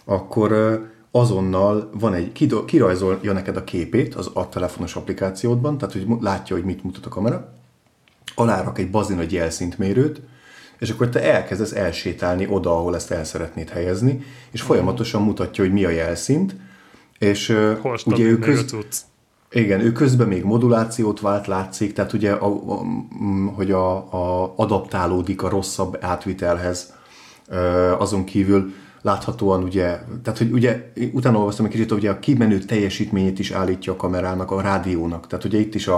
akkor 0.05 0.81
azonnal 1.11 1.89
van 1.93 2.13
egy, 2.13 2.49
kirajzolja 2.65 3.33
neked 3.33 3.57
a 3.57 3.63
képét 3.63 4.15
az 4.15 4.29
a 4.33 4.49
telefonos 4.49 4.95
applikációdban, 4.95 5.77
tehát 5.77 5.93
hogy 5.93 6.05
látja, 6.19 6.55
hogy 6.55 6.65
mit 6.65 6.83
mutat 6.83 7.05
a 7.05 7.09
kamera, 7.09 7.53
alárak 8.35 8.79
egy 8.79 8.89
bazin 8.89 9.15
nagy 9.15 9.31
jelszintmérőt, 9.31 10.21
és 10.79 10.89
akkor 10.89 11.09
te 11.09 11.33
elkezdesz 11.33 11.71
elsétálni 11.71 12.47
oda, 12.47 12.77
ahol 12.77 12.95
ezt 12.95 13.11
el 13.11 13.23
szeretnéd 13.23 13.69
helyezni, 13.69 14.21
és 14.51 14.61
folyamatosan 14.61 15.21
mutatja, 15.21 15.63
hogy 15.63 15.73
mi 15.73 15.85
a 15.85 15.89
jelszint, 15.89 16.55
és 17.19 17.47
Hol 17.81 17.97
ugye 18.05 18.23
ő 18.23 18.37
köz. 18.37 18.75
Igen, 19.53 19.79
ő 19.79 19.91
közben 19.91 20.27
még 20.27 20.43
modulációt 20.43 21.19
vált, 21.19 21.47
látszik, 21.47 21.93
tehát 21.93 22.13
ugye, 22.13 22.31
a, 22.31 22.47
a, 22.47 22.81
hogy 23.55 23.71
a, 23.71 23.95
a 23.95 24.53
adaptálódik 24.55 25.43
a 25.43 25.49
rosszabb 25.49 25.97
átvitelhez, 26.01 26.93
azon 27.97 28.23
kívül 28.23 28.73
láthatóan 29.01 29.63
ugye, 29.63 29.99
tehát 30.23 30.37
hogy 30.37 30.51
ugye 30.51 30.91
utána 31.11 31.37
olvastam 31.37 31.65
egy 31.65 31.71
kicsit, 31.71 31.91
ugye 31.91 32.09
a 32.09 32.19
kimenő 32.19 32.59
teljesítményét 32.59 33.39
is 33.39 33.51
állítja 33.51 33.93
a 33.93 33.95
kamerának, 33.95 34.51
a 34.51 34.61
rádiónak, 34.61 35.27
tehát 35.27 35.45
ugye 35.45 35.59
itt 35.59 35.75
is 35.75 35.87
a, 35.87 35.97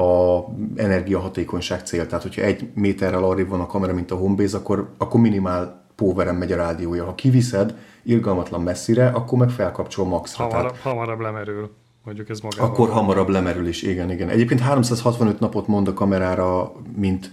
a 0.00 0.44
energiahatékonyság 0.76 1.80
cél, 1.86 2.06
tehát 2.06 2.22
hogyha 2.22 2.42
egy 2.42 2.68
méterrel 2.74 3.24
arrébb 3.24 3.48
van 3.48 3.60
a 3.60 3.66
kamera, 3.66 3.94
mint 3.94 4.10
a 4.10 4.16
Homebase, 4.16 4.56
akkor, 4.56 4.88
akkor 4.98 5.20
minimál 5.20 5.84
poweren 5.94 6.34
megy 6.34 6.52
a 6.52 6.56
rádiója. 6.56 7.04
Ha 7.04 7.14
kiviszed 7.14 7.74
irgalmatlan 8.02 8.62
messzire, 8.62 9.08
akkor 9.08 9.38
meg 9.38 9.50
felkapcsol 9.50 10.06
maxra. 10.06 10.46
Tehát 10.46 10.52
Hamarabb, 10.54 10.76
hamarabb 10.82 11.20
lemerül. 11.20 11.70
Mondjuk 12.08 12.28
ez 12.28 12.40
magában. 12.40 12.70
akkor 12.70 12.88
hamarabb 12.88 13.28
lemerül 13.28 13.66
is, 13.66 13.82
igen, 13.82 14.10
igen. 14.10 14.28
Egyébként 14.28 14.60
365 14.60 15.40
napot 15.40 15.66
mond 15.66 15.88
a 15.88 15.92
kamerára, 15.92 16.72
mint 16.96 17.30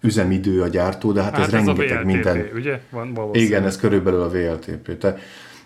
üzemidő 0.00 0.62
a 0.62 0.68
gyártó, 0.68 1.12
de 1.12 1.22
hát, 1.22 1.32
Hát 1.32 1.46
ez 1.46 1.46
ez 1.46 1.52
a 1.52 1.56
rengeteg 1.66 1.96
VLTP, 1.96 2.04
minden. 2.04 2.48
ugye? 2.54 2.80
Van 2.90 3.14
valószínű. 3.14 3.44
Igen, 3.44 3.64
ez 3.64 3.76
körülbelül 3.76 4.20
a 4.20 4.28
VLTP. 4.28 4.98
Te, 4.98 5.16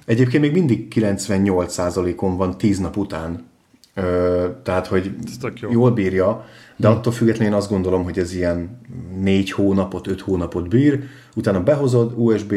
egyébként 0.04 0.42
még 0.42 0.52
mindig 0.52 0.92
98%-on 0.94 2.36
van 2.36 2.58
10 2.58 2.78
nap 2.78 2.96
után. 2.96 3.48
Ö, 3.94 4.46
tehát, 4.62 4.86
hogy 4.86 5.10
jó. 5.60 5.70
jól 5.70 5.90
bírja, 5.90 6.44
de 6.76 6.88
attól 6.88 7.12
függetlenül 7.12 7.52
én 7.52 7.58
azt 7.58 7.70
gondolom, 7.70 8.04
hogy 8.04 8.18
ez 8.18 8.34
ilyen 8.34 8.80
4 9.20 9.50
hónapot, 9.50 10.06
5 10.06 10.20
hónapot 10.20 10.68
bír, 10.68 11.02
utána 11.34 11.62
behozod, 11.62 12.12
USB, 12.16 12.54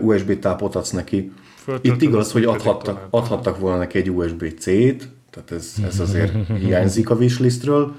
USB 0.00 0.38
tápot 0.38 0.74
adsz 0.74 0.90
neki. 0.90 1.32
Itt 1.80 2.02
igaz, 2.02 2.32
hogy 2.32 2.44
adhattak, 2.44 3.06
adhattak 3.10 3.58
volna 3.58 3.78
neki 3.78 3.98
egy 3.98 4.10
USB-C-t, 4.10 5.08
tehát 5.30 5.50
ez, 5.50 5.74
ez 5.84 6.00
azért 6.00 6.32
hiányzik 6.64 7.10
a 7.10 7.14
wishlistről. 7.14 7.94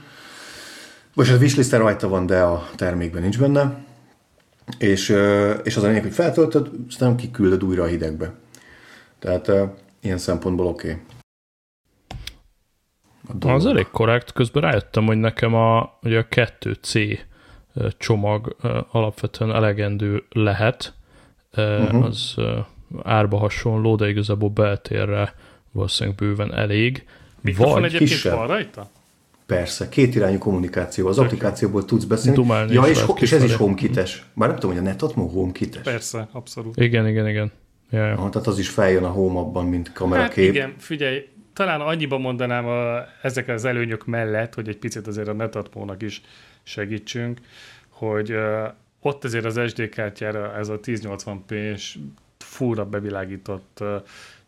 Most 1.13 1.31
a 1.31 1.37
wishlist 1.37 1.71
rajta 1.71 2.07
van, 2.07 2.25
de 2.25 2.41
a 2.41 2.69
termékben 2.75 3.21
nincs 3.21 3.39
benne. 3.39 3.83
És, 4.77 5.09
és 5.63 5.77
az 5.77 5.83
a 5.83 5.87
lényeg, 5.87 6.01
hogy 6.01 6.13
feltöltöd, 6.13 6.69
aztán 6.89 7.15
kiküldöd 7.15 7.63
újra 7.63 7.83
a 7.83 7.87
hidegbe. 7.87 8.33
Tehát 9.19 9.51
ilyen 10.01 10.17
szempontból 10.17 10.65
oké. 10.65 11.01
Okay. 13.33 13.51
Az 13.51 13.65
elég 13.65 13.87
korrekt, 13.91 14.33
közben 14.33 14.61
rájöttem, 14.61 15.05
hogy 15.05 15.17
nekem 15.17 15.53
a, 15.53 15.97
ugye 16.01 16.19
a 16.19 16.25
2C 16.29 17.19
ö, 17.73 17.87
csomag 17.97 18.55
alapvetően 18.91 19.51
elegendő 19.51 20.23
lehet, 20.29 20.93
uh-huh. 21.57 22.03
az 22.03 22.35
árba 23.03 23.37
hasonló, 23.37 23.95
de 23.95 24.09
igazából 24.09 24.49
beltérre 24.49 25.33
valószínűleg 25.71 26.17
bőven 26.17 26.53
elég. 26.53 27.05
Mikrofon 27.41 27.73
Vagy 27.73 27.83
egyébként 27.83 28.09
kisebb. 28.09 28.35
van 28.37 28.47
rajta? 28.47 28.89
Persze, 29.45 29.89
kétirányú 29.89 30.37
kommunikáció. 30.37 31.07
Az 31.07 31.19
applikációból 31.19 31.85
tudsz 31.85 32.03
beszélni. 32.03 32.37
Dumálni 32.37 32.73
ja, 32.73 32.81
és, 32.81 33.01
ho- 33.01 33.21
és 33.21 33.31
ez 33.31 33.43
is. 33.43 33.55
HomeKit-es. 33.55 34.25
Bár 34.33 34.49
nem 34.49 34.59
tudom, 34.59 34.75
hogy 34.75 34.85
a 34.85 34.89
Netatmo 34.89 35.27
HomeKit-es. 35.27 35.81
Persze, 35.81 36.27
abszolút. 36.31 36.77
Igen, 36.81 37.07
igen, 37.07 37.27
igen. 37.27 37.51
Ja, 37.89 38.05
ja. 38.05 38.13
Aha, 38.13 38.29
tehát 38.29 38.47
az 38.47 38.59
is 38.59 38.69
feljön 38.69 39.03
a 39.03 39.09
home 39.09 39.39
abban, 39.39 39.65
mint 39.65 39.87
Hát 39.87 39.95
kamerakép. 39.95 40.53
igen, 40.53 40.73
figyelj, 40.77 41.27
talán 41.53 41.81
annyiban 41.81 42.21
mondanám 42.21 42.65
a, 42.65 42.99
ezek 43.21 43.47
az 43.47 43.65
előnyök 43.65 44.05
mellett, 44.05 44.53
hogy 44.53 44.67
egy 44.67 44.77
picit 44.77 45.07
azért 45.07 45.27
a 45.27 45.33
Netatmo-nak 45.33 46.01
is 46.01 46.21
segítsünk, 46.63 47.39
hogy 47.89 48.31
uh, 48.31 48.63
ott 49.01 49.23
azért 49.23 49.45
az 49.45 49.59
SD 49.67 49.89
kártyára 49.89 50.55
ez 50.57 50.69
a 50.69 50.79
1080p-s 50.79 51.97
fúra 52.55 52.85
bevilágított 52.85 53.83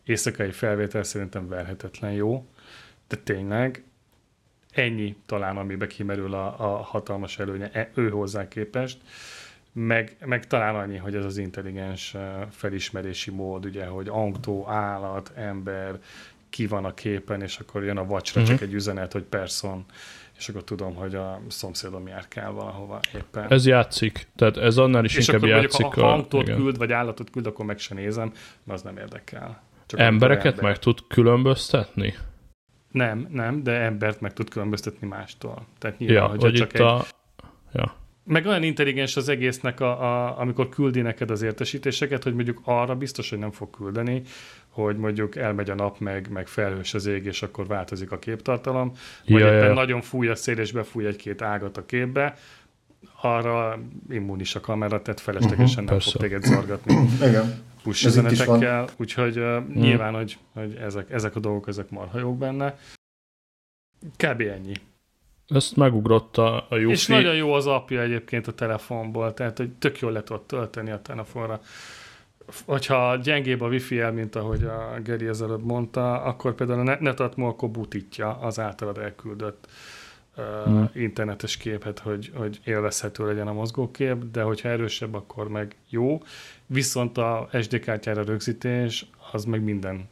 éjszakai 0.04 0.50
felvétel 0.50 1.02
szerintem 1.02 1.48
verhetetlen 1.48 2.12
jó, 2.12 2.46
de 3.08 3.16
tényleg 3.16 3.82
ennyi 4.72 5.16
talán, 5.26 5.56
amibe 5.56 5.86
kimerül 5.86 6.34
a, 6.34 6.46
a 6.46 6.82
hatalmas 6.82 7.38
előnye 7.38 7.70
e- 7.72 7.90
ő 7.94 8.08
hozzá 8.08 8.48
képest, 8.48 8.98
meg, 9.72 10.16
meg 10.24 10.46
talán 10.46 10.74
annyi, 10.74 10.96
hogy 10.96 11.14
ez 11.14 11.24
az 11.24 11.36
intelligens 11.36 12.16
felismerési 12.50 13.30
mód, 13.30 13.64
ugye, 13.64 13.86
hogy 13.86 14.08
autó, 14.08 14.68
állat, 14.68 15.32
ember, 15.34 16.00
ki 16.50 16.66
van 16.66 16.84
a 16.84 16.94
képen, 16.94 17.42
és 17.42 17.58
akkor 17.58 17.84
jön 17.84 17.96
a 17.96 18.06
vacsra 18.06 18.40
uh-huh. 18.40 18.56
csak 18.56 18.68
egy 18.68 18.74
üzenet, 18.74 19.12
hogy 19.12 19.22
person, 19.22 19.84
és 20.38 20.48
akkor 20.48 20.64
tudom, 20.64 20.94
hogy 20.94 21.14
a 21.14 21.40
szomszédom 21.48 22.06
járkál 22.06 22.52
valahova 22.52 23.00
éppen. 23.14 23.50
Ez 23.50 23.66
játszik, 23.66 24.26
tehát 24.36 24.56
ez 24.56 24.76
annál 24.76 25.04
is 25.04 25.16
és 25.16 25.26
inkább 25.26 25.42
akkor 25.42 25.62
játszik. 25.62 25.86
ha 25.86 26.00
a- 26.00 26.12
autót 26.12 26.42
igen. 26.42 26.56
küld, 26.56 26.78
vagy 26.78 26.92
állatot 26.92 27.30
küld, 27.30 27.46
akkor 27.46 27.64
meg 27.64 27.78
se 27.78 27.94
nézem, 27.94 28.32
mert 28.64 28.78
az 28.78 28.82
nem 28.82 28.96
érdekel. 28.96 29.62
Csak 29.86 30.00
Embereket 30.00 30.60
meg 30.60 30.78
tud 30.78 30.98
különböztetni? 31.08 32.14
Nem, 32.90 33.28
nem, 33.30 33.62
de 33.62 33.72
embert 33.72 34.20
meg 34.20 34.32
tud 34.32 34.50
különböztetni 34.50 35.06
mástól. 35.06 35.66
Tehát 35.78 35.98
nyilván, 35.98 36.16
Ja, 36.16 36.28
hogy 36.28 36.52
csak 36.52 36.72
itt 36.72 36.74
egy... 36.74 36.80
a... 36.80 37.04
Ja. 37.72 37.94
Meg 38.24 38.46
olyan 38.46 38.62
intelligens 38.62 39.16
az 39.16 39.28
egésznek, 39.28 39.80
a, 39.80 40.02
a, 40.02 40.38
amikor 40.38 40.68
küldi 40.68 41.00
neked 41.00 41.30
az 41.30 41.42
értesítéseket, 41.42 42.22
hogy 42.22 42.34
mondjuk 42.34 42.60
arra 42.64 42.94
biztos, 42.94 43.30
hogy 43.30 43.38
nem 43.38 43.50
fog 43.50 43.70
küldeni, 43.70 44.22
hogy 44.84 44.96
mondjuk 44.96 45.36
elmegy 45.36 45.70
a 45.70 45.74
nap, 45.74 45.98
meg, 45.98 46.28
meg 46.30 46.46
felhős 46.46 46.94
az 46.94 47.06
ég, 47.06 47.24
és 47.24 47.42
akkor 47.42 47.66
változik 47.66 48.12
a 48.12 48.18
képtartalom, 48.18 48.92
vagy 49.26 49.40
Ja, 49.40 49.46
éppen 49.54 49.66
ja. 49.68 49.72
nagyon 49.74 50.00
fúj 50.00 50.28
a 50.28 50.34
szél, 50.34 50.58
és 50.58 50.72
befúj 50.72 51.06
egy-két 51.06 51.42
ágat 51.42 51.76
a 51.76 51.86
képbe, 51.86 52.34
arra 53.20 53.78
immunis 54.10 54.54
a 54.54 54.60
kamera, 54.60 55.02
tehát 55.02 55.20
feleslegesen 55.20 55.66
Mhm, 55.84 55.92
nem 55.92 55.94
persze. 55.94 56.10
fog 56.10 56.20
téged 56.20 56.42
zargatni 56.42 56.94
Igen. 57.28 57.62
push 57.82 58.06
Ez 58.06 58.16
itt 58.16 58.30
is 58.30 58.44
van. 58.44 58.56
üzenetekkel, 58.56 58.88
úgyhogy 58.96 59.38
uh, 59.38 59.66
nyilván, 59.74 60.14
hogy, 60.14 60.38
hogy 60.54 60.74
ezek, 60.74 61.10
ezek 61.10 61.36
a 61.36 61.40
dolgok, 61.40 61.68
ezek 61.68 61.90
marha 61.90 62.18
jók 62.18 62.38
benne. 62.38 62.78
Kb. 64.16 64.40
ennyi. 64.40 64.72
Ezt 65.48 65.76
megugrott 65.76 66.36
a, 66.36 66.56
a 66.68 66.76
Yuffie. 66.76 66.90
És 66.92 67.06
nagyon 67.06 67.34
jó 67.34 67.52
az 67.52 67.66
apja 67.66 68.00
egyébként 68.00 68.46
a 68.46 68.52
telefonból, 68.52 69.34
tehát 69.34 69.56
hogy 69.58 69.70
tök 69.70 69.98
jól 70.00 70.12
le 70.12 70.22
tudod 70.22 70.42
tölteni 70.46 70.90
a 70.90 71.02
telefonra. 71.02 71.60
Hogyha 72.64 73.16
gyengébb 73.16 73.60
a 73.60 73.68
wifi 73.68 74.00
el, 74.00 74.12
mint 74.12 74.36
ahogy 74.36 74.64
a 74.64 75.00
Geri 75.04 75.26
az 75.26 75.42
előbb 75.42 75.64
mondta, 75.64 76.22
akkor 76.22 76.54
például 76.54 76.80
a 76.80 76.82
Net- 76.82 77.00
Netatmo 77.00 77.46
akkor 77.48 77.68
butítja 77.70 78.38
az 78.40 78.58
általad 78.58 78.98
elküldött 78.98 79.66
uh, 80.36 80.44
Hmm. 80.64 80.90
internetes 80.94 81.56
képet, 81.56 81.98
hogy, 81.98 82.32
hogy 82.34 82.60
élvezhető 82.64 83.26
legyen 83.26 83.46
a 83.48 83.52
mozgókép, 83.52 84.24
de 84.32 84.42
hogyha 84.42 84.68
erősebb, 84.68 85.14
akkor 85.14 85.48
meg 85.48 85.76
jó. 85.88 86.22
Viszont 86.66 87.18
a 87.18 87.48
SD 87.62 87.78
kártyára 87.78 88.22
rögzítés, 88.24 89.06
az 89.32 89.44
meg 89.44 89.62
minden 89.62 90.08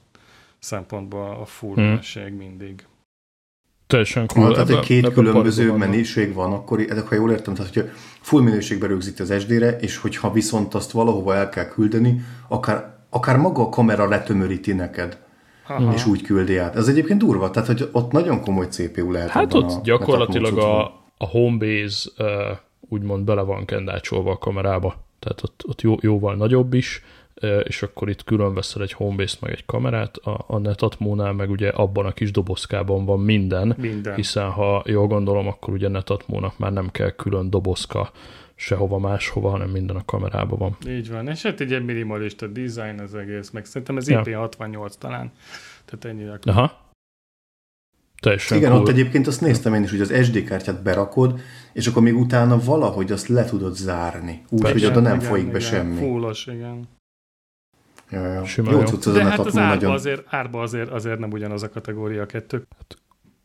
szempontból 0.58 1.30
a 1.40 1.44
full 1.44 1.74
Hmm. 1.74 2.36
mindig. 2.36 2.86
Teljesen 3.86 4.26
cool. 4.26 4.52
Tehát, 4.52 4.68
hogy 4.68 4.80
két 4.80 5.04
ebbe 5.04 5.14
különböző 5.14 5.72
mennyiség 5.72 6.34
van, 6.34 6.52
akkor 6.52 6.80
ezek, 6.88 7.08
ha 7.08 7.14
jól 7.14 7.30
értem, 7.30 7.54
tehát 7.54 7.74
hogyha 7.74 7.88
full 8.20 8.42
minőségben 8.42 8.88
rögzíti 8.88 9.22
az 9.22 9.34
SD-re, 9.40 9.76
és 9.76 9.96
hogyha 9.96 10.32
viszont 10.32 10.74
azt 10.74 10.90
valahova 10.90 11.34
el 11.34 11.48
kell 11.48 11.64
küldeni, 11.64 12.24
akár, 12.48 12.94
akár 13.10 13.36
maga 13.36 13.62
a 13.62 13.68
kamera 13.68 14.08
letömöríti 14.08 14.72
neked, 14.72 15.18
Aha. 15.68 15.92
és 15.94 16.06
úgy 16.06 16.22
küldi 16.22 16.56
át. 16.56 16.76
Ez 16.76 16.88
egyébként 16.88 17.18
durva, 17.18 17.50
tehát 17.50 17.68
hogy 17.68 17.88
ott 17.92 18.12
nagyon 18.12 18.40
komoly 18.40 18.66
CPU 18.68 19.10
lehet 19.10 19.30
Hát 19.30 19.54
ott 19.54 19.70
a 19.70 19.80
gyakorlatilag 19.82 20.58
a, 20.58 20.84
a 21.16 21.26
Homebase 21.26 22.10
uh, 22.18 22.26
úgymond 22.88 23.24
bele 23.24 23.42
van 23.42 23.64
kendácsolva 23.64 24.30
a 24.30 24.38
kamerába. 24.38 25.04
Tehát 25.18 25.42
ott, 25.42 25.62
ott 25.68 25.80
jó, 25.80 25.96
jóval 26.00 26.34
nagyobb 26.34 26.74
is, 26.74 27.02
és 27.62 27.82
akkor 27.82 28.08
itt 28.08 28.24
külön 28.24 28.54
veszel 28.54 28.82
egy 28.82 28.92
Homebase-t 28.92 29.40
meg 29.40 29.52
egy 29.52 29.64
kamerát, 29.64 30.16
a, 30.16 30.44
a 30.46 30.58
Netatmo-nál 30.58 31.32
meg 31.32 31.50
ugye 31.50 31.68
abban 31.68 32.06
a 32.06 32.12
kis 32.12 32.30
dobozkában 32.30 33.04
van 33.04 33.20
minden, 33.20 33.74
Minden. 33.78 34.14
hiszen 34.14 34.50
ha 34.50 34.82
jól 34.86 35.06
gondolom, 35.06 35.46
akkor 35.46 35.72
ugye 35.74 35.88
Netatmo-nak 35.88 36.58
már 36.58 36.72
nem 36.72 36.90
kell 36.90 37.10
külön 37.10 37.50
dobozka 37.50 38.10
sehova 38.54 38.98
máshova, 38.98 39.50
hanem 39.50 39.70
minden 39.70 39.96
a 39.96 40.04
kamerában 40.04 40.58
van. 40.58 40.76
Így 40.88 41.10
van, 41.10 41.28
és 41.28 41.42
hát 41.42 41.60
egy 41.60 41.84
minimalista 41.84 42.46
design 42.46 43.00
az 43.00 43.14
egész, 43.14 43.50
meg 43.50 43.64
szerintem 43.64 43.96
ez 43.96 44.08
Ja. 44.08 44.22
IP68 44.24 44.92
talán, 44.98 45.32
tehát 45.84 46.04
ennyire. 46.16 46.38
Aha. 46.42 46.84
Teljesen 48.20 48.56
Igen, 48.56 48.70
cool. 48.70 48.82
ott 48.82 48.88
egyébként 48.88 49.26
azt 49.26 49.40
néztem 49.40 49.74
én 49.74 49.82
is, 49.82 49.90
hogy 49.90 50.00
az 50.00 50.24
SD 50.24 50.44
kártyát 50.44 50.82
berakod, 50.82 51.40
és 51.72 51.86
akkor 51.86 52.02
még 52.02 52.16
utána 52.16 52.58
valahogy 52.64 53.12
azt 53.12 53.28
le 53.28 53.44
tudod 53.44 53.74
zárni. 53.74 54.42
Úgy, 54.48 54.62
hogy 54.62 54.70
Persze. 54.72 54.88
oda 54.88 55.00
nem 55.00 55.16
Igen, 55.16 55.28
folyik 55.28 55.44
be 55.44 55.58
igen, 55.58 55.60
semmi. 55.60 55.96
Fullos, 55.96 56.46
igen. 56.46 56.88
Ja, 58.10 58.26
ja. 58.32 58.44
Simán 58.44 58.72
Jó 58.72 58.78
jó. 58.78 58.84
az 58.84 59.12
De 59.12 59.24
hát 59.24 59.38
az 59.38 59.56
árba 59.58 59.74
nagyon. 59.74 59.90
azért, 59.92 60.22
árba 60.26 60.60
azért, 60.60 60.90
azért 60.90 61.18
nem 61.18 61.30
ugyanaz 61.30 61.62
a 61.62 61.68
kategória 61.70 62.22
a 62.22 62.26
kettő. 62.26 62.66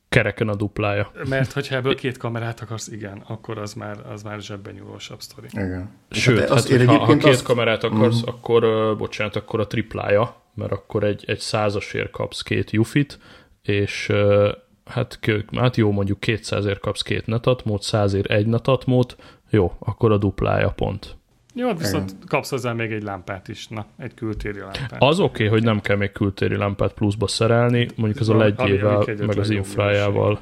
Kereken 0.09 0.47
a 0.47 0.55
duplája. 0.55 1.11
Mert 1.29 1.51
hogyha 1.51 1.75
ebből 1.75 1.95
két 1.95 2.17
kamerát 2.17 2.59
akarsz, 2.59 2.87
igen, 2.87 3.23
akkor 3.27 3.57
az 3.57 3.73
már, 3.73 3.97
az 4.13 4.23
már 4.23 4.41
zsebben 4.41 4.73
nyúlósabb 4.73 5.21
sztori. 5.21 5.47
Igen. 5.51 5.89
Sőt, 6.09 6.39
hát, 6.39 6.49
azt- 6.49 6.69
hát, 6.71 6.85
ha, 6.85 6.97
ha 6.97 7.13
két 7.17 7.23
azt- 7.23 7.43
kamerát 7.43 7.83
akarsz, 7.83 8.21
Mhm. 8.21 8.29
akkor, 8.29 8.63
uh, 8.63 8.97
bocsánat, 8.97 9.35
akkor 9.35 9.59
a 9.59 9.67
triplája, 9.67 10.35
mert 10.53 10.71
akkor 10.71 11.03
egy, 11.03 11.23
egy 11.27 11.39
százasért 11.39 12.11
kapsz 12.11 12.41
két 12.41 12.71
Jufit, 12.71 13.19
és 13.61 14.09
uh, 14.09 14.49
hát, 14.85 15.19
kö- 15.21 15.57
hát 15.57 15.77
jó, 15.77 15.91
mondjuk 15.91 16.19
200ért 16.25 16.79
kapsz 16.79 17.01
két 17.01 17.25
netatmót, 17.25 17.81
százért 17.83 18.29
egy 18.31 18.47
netatmót, 18.47 19.15
jó, 19.49 19.71
akkor 19.79 20.11
a 20.11 20.17
duplája 20.17 20.69
pont. 20.69 21.17
Jó, 21.53 21.73
viszont 21.73 22.09
Igen. 22.09 22.23
kapsz 22.27 22.49
hozzá 22.49 22.73
még 22.73 22.91
egy 22.91 23.03
lámpát 23.03 23.47
is, 23.47 23.67
na, 23.67 23.85
egy 23.97 24.13
kültéri 24.13 24.59
lámpát. 24.59 24.95
Az 24.99 25.19
oké, 25.19 25.45
okay, 25.45 25.47
hogy 25.47 25.63
nem 25.63 25.81
kell 25.81 25.95
még 25.95 26.11
kültéri 26.11 26.55
lámpát 26.55 26.93
pluszba 26.93 27.27
szerelni, 27.27 27.87
mondjuk 27.95 28.19
az 28.19 28.29
a 28.29 28.37
legyével, 28.37 29.05
meg 29.17 29.37
az 29.37 29.49
infrájával 29.49 30.39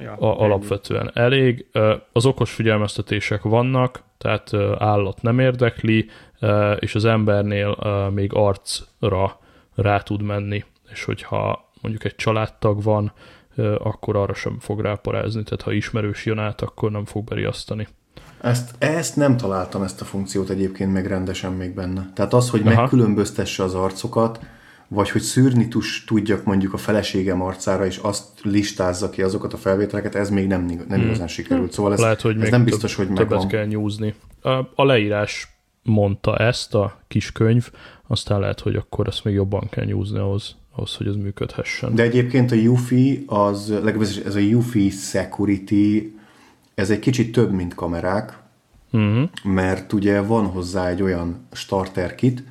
ja, 0.00 0.12
a, 0.12 0.40
alapvetően 0.40 1.10
elég. 1.14 1.66
Az 2.12 2.26
okos 2.26 2.52
figyelmeztetések 2.52 3.42
vannak, 3.42 4.02
tehát 4.18 4.54
állat 4.78 5.22
nem 5.22 5.38
érdekli, 5.38 6.08
és 6.78 6.94
az 6.94 7.04
embernél 7.04 7.76
még 8.14 8.30
arcra 8.34 9.40
rá 9.74 10.00
tud 10.00 10.22
menni, 10.22 10.64
és 10.90 11.04
hogyha 11.04 11.70
mondjuk 11.80 12.04
egy 12.04 12.14
családtag 12.14 12.82
van, 12.82 13.12
akkor 13.78 14.16
arra 14.16 14.34
sem 14.34 14.58
fog 14.60 14.80
ráparázni, 14.80 15.42
tehát 15.42 15.62
ha 15.62 15.72
ismerős 15.72 16.26
jön 16.26 16.38
át, 16.38 16.60
akkor 16.60 16.90
nem 16.90 17.04
fog 17.04 17.24
beriasztani. 17.24 17.86
Ezt, 18.42 18.74
ezt 18.78 19.16
nem 19.16 19.36
találtam, 19.36 19.82
ezt 19.82 20.00
a 20.00 20.04
funkciót 20.04 20.48
egyébként 20.48 20.92
meg 20.92 21.06
rendesen 21.06 21.52
még 21.52 21.74
benne. 21.74 22.10
Tehát 22.14 22.32
az, 22.32 22.50
hogy 22.50 22.60
Aha. 22.66 22.80
megkülönböztesse 22.80 23.62
az 23.62 23.74
arcokat, 23.74 24.40
vagy 24.88 25.10
hogy 25.10 25.20
szűrni 25.20 25.68
tus, 25.68 26.04
tudjak 26.04 26.44
mondjuk 26.44 26.72
a 26.72 26.76
feleségem 26.76 27.42
arcára, 27.42 27.86
és 27.86 27.96
azt 27.96 28.24
listázza 28.42 29.10
ki 29.10 29.22
azokat 29.22 29.52
a 29.52 29.56
felvételeket, 29.56 30.14
ez 30.14 30.30
még 30.30 30.46
nem, 30.46 30.64
nem 30.64 30.86
hmm. 30.88 31.00
igazán 31.00 31.28
sikerült. 31.28 31.72
Szóval 31.72 31.92
ez, 31.92 32.00
Lehet, 32.00 32.20
hogy 32.20 32.40
ez 32.40 32.50
nem 32.50 32.64
biztos, 32.64 32.94
hogy 32.94 33.08
megvan. 33.08 33.26
Többet 33.26 33.46
kell 33.46 33.66
nyúzni. 33.66 34.14
A, 34.42 34.50
a 34.74 34.84
leírás 34.84 35.56
mondta 35.82 36.36
ezt, 36.36 36.74
a 36.74 37.00
kis 37.08 37.32
könyv, 37.32 37.70
aztán 38.06 38.40
lehet, 38.40 38.60
hogy 38.60 38.74
akkor 38.74 39.06
ezt 39.06 39.24
még 39.24 39.34
jobban 39.34 39.68
kell 39.70 39.84
nyúzni 39.84 40.18
ahhoz, 40.18 40.56
ahhoz 40.74 40.96
hogy 40.96 41.06
ez 41.06 41.16
működhessen. 41.16 41.94
De 41.94 42.02
egyébként 42.02 42.52
a 42.52 42.56
UFI, 42.56 43.24
az, 43.26 43.68
legalábbis 43.68 44.16
ez 44.16 44.34
a 44.34 44.40
UFI 44.40 44.90
Security, 44.90 46.14
ez 46.74 46.90
egy 46.90 46.98
kicsit 46.98 47.32
több, 47.32 47.52
mint 47.52 47.74
kamerák, 47.74 48.38
uh-huh. 48.92 49.28
mert 49.42 49.92
ugye 49.92 50.20
van 50.20 50.46
hozzá 50.46 50.88
egy 50.88 51.02
olyan 51.02 51.46
starter 51.52 52.14
kit, 52.14 52.42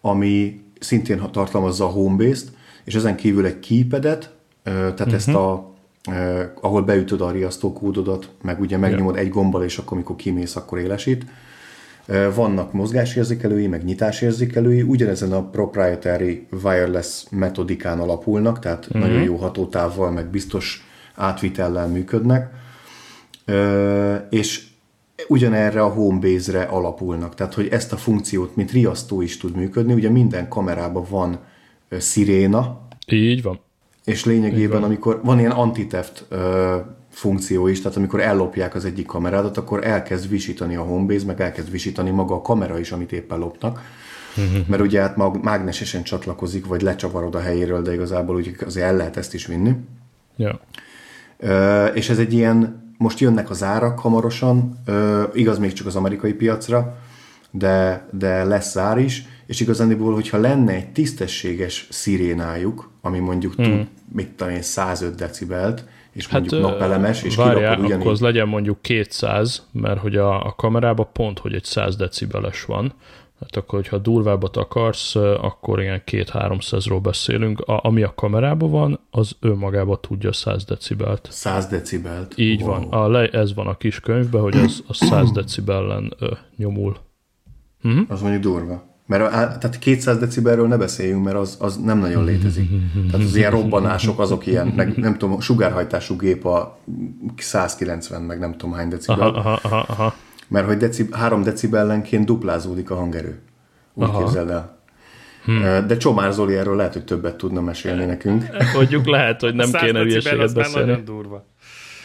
ami 0.00 0.64
szintén 0.80 1.22
tartalmazza 1.32 1.84
a 1.84 1.88
Homebase-t, 1.88 2.52
és 2.84 2.94
ezen 2.94 3.16
kívül 3.16 3.46
egy 3.46 3.58
keypadet, 3.58 4.34
tehát 4.62 5.00
uh-huh. 5.00 5.14
ezt 5.14 5.28
a 5.28 5.74
ahol 6.60 6.82
beütöd 6.82 7.20
a 7.20 7.30
riasztókódodat, 7.30 8.30
meg 8.42 8.60
ugye 8.60 8.76
megnyomod 8.76 9.14
yeah. 9.14 9.26
egy 9.26 9.32
gombbal, 9.32 9.64
és 9.64 9.78
akkor, 9.78 9.92
amikor 9.92 10.16
kimész, 10.16 10.56
akkor 10.56 10.78
élesít. 10.78 11.24
Vannak 12.34 12.72
mozgásérzékelői, 12.72 13.66
meg 13.66 13.84
nyitásérzékelői, 13.84 14.82
ugyanezen 14.82 15.32
a 15.32 15.42
proprietary 15.42 16.46
wireless 16.62 17.24
metodikán 17.30 17.98
alapulnak, 17.98 18.58
tehát 18.58 18.86
uh-huh. 18.86 19.00
nagyon 19.00 19.22
jó 19.22 19.36
hatótávval, 19.36 20.10
meg 20.10 20.26
biztos 20.26 20.86
átvitellel 21.14 21.88
működnek, 21.88 22.50
és 24.30 24.66
ugyanerre 25.28 25.82
a 25.82 25.88
Homebase-re 25.88 26.62
alapulnak, 26.62 27.34
tehát 27.34 27.54
hogy 27.54 27.68
ezt 27.68 27.92
a 27.92 27.96
funkciót, 27.96 28.56
mint 28.56 28.70
riasztó 28.70 29.20
is 29.20 29.36
tud 29.36 29.56
működni, 29.56 29.92
ugye 29.92 30.10
minden 30.10 30.48
kamerában 30.48 31.04
van 31.10 31.38
sziréna. 31.90 32.80
Így 33.06 33.42
van. 33.42 33.60
És 34.04 34.24
lényegében, 34.24 34.80
van. 34.80 34.82
amikor 34.82 35.20
van 35.24 35.38
ilyen 35.38 35.50
antiteft 35.50 36.26
funkció 37.10 37.66
is, 37.66 37.80
tehát 37.80 37.96
amikor 37.96 38.20
ellopják 38.20 38.74
az 38.74 38.84
egyik 38.84 39.06
kamerádat, 39.06 39.56
akkor 39.56 39.86
elkezd 39.86 40.28
visítani 40.28 40.76
a 40.76 40.82
Homebase, 40.82 41.26
meg 41.26 41.40
elkezd 41.40 41.70
visítani 41.70 42.10
maga 42.10 42.34
a 42.34 42.42
kamera 42.42 42.78
is, 42.78 42.92
amit 42.92 43.12
éppen 43.12 43.38
lopnak. 43.38 43.80
Uh-huh. 44.36 44.66
Mert 44.66 44.82
ugye 44.82 45.00
hát 45.00 45.42
mágnesesen 45.42 46.02
csatlakozik, 46.02 46.66
vagy 46.66 46.82
lecsavarod 46.82 47.34
a 47.34 47.40
helyéről, 47.40 47.82
de 47.82 47.92
igazából 47.92 48.36
úgy 48.36 48.56
azért 48.66 48.86
el 48.86 48.96
lehet 48.96 49.16
ezt 49.16 49.34
is 49.34 49.46
vinni. 49.46 49.74
Ja. 50.36 50.60
Uh, 51.40 51.96
és 51.96 52.08
ez 52.08 52.18
egy 52.18 52.32
ilyen, 52.32 52.85
most 52.96 53.18
jönnek 53.18 53.50
az 53.50 53.62
árak 53.62 53.98
hamarosan, 53.98 54.82
uh, 54.86 55.22
igaz 55.32 55.58
még 55.58 55.72
csak 55.72 55.86
az 55.86 55.96
amerikai 55.96 56.32
piacra, 56.32 56.96
de, 57.50 58.08
de 58.12 58.44
lesz 58.44 58.76
ár 58.76 58.98
is, 58.98 59.24
és 59.46 59.60
igazániból, 59.60 60.14
hogyha 60.14 60.38
lenne 60.38 60.72
egy 60.72 60.92
tisztességes 60.92 61.86
szirénájuk, 61.90 62.90
ami 63.00 63.18
mondjuk 63.18 63.58
uh-huh. 63.58 63.76
tud, 63.76 63.86
mit 64.12 64.28
tudom 64.28 64.52
én, 64.52 64.62
105 64.62 65.14
decibelt, 65.14 65.84
és 66.12 66.26
hát, 66.26 66.40
mondjuk 66.40 66.60
napelemes, 66.60 67.22
és 67.22 67.36
várjál, 67.36 67.78
ugyanígy... 67.78 67.92
akkor 67.92 68.10
az 68.10 68.20
legyen 68.20 68.48
mondjuk 68.48 68.82
200, 68.82 69.66
mert 69.72 70.00
hogy 70.00 70.16
a, 70.16 70.46
a 70.46 70.54
kamerában 70.56 71.08
pont, 71.12 71.38
hogy 71.38 71.54
egy 71.54 71.64
100 71.64 71.96
decibeles 71.96 72.64
van, 72.64 72.92
hát 73.40 73.56
akkor, 73.56 73.78
hogyha 73.78 73.98
durvábbat 73.98 74.56
akarsz, 74.56 75.14
akkor 75.40 75.80
ilyen 75.80 76.02
2-300-ról 76.06 76.98
beszélünk. 77.02 77.60
A, 77.60 77.80
ami 77.84 78.02
a 78.02 78.14
kamerában 78.14 78.70
van, 78.70 79.00
az 79.10 79.36
önmagában 79.40 79.98
tudja 80.00 80.32
100 80.32 80.64
decibelt. 80.64 81.28
100 81.30 81.66
decibelt? 81.66 82.38
Így 82.38 82.62
wow. 82.62 82.70
van. 82.70 82.88
A 82.90 83.08
le, 83.08 83.28
ez 83.28 83.54
van 83.54 83.66
a 83.66 83.76
kis 83.76 84.00
könyvben, 84.00 84.40
hogy 84.40 84.56
az, 84.56 84.82
az 84.86 84.96
100 84.96 85.32
decibellen 85.32 86.12
ö, 86.18 86.32
nyomul. 86.56 86.96
Uh-huh. 87.84 88.04
Az 88.08 88.20
mondjuk 88.20 88.42
durva. 88.42 88.94
Mert 89.06 89.22
a, 89.22 89.28
tehát 89.28 89.78
200 89.78 90.18
decibelről 90.18 90.66
ne 90.68 90.76
beszéljünk, 90.76 91.24
mert 91.24 91.36
az, 91.36 91.56
az 91.60 91.76
nem 91.76 91.98
nagyon 91.98 92.24
létezik. 92.24 92.70
Tehát 93.10 93.26
az 93.26 93.36
ilyen 93.36 93.50
robbanások, 93.50 94.18
azok 94.18 94.46
ilyen, 94.46 94.66
meg 94.66 94.96
nem 94.96 95.18
tudom, 95.18 95.40
sugárhajtású 95.40 96.16
gép 96.16 96.44
a 96.44 96.78
190, 97.36 98.22
meg 98.22 98.38
nem 98.38 98.52
tudom 98.56 98.74
hány 98.74 98.88
decibel. 98.88 99.28
Aha, 99.28 99.58
aha, 99.62 99.84
aha. 99.88 100.14
Mert 100.48 100.66
hogy 100.66 100.76
decib, 100.76 101.14
3 101.14 101.42
decibellenként 101.42 102.24
duplázódik 102.24 102.90
a 102.90 102.94
hangerő. 102.94 103.40
Úgy 103.94 104.04
aha. 104.04 104.18
képzeld 104.18 104.50
el. 104.50 104.76
Hmm. 105.44 105.86
De 105.86 105.96
Csomár 105.96 106.32
Zoli 106.32 106.56
erről 106.56 106.76
lehet, 106.76 106.92
hogy 106.92 107.04
többet 107.04 107.36
tudna 107.36 107.60
mesélni 107.60 108.04
nekünk. 108.04 108.44
Mondjuk 108.76 109.06
lehet, 109.06 109.40
hogy 109.40 109.54
nem 109.54 109.70
kéne 109.72 110.00
hülyeséget 110.00 110.54
beszélni. 110.54 110.90
nagyon 110.90 111.04
durva. 111.04 111.44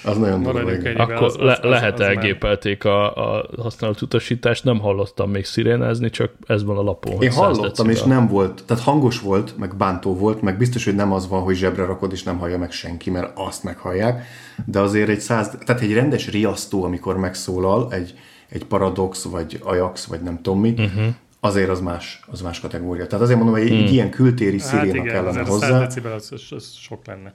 Az 0.04 0.18
nagyon 0.18 0.44
durva. 0.44 0.72
Akkor 0.98 1.24
az, 1.24 1.36
le, 1.36 1.52
az, 1.52 1.60
lehet 1.70 1.94
az, 1.94 2.00
az 2.00 2.06
elgépelték 2.06 2.86
a, 2.86 3.16
a 3.38 3.50
használat 3.58 4.02
utasítást, 4.02 4.64
nem 4.64 4.80
hallottam 4.80 5.30
még 5.30 5.46
szirénázni, 5.46 6.10
csak 6.10 6.32
ez 6.46 6.64
van 6.64 6.78
a 6.78 6.82
lapon. 6.82 7.22
Én 7.22 7.32
hallottam, 7.32 7.64
decibel. 7.64 7.92
és 7.92 8.04
nem 8.04 8.28
volt, 8.28 8.64
tehát 8.66 8.84
hangos 8.84 9.20
volt, 9.20 9.58
meg 9.58 9.76
bántó 9.76 10.16
volt, 10.16 10.42
meg 10.42 10.58
biztos, 10.58 10.86
hogy 10.86 10.96
nem 10.96 11.12
az 11.12 11.28
van, 11.28 11.42
hogy 11.42 11.56
zsebre 11.56 11.86
rakod, 11.86 12.12
és 12.12 12.24
nem 12.24 12.38
hallja 12.38 12.58
meg 12.58 12.72
senki, 12.72 13.10
mert 13.10 13.32
azt 13.36 13.64
meghallják, 13.64 14.26
de 14.66 14.80
azért 14.80 15.10
egy 15.10 15.20
száz, 15.20 15.58
tehát 15.66 15.82
egy 15.82 15.94
rendes 15.94 16.32
riasztó, 16.32 16.84
amikor 16.84 17.18
megszólal, 17.18 17.94
egy, 17.94 18.14
egy 18.52 18.66
paradox, 18.66 19.24
vagy 19.24 19.60
Ajax, 19.64 20.06
vagy 20.06 20.22
nem 20.22 20.42
tudom 20.42 20.60
mi, 20.60 20.70
uh-huh 20.78 21.16
azért 21.44 21.70
az 21.70 21.80
más, 21.80 22.22
az 22.32 22.42
más 22.42 22.60
kategória. 22.60 23.08
Tehát 23.08 23.24
azért 23.24 23.38
mondom, 23.38 23.56
hogy 23.56 23.66
egy, 23.66 23.74
hmm. 23.78 23.86
egy 23.86 23.94
ilyen 23.94 24.10
kültéri 24.10 24.60
hát 24.60 24.68
sziréna 24.68 24.96
igen, 24.96 25.06
kellene 25.06 25.44
hozzá. 25.44 25.72
Hát 25.72 25.80
decibel 25.80 26.14
az, 26.14 26.30
az, 26.32 26.48
az 26.50 26.74
sok 26.74 27.06
lenne. 27.06 27.34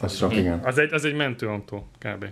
Az 0.00 0.16
sok, 0.16 0.36
igen. 0.36 0.60
Az 0.64 0.78
egy, 0.78 0.92
az 0.92 1.04
egy 1.04 1.14
mentőautó, 1.14 1.88
kb. 1.98 2.24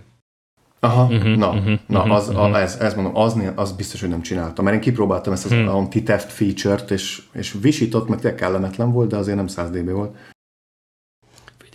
Aha, 0.79 1.03
uh-huh, 1.03 1.35
na, 1.35 1.49
uh-huh, 1.49 1.79
na 1.87 2.03
az, 2.03 2.27
uh-huh. 2.27 2.43
a, 2.43 2.61
ez, 2.61 2.75
ez 2.75 2.93
mondom, 2.93 3.15
az, 3.15 3.41
az 3.55 3.71
biztos, 3.71 3.99
hogy 3.99 4.09
nem 4.09 4.21
csináltam. 4.21 4.65
Mert 4.65 4.75
én 4.75 4.81
kipróbáltam 4.81 5.33
ezt 5.33 5.45
az 5.45 5.51
uh-huh. 5.51 5.75
anti-theft 5.75 6.31
feature-t, 6.31 6.91
és, 6.91 7.21
és 7.31 7.55
visított, 7.61 8.07
meg 8.07 8.19
tényleg 8.19 8.39
kellemetlen 8.39 8.91
volt, 8.91 9.09
de 9.09 9.17
azért 9.17 9.37
nem 9.37 9.47
100 9.47 9.69
dB 9.69 9.89
volt. 9.89 10.15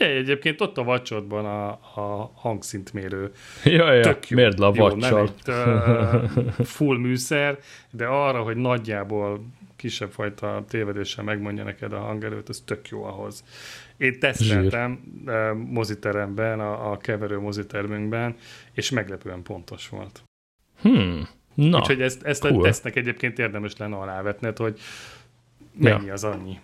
Figyelj, 0.00 0.18
egyébként 0.18 0.60
ott 0.60 0.78
a 0.78 0.82
vacsodban 0.82 1.44
a, 1.44 1.68
a 2.00 2.32
hangszintmérő. 2.34 3.32
Ja, 3.64 3.92
ja, 3.92 4.02
Tök 4.02 4.28
jó, 4.28 4.36
miért 4.36 4.60
a 4.60 4.72
vacsal? 4.72 5.24
Itt, 5.24 5.48
uh, 5.48 6.64
full 6.76 6.98
műszer, 6.98 7.58
de 7.90 8.06
arra, 8.06 8.42
hogy 8.42 8.56
nagyjából 8.56 9.44
kisebb 9.76 10.10
fajta 10.10 10.64
tévedéssel 10.68 11.24
megmondja 11.24 11.64
neked 11.64 11.92
a 11.92 11.98
hangerőt, 11.98 12.48
az 12.48 12.62
tök 12.66 12.88
jó 12.88 13.04
ahhoz. 13.04 13.44
Én 13.96 14.18
teszteltem 14.18 15.00
Zsír. 15.24 15.52
moziteremben, 15.52 16.60
a, 16.60 16.92
a 16.92 16.96
keverő 16.96 17.38
mozitermünkben, 17.38 18.36
és 18.72 18.90
meglepően 18.90 19.42
pontos 19.42 19.88
volt. 19.88 20.22
Hmm. 20.80 21.28
Na, 21.54 21.78
Úgyhogy 21.78 22.02
ezt, 22.02 22.22
ezt 22.22 22.40
cool. 22.40 22.60
a 22.60 22.62
tesztnek 22.62 22.96
egyébként 22.96 23.38
érdemes 23.38 23.76
lenne 23.76 23.96
alávetned, 23.96 24.56
hogy 24.56 24.78
mennyi 25.72 26.06
ja. 26.06 26.12
az 26.12 26.24
annyi. 26.24 26.58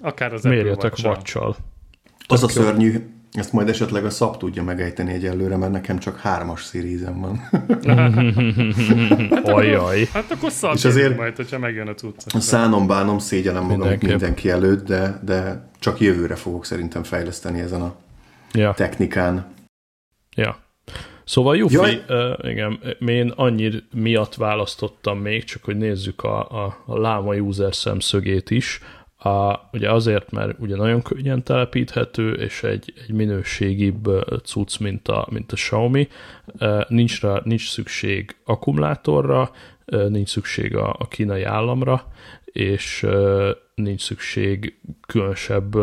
Akár 0.00 0.32
az 0.32 0.42
Mérjetek 0.42 0.96
vacsal. 0.96 1.56
Az 2.30 2.42
a 2.42 2.48
szörnyű, 2.48 2.94
ezt 3.32 3.52
majd 3.52 3.68
esetleg 3.68 4.04
a 4.04 4.10
szap 4.10 4.38
tudja 4.38 4.62
megejteni 4.62 5.12
egyelőre, 5.12 5.56
mert 5.56 5.72
nekem 5.72 5.98
csak 5.98 6.18
hármas 6.18 6.64
szírízem 6.64 7.20
van. 7.20 7.48
Ajaj. 9.54 10.08
Hát 10.12 10.30
akkor 10.30 10.50
szab 10.50 10.74
és 10.74 10.84
azért 10.84 11.16
majd, 11.16 11.36
hogyha 11.36 11.58
megjön 11.58 11.88
a 11.88 11.94
cucc. 11.94 12.38
Szánom, 12.38 12.86
bánom, 12.86 13.18
szégyenem 13.18 13.62
magam 13.62 13.78
mindenki. 13.78 14.06
mindenki 14.06 14.50
előtt, 14.50 14.86
de, 14.86 15.20
de 15.24 15.68
csak 15.78 16.00
jövőre 16.00 16.34
fogok 16.34 16.64
szerintem 16.64 17.02
fejleszteni 17.02 17.60
ezen 17.60 17.80
a 17.80 17.94
ja. 18.52 18.72
technikán. 18.76 19.46
Ja. 20.36 20.58
Szóval 21.24 21.56
Jufi, 21.56 21.76
uh, 22.08 22.50
igen, 22.50 22.80
én 23.06 23.32
annyi 23.36 23.70
miatt 23.94 24.34
választottam 24.34 25.18
még, 25.18 25.44
csak 25.44 25.64
hogy 25.64 25.76
nézzük 25.76 26.22
a, 26.22 26.64
a, 26.64 26.82
a 26.86 26.98
láma 26.98 27.34
user 27.34 27.74
szemszögét 27.74 28.50
is, 28.50 28.80
a, 29.22 29.68
ugye 29.72 29.90
azért, 29.90 30.30
mert 30.30 30.58
ugye 30.58 30.76
nagyon 30.76 31.02
könnyen 31.02 31.42
telepíthető, 31.42 32.32
és 32.32 32.62
egy, 32.62 32.92
egy 33.04 33.12
minőségibb 33.12 34.08
cucc, 34.44 34.78
mint 34.78 35.08
a, 35.08 35.26
mint 35.30 35.52
a 35.52 35.54
Xiaomi. 35.54 36.08
Nincs, 36.88 37.20
rá, 37.20 37.40
nincs 37.44 37.70
szükség 37.70 38.36
akkumulátorra, 38.44 39.50
nincs 40.08 40.28
szükség 40.28 40.76
a, 40.76 40.96
a 40.98 41.08
kínai 41.08 41.42
államra, 41.42 42.06
és 42.44 43.06
nincs 43.74 44.02
szükség 44.02 44.80
különösebb 45.06 45.76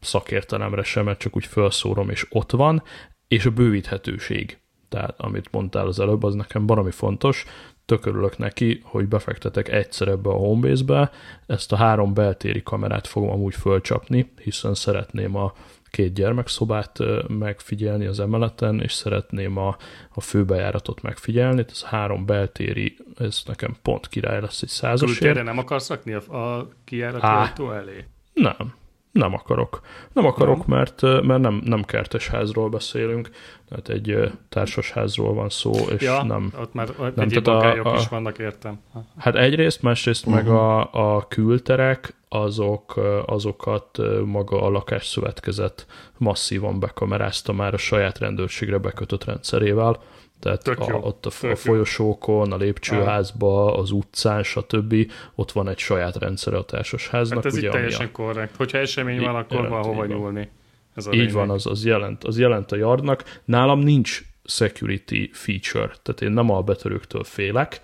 szakértelemre 0.00 0.82
sem, 0.82 1.04
mert 1.04 1.18
csak 1.18 1.36
úgy 1.36 1.46
felszórom, 1.46 2.10
és 2.10 2.26
ott 2.30 2.50
van, 2.50 2.82
és 3.28 3.46
a 3.46 3.50
bővíthetőség. 3.50 4.58
Tehát 4.94 5.20
amit 5.20 5.50
mondtál 5.50 5.86
az 5.86 6.00
előbb, 6.00 6.22
az 6.22 6.34
nekem 6.34 6.66
valami 6.66 6.90
fontos. 6.90 7.44
tök 7.84 8.06
örülök 8.06 8.38
neki, 8.38 8.80
hogy 8.84 9.08
befektetek 9.08 9.68
egyszer 9.68 10.08
ebbe 10.08 10.30
a 10.30 10.36
Homebase-be, 10.36 11.10
ezt 11.46 11.72
a 11.72 11.76
három 11.76 12.14
beltéri 12.14 12.62
kamerát 12.62 13.06
fogom 13.06 13.30
amúgy 13.30 13.54
fölcsapni, 13.54 14.32
hiszen 14.42 14.74
szeretném 14.74 15.36
a 15.36 15.52
két 15.90 16.12
gyermekszobát 16.12 16.98
megfigyelni 17.28 18.06
az 18.06 18.20
emeleten, 18.20 18.80
és 18.80 18.92
szeretném 18.92 19.56
a, 19.56 19.76
a 20.14 20.20
főbejáratot 20.20 21.02
megfigyelni, 21.02 21.64
ez 21.68 21.82
három 21.82 22.26
beltéri, 22.26 22.96
ez 23.18 23.42
nekem 23.46 23.76
pont 23.82 24.08
király 24.08 24.40
lesz 24.40 24.62
egy 24.62 24.68
százasért. 24.68 25.18
Kültérre 25.18 25.42
nem 25.42 25.58
akarsz 25.58 25.88
rakni 25.88 26.12
a, 26.12 26.36
a 26.36 26.68
kijárat 26.84 27.58
elé? 27.58 28.04
Nem, 28.32 28.74
nem 29.14 29.34
akarok. 29.34 29.80
Nem 30.12 30.26
akarok, 30.26 30.66
nem. 30.66 30.78
mert, 30.78 31.02
mert 31.02 31.40
nem, 31.40 31.60
nem 31.64 31.82
kertes 31.82 32.28
házról 32.28 32.68
beszélünk, 32.68 33.30
tehát 33.68 33.88
egy 33.88 34.32
társasházról 34.48 35.34
van 35.34 35.48
szó, 35.48 35.72
és 35.72 36.02
ja, 36.02 36.22
nem... 36.22 36.52
ott 36.60 36.74
már 36.74 36.88
nem, 36.98 37.12
egyéb 37.16 37.48
a, 37.48 37.92
a, 37.92 37.96
is 37.96 38.08
vannak, 38.08 38.38
értem. 38.38 38.80
Hát 39.18 39.34
egyrészt, 39.36 39.82
másrészt 39.82 40.26
uh-huh. 40.26 40.42
meg 40.42 40.52
mhm. 40.52 40.60
a, 40.60 41.16
a 41.16 41.26
külterek, 41.28 42.14
azok, 42.28 43.00
azokat 43.26 43.98
maga 44.24 44.62
a 44.62 44.68
lakásszövetkezet 44.68 45.86
masszívan 46.18 46.80
bekamerázta 46.80 47.52
már 47.52 47.74
a 47.74 47.78
saját 47.78 48.18
rendőrségre 48.18 48.78
bekötött 48.78 49.24
rendszerével, 49.24 50.02
tehát 50.44 50.68
a, 50.68 50.94
ott 50.94 51.26
a, 51.26 51.46
a 51.46 51.56
folyosókon, 51.56 52.52
a 52.52 52.56
lépcsőházba, 52.56 53.76
az 53.76 53.90
utcán, 53.90 54.42
stb. 54.42 54.94
ott 55.34 55.52
van 55.52 55.68
egy 55.68 55.78
saját 55.78 56.16
rendszere 56.16 56.56
a 56.56 56.64
társasháznak. 56.64 57.42
Hát 57.42 57.52
ez 57.52 57.58
ugye, 57.58 57.66
itt 57.66 57.72
teljesen 57.72 58.06
a... 58.06 58.10
korrekt. 58.10 58.56
Hogyha 58.56 58.78
esemény 58.78 59.20
van, 59.20 59.34
akkor 59.34 59.56
jelent, 59.56 59.74
van 59.74 59.82
hova 59.82 60.06
nyúlni. 60.06 60.50
Ez 60.94 61.06
a 61.06 61.12
így 61.12 61.32
van, 61.32 61.50
az, 61.50 61.66
az, 61.66 61.84
jelent, 61.84 62.24
az 62.24 62.38
jelent 62.38 62.72
a 62.72 62.76
yardnak. 62.76 63.40
Nálam 63.44 63.78
nincs 63.78 64.22
security 64.44 65.30
feature, 65.32 65.92
tehát 66.02 66.20
én 66.22 66.30
nem 66.30 66.50
a 66.50 66.62
betörőktől 66.62 67.24
félek, 67.24 67.80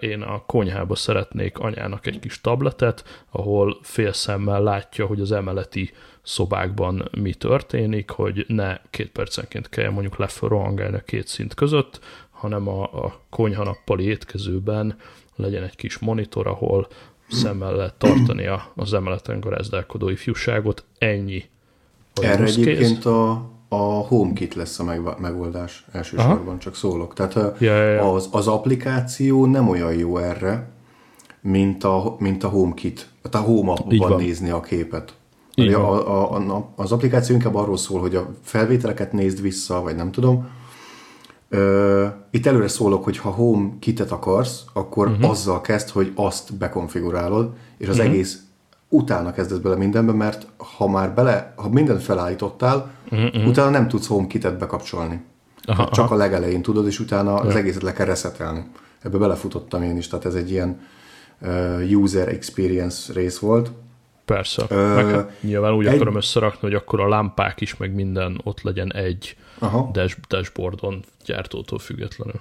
én 0.00 0.22
a 0.22 0.42
konyhába 0.46 0.94
szeretnék 0.94 1.58
anyának 1.58 2.06
egy 2.06 2.18
kis 2.18 2.40
tabletet, 2.40 3.24
ahol 3.30 3.78
félszemmel 3.82 4.62
látja, 4.62 5.06
hogy 5.06 5.20
az 5.20 5.32
emeleti 5.32 5.90
szobákban 6.22 7.08
mi 7.18 7.34
történik, 7.34 8.10
hogy 8.10 8.44
ne 8.48 8.78
két 8.90 9.10
percenként 9.10 9.68
kell 9.68 9.90
mondjuk 9.90 10.16
lefelrohangálni 10.16 10.96
a 10.96 11.00
két 11.00 11.26
szint 11.26 11.54
között, 11.54 12.00
hanem 12.30 12.68
a, 12.68 12.82
a 12.82 13.20
konyha 13.30 13.64
nappali 13.64 14.04
étkezőben 14.04 14.96
legyen 15.36 15.62
egy 15.62 15.76
kis 15.76 15.98
monitor, 15.98 16.46
ahol 16.46 16.88
szemmel 17.28 17.76
lehet 17.76 17.94
tartani 17.94 18.46
a, 18.46 18.72
az 18.76 18.94
emeleten 18.94 19.40
garázdálkodó 19.40 20.08
ifjúságot. 20.08 20.84
Ennyi. 20.98 21.44
Erre 22.14 22.44
egyébként 22.44 23.04
a, 23.04 23.50
a 23.68 24.06
HomeKit 24.06 24.54
lesz 24.54 24.78
a 24.78 25.16
megoldás 25.18 25.86
elsősorban, 25.92 26.46
Aha. 26.46 26.58
csak 26.58 26.74
szólok. 26.74 27.14
Tehát 27.14 27.34
ja, 27.34 27.76
ja, 27.76 27.92
ja. 27.92 28.12
Az, 28.12 28.28
az 28.32 28.46
applikáció 28.46 29.46
nem 29.46 29.68
olyan 29.68 29.94
jó 29.94 30.18
erre, 30.18 30.68
mint 31.40 31.84
a, 31.84 32.16
mint 32.18 32.44
a 32.44 32.48
HomeKit. 32.48 33.08
Tehát 33.22 33.46
a 33.46 33.50
Home 33.50 33.72
appban 33.72 34.20
nézni 34.20 34.50
a 34.50 34.60
képet. 34.60 35.12
A, 35.56 35.70
a, 35.70 36.36
a, 36.36 36.72
az 36.76 36.92
applikáció 36.92 37.34
inkább 37.34 37.54
arról 37.54 37.76
szól, 37.76 38.00
hogy 38.00 38.14
a 38.14 38.30
felvételeket 38.42 39.12
nézd 39.12 39.42
vissza, 39.42 39.82
vagy 39.82 39.96
nem 39.96 40.10
tudom. 40.10 40.48
Ö, 41.48 42.06
itt 42.30 42.46
előre 42.46 42.68
szólok, 42.68 43.04
hogy 43.04 43.18
ha 43.18 43.30
home 43.30 43.70
kitet 43.78 44.10
akarsz, 44.10 44.64
akkor 44.72 45.08
uh-huh. 45.08 45.30
azzal 45.30 45.60
kezd, 45.60 45.88
hogy 45.88 46.12
azt 46.14 46.54
bekonfigurálod, 46.54 47.52
és 47.78 47.88
az 47.88 47.96
uh-huh. 47.96 48.12
egész 48.12 48.42
utána 48.88 49.32
kezdesz 49.32 49.58
bele 49.58 49.76
mindenbe, 49.76 50.12
mert 50.12 50.46
ha 50.76 50.88
már 50.88 51.14
bele, 51.14 51.52
ha 51.56 51.68
mindent 51.68 52.02
felállítottál, 52.02 52.90
uh-huh. 53.10 53.46
utána 53.46 53.70
nem 53.70 53.88
tudsz 53.88 54.06
home 54.06 54.26
kitet 54.26 54.58
bekapcsolni. 54.58 55.24
Aha, 55.62 55.88
csak 55.92 56.04
aha. 56.04 56.14
a 56.14 56.16
legelején 56.16 56.62
tudod, 56.62 56.86
és 56.86 57.00
utána 57.00 57.30
ja. 57.30 57.36
az 57.36 57.54
egészet 57.56 57.82
le 57.82 57.92
kell 57.92 58.06
reszetelni. 58.06 58.64
Ebbe 59.02 59.18
belefutottam 59.18 59.82
én 59.82 59.96
is, 59.96 60.08
tehát 60.08 60.24
ez 60.24 60.34
egy 60.34 60.50
ilyen 60.50 60.80
uh, 61.40 61.82
user 61.90 62.28
experience 62.28 63.12
rész 63.12 63.38
volt. 63.38 63.70
Persze. 64.24 64.64
Ö, 64.68 64.94
meg 64.94 65.06
hát 65.06 65.32
nyilván 65.40 65.72
úgy 65.72 65.86
egy... 65.86 65.94
akarom 65.94 66.16
összerakni, 66.16 66.58
hogy 66.60 66.74
akkor 66.74 67.00
a 67.00 67.08
lámpák 67.08 67.60
is, 67.60 67.76
meg 67.76 67.94
minden 67.94 68.40
ott 68.44 68.62
legyen 68.62 68.92
egy 68.92 69.36
Aha. 69.58 69.90
Dash, 69.92 70.16
dashboardon 70.28 71.04
gyártótól 71.24 71.78
függetlenül. 71.78 72.40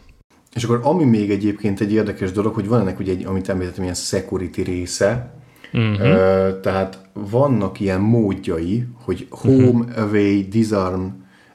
És 0.53 0.63
akkor 0.63 0.79
ami 0.83 1.03
még 1.03 1.31
egyébként 1.31 1.79
egy 1.79 1.91
érdekes 1.91 2.31
dolog, 2.31 2.53
hogy 2.53 2.67
van 2.67 2.79
ennek 2.79 2.99
ugye 2.99 3.11
egy, 3.11 3.25
amit 3.25 3.49
említettem, 3.49 3.83
ilyen 3.83 3.95
security 3.95 4.61
része, 4.61 5.33
uh-huh. 5.73 5.99
Ö, 5.99 6.59
tehát 6.59 6.99
vannak 7.13 7.79
ilyen 7.79 8.01
módjai, 8.01 8.87
hogy 9.03 9.27
home, 9.29 9.55
uh-huh. 9.55 10.03
away, 10.03 10.47
disarm, 10.49 11.05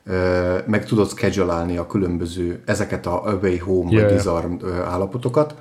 ö, 0.05 0.57
meg 0.67 0.87
tudod 0.87 1.09
schedule 1.09 1.79
a 1.79 1.87
különböző 1.87 2.63
ezeket 2.67 3.07
a 3.07 3.27
away, 3.27 3.59
home 3.59 3.91
yeah. 3.91 4.13
disarm 4.13 4.55
állapotokat, 4.85 5.55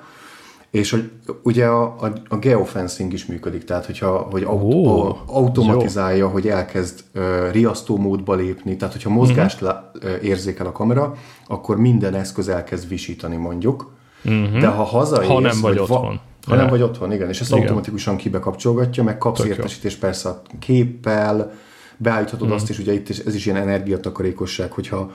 és 0.71 0.91
hogy 0.91 1.11
ugye 1.43 1.65
a, 1.65 1.83
a, 1.83 2.13
a 2.29 2.37
geofencing 2.37 3.13
is 3.13 3.25
működik, 3.25 3.63
tehát 3.63 3.85
hogyha 3.85 4.27
hogy 4.31 4.43
aut, 4.43 4.73
oh, 4.73 5.05
a, 5.05 5.23
automatizálja, 5.25 6.23
jó. 6.23 6.29
hogy 6.29 6.47
elkezd 6.47 7.03
uh, 7.15 7.51
riasztó 7.51 7.97
módba 7.97 8.35
lépni, 8.35 8.75
tehát 8.75 8.93
hogyha 8.93 9.09
mozgást 9.09 9.61
uh-huh. 9.61 9.77
le, 10.01 10.11
uh, 10.11 10.23
érzékel 10.23 10.65
a 10.65 10.71
kamera, 10.71 11.13
akkor 11.47 11.77
minden 11.77 12.13
eszköz 12.13 12.49
elkezd 12.49 12.87
visítani 12.87 13.35
mondjuk, 13.35 13.93
uh-huh. 14.23 14.59
de 14.59 14.67
ha 14.67 14.83
hazaérsz, 14.83 15.27
ha 15.27 15.39
nem 15.39 15.61
vagy, 15.61 15.77
vagy 15.77 15.79
otthon. 15.79 16.19
Ha 16.47 16.55
nem 16.55 16.67
vagy 16.67 16.81
otthon, 16.81 17.11
igen, 17.11 17.29
és 17.29 17.41
ezt 17.41 17.51
igen. 17.51 17.61
automatikusan 17.61 18.15
kibekapcsolgatja, 18.15 19.03
meg 19.03 19.17
kapsz 19.17 19.43
értesítést 19.43 19.99
persze 19.99 20.29
a 20.29 20.41
képpel, 20.59 21.53
beállíthatod 21.97 22.41
uh-huh. 22.41 22.55
azt 22.55 22.69
is, 22.69 22.79
ugye 22.79 22.93
itt 22.93 23.09
is, 23.09 23.19
ez 23.19 23.35
is 23.35 23.45
ilyen 23.45 23.57
energiatakarékosság, 23.57 24.71
hogyha 24.71 25.11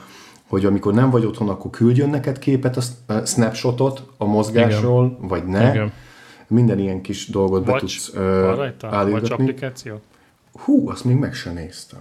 hogy 0.47 0.65
amikor 0.65 0.95
nem 0.95 1.11
vagy 1.11 1.25
otthon, 1.25 1.49
akkor 1.49 1.71
küldjön 1.71 2.11
neked 2.11 2.39
képet, 2.39 2.77
a 2.77 3.25
snapshotot 3.25 4.03
a 4.17 4.25
mozgásról, 4.25 5.17
Igen. 5.17 5.29
vagy 5.29 5.45
ne. 5.45 5.71
Igen. 5.71 5.93
Minden 6.49 6.79
ilyen 6.79 7.01
kis 7.01 7.29
dolgot 7.29 7.65
be 7.65 7.79
tudsz 7.79 8.15
állítani. 8.81 9.29
applikáció? 9.29 10.01
Hú, 10.53 10.89
azt 10.89 11.05
még 11.05 11.17
meg 11.17 11.35
sem 11.35 11.55
néztem. 11.55 12.01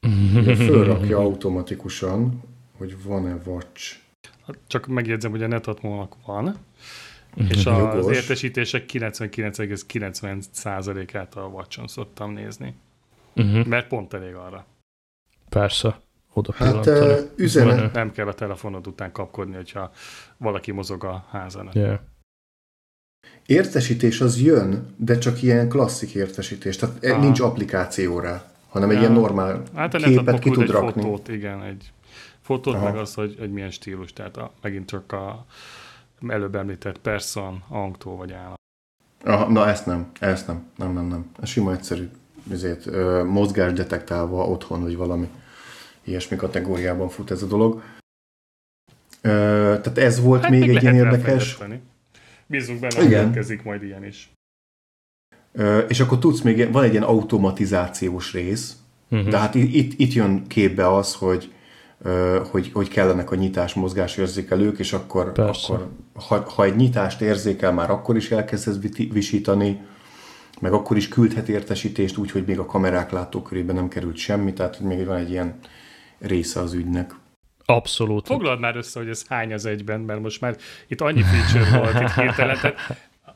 fölrakja 0.66 1.18
automatikusan, 1.18 2.42
hogy 2.78 2.96
van-e 3.04 3.36
Watch. 3.46 3.96
Csak 4.66 4.86
megjegyzem, 4.86 5.30
hogy 5.30 5.42
a 5.42 5.46
netatmónak 5.46 6.16
van, 6.26 6.56
és 7.36 7.66
az 7.66 7.78
Jogos. 7.78 8.16
értesítések 8.16 8.84
99,90%-át 8.92 11.34
a 11.34 11.40
Watch-on 11.40 11.86
szoktam 11.86 12.32
nézni. 12.32 12.74
Uh-huh. 13.36 13.66
Mert 13.66 13.88
pont 13.88 14.12
elég 14.12 14.34
arra. 14.34 14.66
Persze 15.48 16.00
oda 16.32 16.52
hát, 16.56 16.86
uh, 16.86 17.18
üzenet. 17.36 17.92
Nem 17.92 18.12
kell 18.12 18.26
a 18.26 18.34
telefonod 18.34 18.86
után 18.86 19.12
kapkodni, 19.12 19.54
hogyha 19.54 19.92
valaki 20.36 20.72
mozog 20.72 21.04
a 21.04 21.26
házan. 21.30 21.70
Yeah. 21.72 21.98
Értesítés 23.46 24.20
az 24.20 24.40
jön, 24.40 24.94
de 24.96 25.18
csak 25.18 25.42
ilyen 25.42 25.68
klasszik 25.68 26.14
értesítés, 26.14 26.76
tehát 26.76 27.04
Aha. 27.04 27.20
nincs 27.20 27.40
applikációra, 27.40 28.44
hanem 28.68 28.90
ja. 28.90 28.94
egy 28.94 29.00
ilyen 29.00 29.12
normál 29.12 29.62
hát 29.74 29.96
képet 29.96 30.38
ki 30.38 30.50
tud 30.50 30.62
egy 30.62 30.70
rakni. 30.70 31.02
Fotót, 31.02 31.28
igen, 31.28 31.62
egy 31.62 31.92
fotót, 32.40 32.74
Aha. 32.74 32.84
meg 32.84 32.96
az, 32.96 33.14
hogy, 33.14 33.36
hogy 33.38 33.52
milyen 33.52 33.70
stílus, 33.70 34.12
tehát 34.12 34.36
a, 34.36 34.52
megint 34.60 34.88
csak 34.88 35.12
a 35.12 35.46
előbb 36.28 36.54
említett 36.54 36.98
person, 36.98 37.64
angtó 37.68 38.16
vagy 38.16 38.32
állam. 38.32 38.54
Aha, 39.24 39.48
na 39.48 39.68
ezt 39.68 39.86
nem, 39.86 40.10
ezt 40.20 40.46
nem, 40.46 40.66
nem, 40.76 40.92
nem, 40.92 41.06
nem. 41.06 41.30
Ez 41.40 41.48
sima 41.48 41.72
egyszerű, 41.72 42.08
ezért 42.50 42.90
mozgás 43.24 43.72
detektálva 43.72 44.46
otthon, 44.46 44.82
vagy 44.82 44.96
valami 44.96 45.28
ilyesmi 46.04 46.36
kategóriában 46.36 47.08
fut 47.08 47.30
ez 47.30 47.42
a 47.42 47.46
dolog. 47.46 47.82
Ö, 49.20 49.30
tehát 49.82 49.98
ez 49.98 50.20
volt 50.20 50.42
hát 50.42 50.50
még, 50.50 50.60
még 50.60 50.76
egy 50.76 50.82
ilyen 50.82 50.94
érdekes. 50.94 51.58
Bízunk 52.46 52.80
benne, 52.80 52.94
hogy 52.94 53.10
érkezik 53.10 53.62
majd 53.62 53.82
ilyen 53.82 54.04
is. 54.04 54.32
Ö, 55.52 55.78
és 55.78 56.00
akkor 56.00 56.18
tudsz 56.18 56.40
még, 56.40 56.72
van 56.72 56.84
egy 56.84 56.90
ilyen 56.90 57.02
automatizációs 57.02 58.32
rész, 58.32 58.76
uh-huh. 59.08 59.28
de 59.28 59.38
hát 59.38 59.54
itt, 59.54 59.98
itt 59.98 60.12
jön 60.12 60.46
képbe 60.46 60.94
az, 60.94 61.14
hogy 61.14 61.52
hogy, 62.50 62.70
hogy 62.72 62.88
kellenek 62.88 63.30
a 63.30 63.34
nyitás 63.34 63.74
mozgás 63.74 64.16
érzékelők, 64.16 64.78
és 64.78 64.92
akkor, 64.92 65.32
akkor 65.36 65.88
ha, 66.14 66.50
ha 66.50 66.64
egy 66.64 66.76
nyitást 66.76 67.20
érzékel, 67.20 67.72
már 67.72 67.90
akkor 67.90 68.16
is 68.16 68.30
elkezdesz 68.30 68.78
visítani, 69.12 69.80
meg 70.60 70.72
akkor 70.72 70.96
is 70.96 71.08
küldhet 71.08 71.48
értesítést 71.48 72.16
úgy, 72.16 72.30
hogy 72.30 72.44
még 72.46 72.58
a 72.58 72.66
kamerák 72.66 73.10
látókörében 73.10 73.74
nem 73.74 73.88
került 73.88 74.16
semmi, 74.16 74.52
tehát 74.52 74.76
hogy 74.76 74.86
még 74.86 75.06
van 75.06 75.16
egy 75.16 75.30
ilyen 75.30 75.58
része 76.18 76.60
az 76.60 76.72
ügynek. 76.72 77.14
Abszolút. 77.64 78.26
Foglald 78.26 78.60
már 78.60 78.76
össze, 78.76 78.98
hogy 78.98 79.08
ez 79.08 79.24
hány 79.28 79.52
az 79.52 79.66
egyben, 79.66 80.00
mert 80.00 80.20
most 80.20 80.40
már 80.40 80.56
itt 80.88 81.00
annyi 81.00 81.22
feature 81.22 81.78
volt 81.78 82.00
itt 82.00 82.22
hirtelen, 82.22 82.56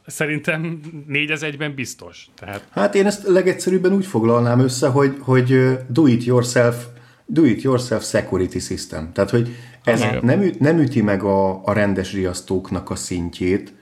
szerintem 0.07 0.81
négy 1.07 1.31
az 1.31 1.43
egyben 1.43 1.75
biztos. 1.75 2.29
Tehát... 2.35 2.69
Hát 2.71 2.95
én 2.95 3.07
ezt 3.07 3.27
legegyszerűbben 3.27 3.93
úgy 3.93 4.07
foglalnám 4.07 4.59
össze, 4.59 4.89
hogy, 4.89 5.17
hogy 5.21 5.79
do 5.89 6.07
it 6.07 6.25
yourself 6.25 6.87
do 7.27 7.45
it 7.45 7.63
yourself 7.63 8.05
security 8.05 8.59
system. 8.59 9.13
Tehát, 9.13 9.31
hogy 9.31 9.57
ez 9.85 10.05
nem, 10.23 10.51
nem 10.59 10.79
üti 10.79 11.03
meg 11.03 11.23
a, 11.23 11.65
a 11.65 11.73
rendes 11.73 12.13
riasztóknak 12.13 12.91
a 12.91 12.95
szintjét, 12.95 13.75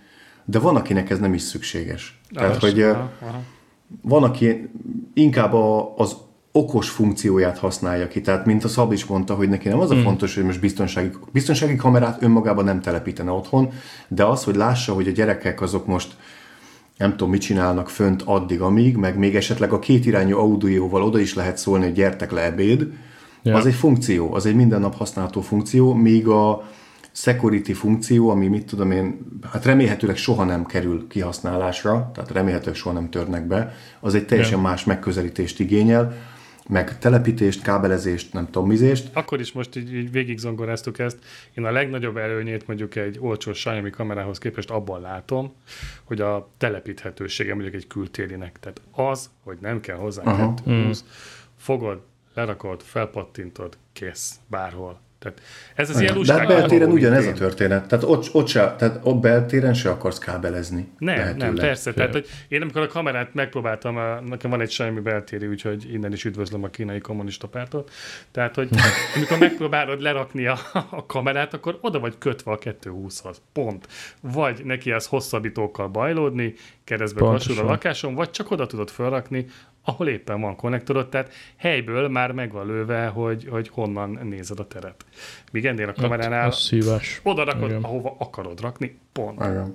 de 0.44 0.58
van, 0.58 0.76
akinek 0.76 1.10
ez 1.10 1.18
nem 1.18 1.34
is 1.34 1.42
szükséges. 1.42 2.20
Tehát, 2.34 2.60
hogy 2.60 2.80
aha, 2.80 3.10
aha. 3.20 3.40
van, 4.02 4.22
aki 4.22 4.70
inkább 5.14 5.52
a, 5.52 5.94
az 5.96 6.16
okos 6.52 6.88
funkcióját 6.88 7.58
használja 7.58 8.08
ki. 8.08 8.20
Tehát, 8.20 8.46
mint 8.46 8.64
a 8.64 8.68
Szab 8.68 8.92
is 8.92 9.04
mondta, 9.04 9.34
hogy 9.34 9.48
neki 9.48 9.68
nem 9.68 9.80
az 9.80 9.90
a 9.90 9.96
fontos, 9.96 10.34
hogy 10.34 10.44
most 10.44 10.60
biztonsági, 10.60 11.10
biztonsági 11.32 11.76
kamerát 11.76 12.22
önmagában 12.22 12.64
nem 12.64 12.80
telepítene 12.80 13.30
otthon, 13.30 13.72
de 14.08 14.24
az, 14.24 14.44
hogy 14.44 14.56
lássa, 14.56 14.92
hogy 14.92 15.08
a 15.08 15.10
gyerekek 15.10 15.60
azok 15.60 15.86
most 15.86 16.16
nem 16.96 17.10
tudom, 17.10 17.30
mit 17.30 17.40
csinálnak 17.40 17.88
fönt 17.88 18.22
addig, 18.22 18.60
amíg, 18.60 18.96
meg 18.96 19.18
még 19.18 19.36
esetleg 19.36 19.72
a 19.72 19.78
két 19.78 20.06
irányú 20.06 20.38
audióval 20.38 21.02
oda 21.02 21.18
is 21.18 21.34
lehet 21.34 21.56
szólni, 21.56 21.84
hogy 21.84 21.94
gyertek 21.94 22.30
le 22.30 22.42
ebéd, 22.42 22.86
ja. 23.44 23.56
az 23.56 23.66
egy 23.66 23.74
funkció, 23.74 24.34
az 24.34 24.46
egy 24.46 24.54
minden 24.54 24.80
nap 24.80 24.94
használható 24.94 25.40
funkció, 25.40 25.94
míg 25.94 26.28
a 26.28 26.68
security 27.12 27.72
funkció, 27.72 28.30
ami 28.30 28.46
mit 28.46 28.66
tudom 28.66 28.90
én, 28.90 29.18
hát 29.50 29.64
remélhetőleg 29.64 30.16
soha 30.16 30.44
nem 30.44 30.66
kerül 30.66 31.06
kihasználásra, 31.08 32.10
tehát 32.14 32.30
remélhetőleg 32.30 32.74
soha 32.74 32.94
nem 32.94 33.10
törnek 33.10 33.46
be, 33.46 33.74
az 34.00 34.14
egy 34.14 34.26
teljesen 34.26 34.56
ja. 34.56 34.62
más 34.62 34.84
megközelítést 34.84 35.60
igényel, 35.60 36.14
meg 36.68 36.98
telepítést, 36.98 37.62
kábelezést, 37.62 38.32
nem 38.32 38.44
tudom, 38.44 38.68
mizést. 38.68 39.10
Akkor 39.12 39.40
is 39.40 39.52
most 39.52 39.76
így, 39.76 39.94
így 39.94 40.10
végig 40.10 40.38
zongoráztuk 40.38 40.98
ezt. 40.98 41.18
Én 41.54 41.64
a 41.64 41.70
legnagyobb 41.70 42.16
előnyét 42.16 42.66
mondjuk 42.66 42.96
egy 42.96 43.18
olcsó 43.20 43.50
Xiaomi 43.50 43.90
kamerához 43.90 44.38
képest 44.38 44.70
abban 44.70 45.00
látom, 45.00 45.52
hogy 46.04 46.20
a 46.20 46.48
telepíthetősége 46.58 47.54
mondjuk 47.54 47.74
egy 47.74 47.86
kültérinek. 47.86 48.58
Tehát 48.60 48.80
az, 48.90 49.30
hogy 49.42 49.56
nem 49.60 49.80
kell 49.80 49.96
hozzá 49.96 50.22
uh-huh. 50.22 50.84
20, 50.86 51.04
fogod, 51.56 52.00
lerakod, 52.34 52.82
felpattintod, 52.82 53.76
kész, 53.92 54.34
bárhol. 54.46 55.02
Tehát 55.24 55.40
ez 55.74 55.90
az 55.90 56.00
ilyen 56.00 56.22
De 56.22 56.32
hát 56.32 56.46
beltéren 56.46 56.90
ugyanez 56.90 57.26
a 57.26 57.32
történet. 57.32 57.88
Tehát 57.88 58.04
ott, 58.04 58.34
ott, 58.34 58.46
se, 58.46 58.74
tehát 58.78 59.00
ott 59.02 59.16
beltéren 59.16 59.74
se 59.74 59.90
akarsz 59.90 60.18
kábelezni. 60.18 60.88
Nem, 60.98 61.16
lehetőleg. 61.16 61.52
nem, 61.52 61.54
persze. 61.54 61.92
Tehát, 61.92 62.12
hogy 62.12 62.26
én 62.48 62.62
amikor 62.62 62.82
a 62.82 62.86
kamerát 62.86 63.34
megpróbáltam, 63.34 63.94
nekem 64.24 64.50
van 64.50 64.60
egy 64.60 64.70
semmi 64.70 65.00
beltéri, 65.00 65.46
úgyhogy 65.46 65.92
innen 65.92 66.12
is 66.12 66.24
üdvözlöm 66.24 66.64
a 66.64 66.68
kínai 66.68 66.98
kommunista 66.98 67.48
pártot. 67.48 67.90
Tehát, 68.30 68.54
hogy 68.54 68.68
amikor 69.14 69.38
megpróbálod 69.38 70.00
lerakni 70.00 70.46
a, 70.46 70.58
a 70.90 71.06
kamerát, 71.06 71.54
akkor 71.54 71.78
oda 71.80 71.98
vagy 71.98 72.14
kötve 72.18 72.52
a 72.52 72.58
220-hoz. 72.58 73.40
Pont. 73.52 73.88
Vagy 74.20 74.64
neki 74.64 74.92
az 74.92 75.06
hosszabbítókkal 75.06 75.88
bajlódni, 75.88 76.54
keresztbe 76.84 77.20
kasul 77.20 77.58
a 77.58 77.64
lakáson, 77.64 78.14
vagy 78.14 78.30
csak 78.30 78.50
oda 78.50 78.66
tudod 78.66 78.90
felrakni, 78.90 79.46
ahol 79.84 80.08
éppen 80.08 80.40
van 80.40 80.56
konnektorod, 80.56 81.08
tehát 81.08 81.32
helyből 81.56 82.08
már 82.08 82.32
meg 82.32 82.52
van 82.52 82.66
lőve, 82.66 83.06
hogy, 83.06 83.48
hogy 83.50 83.68
honnan 83.68 84.18
nézed 84.22 84.58
a 84.58 84.66
teret. 84.66 85.04
Míg 85.52 85.66
ennél 85.66 85.84
a 85.84 85.86
hát, 85.86 86.00
kameránál 86.00 86.50
szíves. 86.50 87.20
oda 87.22 87.44
rakod, 87.44 87.68
Igen. 87.68 87.82
ahova 87.82 88.16
akarod 88.18 88.60
rakni, 88.60 88.98
pont. 89.12 89.40
Igen. 89.40 89.74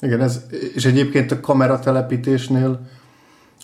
Igen, 0.00 0.20
ez, 0.20 0.46
és 0.74 0.84
egyébként 0.84 1.30
a 1.30 1.40
kameratelepítésnél 1.40 2.86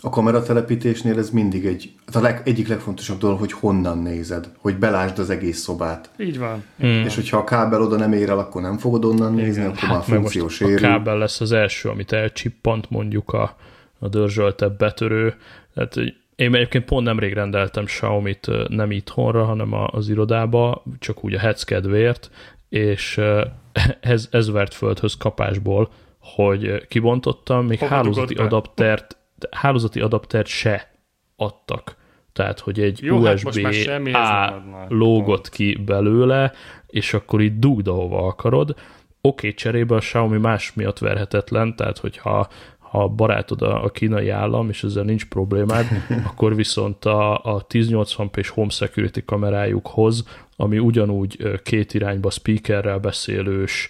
a 0.05 0.11
kameratelepítésnél 0.11 1.19
ez 1.19 1.31
mindig 1.31 1.67
egy, 1.67 1.93
a 2.13 2.21
leg, 2.21 2.43
egyik 2.45 2.69
legfontosabb 2.69 3.19
dolog, 3.19 3.39
hogy 3.39 3.53
honnan 3.53 3.99
nézed, 3.99 4.49
hogy 4.59 4.77
belásd 4.77 5.19
az 5.19 5.31
egész 5.31 5.59
szobát. 5.59 6.11
Így 6.19 6.39
van. 6.39 6.65
Hmm. 6.79 7.05
És 7.05 7.15
hogyha 7.15 7.37
a 7.37 7.45
kábel 7.45 7.83
oda 7.83 7.97
nem 7.97 8.13
ér 8.13 8.29
el, 8.29 8.39
akkor 8.39 8.63
nem 8.63 8.79
fogod 8.79 9.05
onnan 9.05 9.33
Igen. 9.33 9.45
nézni, 9.45 9.65
akkor 9.65 9.79
hát, 9.79 9.91
már 9.91 9.99
a 9.99 10.03
funkció 10.03 10.49
sérül. 10.49 10.77
A 10.77 10.81
kábel 10.81 11.19
lesz 11.19 11.41
az 11.41 11.53
első, 11.53 11.89
amit 11.89 12.13
elcsippant 12.13 12.91
mondjuk 12.91 13.33
a, 13.33 13.57
a 14.05 14.09
dörzsöltebb 14.09 14.79
betörő, 14.79 15.35
tehát 15.75 15.97
én 16.37 16.55
egyébként 16.55 16.85
pont 16.85 17.07
nemrég 17.07 17.33
rendeltem 17.33 17.85
Xiaomi-t 17.85 18.69
nem 18.69 18.91
itthonra, 18.91 19.45
hanem 19.45 19.73
az 19.73 20.09
irodába, 20.09 20.83
csak 20.99 21.25
úgy 21.25 21.35
a 21.35 21.39
hetz 21.39 21.63
kedvéért, 21.63 22.31
és 22.69 23.21
ez, 24.01 24.29
ez 24.31 24.51
vert 24.51 24.75
földhöz 24.75 25.17
kapásból, 25.17 25.91
hogy 26.19 26.87
kibontottam, 26.87 27.67
még 27.67 27.79
hálózati 27.79 28.35
adaptert, 28.35 29.17
hálózati 29.51 30.01
adaptert 30.01 30.47
se 30.47 30.91
adtak. 31.37 31.97
Tehát, 32.33 32.61
hogy 32.61 32.81
egy 32.81 33.03
Jó, 33.03 33.17
USB 33.17 33.67
hát 34.13 34.53
A 34.53 34.87
lógott 34.89 35.49
ki 35.49 35.83
belőle, 35.87 36.53
és 36.87 37.15
akkor 37.15 37.41
így 37.41 37.59
dugd, 37.59 37.89
ahova 37.89 38.27
akarod. 38.27 38.71
Oké, 38.71 38.79
okay, 39.21 39.55
cserébe 39.55 39.95
a 39.95 39.99
Xiaomi 39.99 40.39
más 40.39 40.73
miatt 40.75 40.99
verhetetlen, 40.99 41.77
tehát 41.77 41.99
hogyha 41.99 42.49
ha 42.95 43.09
barátod 43.09 43.63
a, 43.63 43.85
a 43.85 43.89
kínai 43.89 44.29
állam, 44.29 44.69
és 44.69 44.85
ezzel 44.85 45.05
nincs 45.05 45.25
problémád, 45.25 45.87
akkor 46.31 46.55
viszont 46.55 47.05
a, 47.05 47.35
a 47.35 47.67
1080p 47.67 48.37
és 48.37 48.49
Home 48.49 48.71
Security 48.71 49.19
kamerájukhoz, 49.25 50.25
ami 50.57 50.79
ugyanúgy 50.79 51.61
két 51.63 51.95
irányba 51.95 52.31
speakerrel 52.31 52.99
beszélős, 52.99 53.89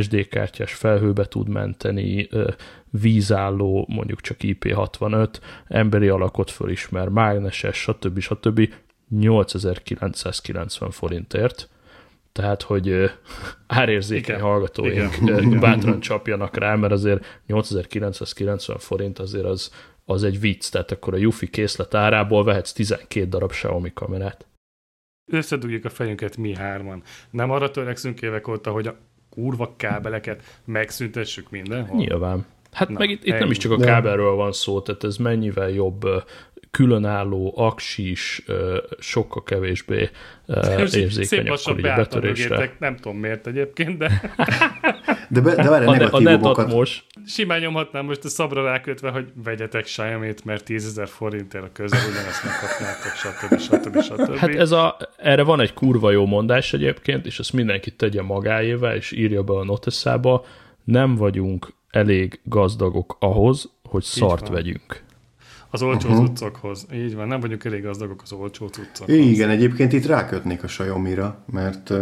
SD 0.00 0.28
kártyás 0.28 0.72
felhőbe 0.72 1.24
tud 1.24 1.48
menteni, 1.48 2.28
vízálló, 2.90 3.86
mondjuk 3.88 4.20
csak 4.20 4.36
IP65, 4.40 5.28
emberi 5.68 6.08
alakot 6.08 6.50
fölismer, 6.50 7.08
mágneses, 7.08 7.76
stb. 7.76 8.18
stb. 8.18 8.68
8990 9.08 10.90
forintért 10.90 11.68
tehát 12.36 12.62
hogy 12.62 12.88
árérzékeny 13.66 14.34
Igen. 14.34 14.40
hallgatóink 14.40 15.16
Igen. 15.22 15.60
bátran 15.60 16.00
csapjanak 16.00 16.56
rá, 16.56 16.74
mert 16.74 16.92
azért 16.92 17.42
8990 17.46 18.78
forint 18.78 19.18
azért 19.18 19.44
az, 19.44 19.70
az 20.04 20.24
egy 20.24 20.40
vicc, 20.40 20.70
tehát 20.70 20.90
akkor 20.90 21.14
a 21.14 21.16
Yufi 21.16 21.50
készlet 21.50 21.94
árából 21.94 22.44
vehetsz 22.44 22.72
12 22.72 23.28
darab 23.28 23.50
Xiaomi 23.50 23.92
kamerát. 23.94 24.46
Összedugjuk 25.32 25.84
a 25.84 25.90
fejünket 25.90 26.36
mi 26.36 26.54
hárman. 26.54 27.02
Nem 27.30 27.50
arra 27.50 27.70
törekszünk 27.70 28.22
évek 28.22 28.48
óta, 28.48 28.70
hogy 28.70 28.86
a 28.86 28.96
kurva 29.30 29.74
kábeleket 29.76 30.60
megszüntessük 30.64 31.50
mindenhol? 31.50 31.98
Nyilván. 31.98 32.46
Hát 32.72 32.88
Na, 32.88 32.98
meg 32.98 33.10
itt, 33.10 33.24
itt 33.24 33.38
nem 33.38 33.50
is 33.50 33.56
csak 33.56 33.72
a 33.72 33.76
kábelről 33.76 34.34
van 34.34 34.52
szó, 34.52 34.80
tehát 34.80 35.04
ez 35.04 35.16
mennyivel 35.16 35.70
jobb 35.70 36.06
különálló, 36.70 37.52
aksis, 37.56 38.44
sokkal 38.98 39.42
kevésbé 39.42 40.10
érzékeny 40.92 41.48
akkor 41.48 41.78
így 41.78 41.86
a 41.86 41.94
betörésre. 41.94 42.74
Nem 42.78 42.96
tudom 42.96 43.16
miért 43.16 43.46
egyébként, 43.46 43.98
de... 43.98 44.20
de, 45.28 45.40
be, 45.40 45.54
de 45.54 45.68
várj, 45.68 46.04
a, 46.04 46.14
a 46.14 46.20
netatmos. 46.20 47.06
Simán 47.26 47.60
nyomhatnám 47.60 48.04
most 48.04 48.24
a 48.24 48.28
szabra 48.28 48.64
rákötve, 48.64 49.10
hogy 49.10 49.26
vegyetek 49.44 49.84
xiaomi 49.84 50.34
mert 50.44 50.64
10 50.64 50.86
ezer 50.86 51.08
forintért 51.08 51.64
a 51.64 51.72
közel 51.72 52.00
ugyanezt 52.10 52.44
megkapnátok, 52.44 53.12
stb. 53.14 53.58
stb. 53.58 54.02
stb. 54.02 54.36
Hát 54.36 54.54
ez 54.54 54.70
a, 54.70 54.96
erre 55.16 55.42
van 55.42 55.60
egy 55.60 55.74
kurva 55.74 56.10
jó 56.10 56.26
mondás 56.26 56.72
egyébként, 56.72 57.26
és 57.26 57.38
ezt 57.38 57.52
mindenki 57.52 57.90
tegye 57.90 58.22
magáével, 58.22 58.96
és 58.96 59.12
írja 59.12 59.42
be 59.42 59.52
a 59.52 59.64
noteszába, 59.64 60.44
nem 60.84 61.14
vagyunk 61.14 61.74
elég 61.90 62.40
gazdagok 62.44 63.16
ahhoz, 63.20 63.70
hogy 63.82 64.02
szart 64.02 64.48
vegyünk. 64.48 65.04
Az 65.70 65.82
olcsó 65.82 66.08
uh-huh. 66.08 66.26
cuccokhoz. 66.26 66.86
Így 66.92 67.14
van, 67.14 67.26
nem 67.26 67.40
vagyunk 67.40 67.64
elég 67.64 67.82
gazdagok 67.82 68.22
az 68.22 68.32
olcsó 68.32 68.66
cuccokhoz. 68.66 69.16
Igen, 69.16 69.50
egyébként 69.50 69.92
itt 69.92 70.06
rákötnék 70.06 70.62
a 70.62 70.66
Xiaomi-ra, 70.66 71.44
mert, 71.52 71.92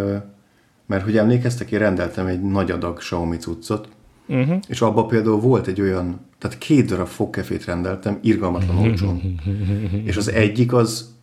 mert 0.87 1.05
hogy 1.05 1.17
emlékeztek, 1.17 1.71
én 1.71 1.79
rendeltem 1.79 2.27
egy 2.27 2.43
nagy 2.43 2.71
adag 2.71 2.99
Xiaomi 2.99 3.37
cuccot, 3.37 3.89
uh-huh. 4.27 4.59
és 4.69 4.81
abban 4.81 5.07
például 5.07 5.41
volt 5.41 5.67
egy 5.67 5.81
olyan, 5.81 6.27
tehát 6.39 6.59
két 6.59 6.87
darab 6.87 7.07
fogkefét 7.07 7.65
rendeltem, 7.65 8.19
irgalmatlan 8.23 8.79
olcsón. 8.79 9.41
és 10.09 10.17
az 10.17 10.29
egyik 10.29 10.73
az 10.73 11.15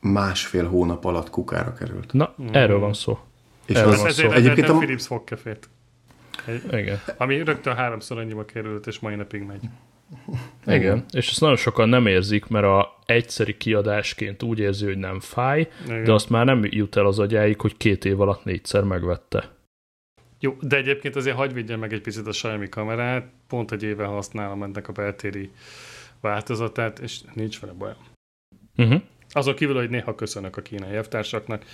másfél 0.00 0.68
hónap 0.68 1.04
alatt 1.04 1.30
kukára 1.30 1.72
került. 1.72 2.12
Na, 2.12 2.34
uh-huh. 2.38 2.56
erről 2.56 2.78
van 2.78 2.92
szó. 2.92 3.18
És 3.66 3.74
erről 3.74 3.92
az, 3.92 4.00
van 4.00 4.10
szó. 4.10 4.30
Egyébként 4.30 4.68
a 4.68 4.76
Philips 4.76 5.06
fogkefét. 5.06 5.68
Igen. 6.70 7.00
Ami 7.16 7.42
rögtön 7.42 7.74
háromszor 7.74 8.18
annyiba 8.18 8.44
került, 8.44 8.86
és 8.86 8.98
mai 8.98 9.14
napig 9.14 9.42
megy. 9.42 9.68
Igen, 10.66 11.04
és 11.10 11.28
ezt 11.28 11.40
nagyon 11.40 11.56
sokan 11.56 11.88
nem 11.88 12.06
érzik, 12.06 12.46
mert 12.46 12.64
a 12.64 12.98
egyszeri 13.06 13.56
kiadásként 13.56 14.42
úgy 14.42 14.58
érzi, 14.58 14.84
hogy 14.84 14.98
nem 14.98 15.20
fáj, 15.20 15.68
Igen. 15.84 16.04
de 16.04 16.12
azt 16.12 16.30
már 16.30 16.44
nem 16.44 16.64
jut 16.64 16.96
el 16.96 17.06
az 17.06 17.18
agyáig, 17.18 17.60
hogy 17.60 17.76
két 17.76 18.04
év 18.04 18.20
alatt 18.20 18.44
négyszer 18.44 18.82
megvette. 18.82 19.56
Jó, 20.40 20.56
de 20.60 20.76
egyébként 20.76 21.16
azért 21.16 21.36
hagyj 21.36 21.54
vigyen 21.54 21.78
meg 21.78 21.92
egy 21.92 22.00
picit 22.00 22.26
a 22.26 22.30
Xiaomi 22.30 22.68
kamerát, 22.68 23.26
pont 23.48 23.72
egy 23.72 23.82
éve 23.82 24.04
használom 24.04 24.62
ennek 24.62 24.88
a 24.88 24.92
beltéri 24.92 25.50
változatát, 26.20 26.98
és 26.98 27.20
nincs 27.34 27.60
vele 27.60 27.72
bajom. 27.72 27.96
Uh-huh. 28.76 29.02
Azon 29.32 29.54
kívül, 29.54 29.74
hogy 29.74 29.90
néha 29.90 30.14
köszönök 30.14 30.56
a 30.56 30.60
kínai 30.60 30.94
elvtársaknak, 30.94 31.64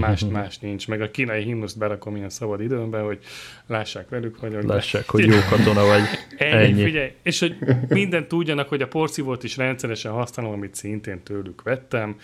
mást 0.00 0.30
más 0.30 0.58
nincs. 0.58 0.88
Meg 0.88 1.00
a 1.00 1.10
kínai 1.10 1.42
himnuszt 1.42 1.78
berakom 1.78 2.16
ilyen 2.16 2.30
szabad 2.30 2.60
időmbe, 2.60 2.98
hogy 2.98 3.18
lássák 3.66 4.08
velük 4.08 4.40
vagyok. 4.40 4.62
Lássák, 4.62 5.08
hogy 5.08 5.26
jó 5.26 5.36
katona 5.50 5.84
vagy. 5.84 6.00
Ennyi, 6.36 6.64
Ennyi. 6.64 6.82
Figyelj, 6.82 7.12
és 7.22 7.38
hogy 7.38 7.56
mindent 7.88 8.28
tudjanak, 8.28 8.68
hogy 8.68 8.82
a 8.82 8.88
porszívót 8.88 9.44
is 9.44 9.56
rendszeresen 9.56 10.12
használom, 10.12 10.52
amit 10.52 10.74
szintén 10.74 11.22
tőlük 11.22 11.62
vettem. 11.62 12.16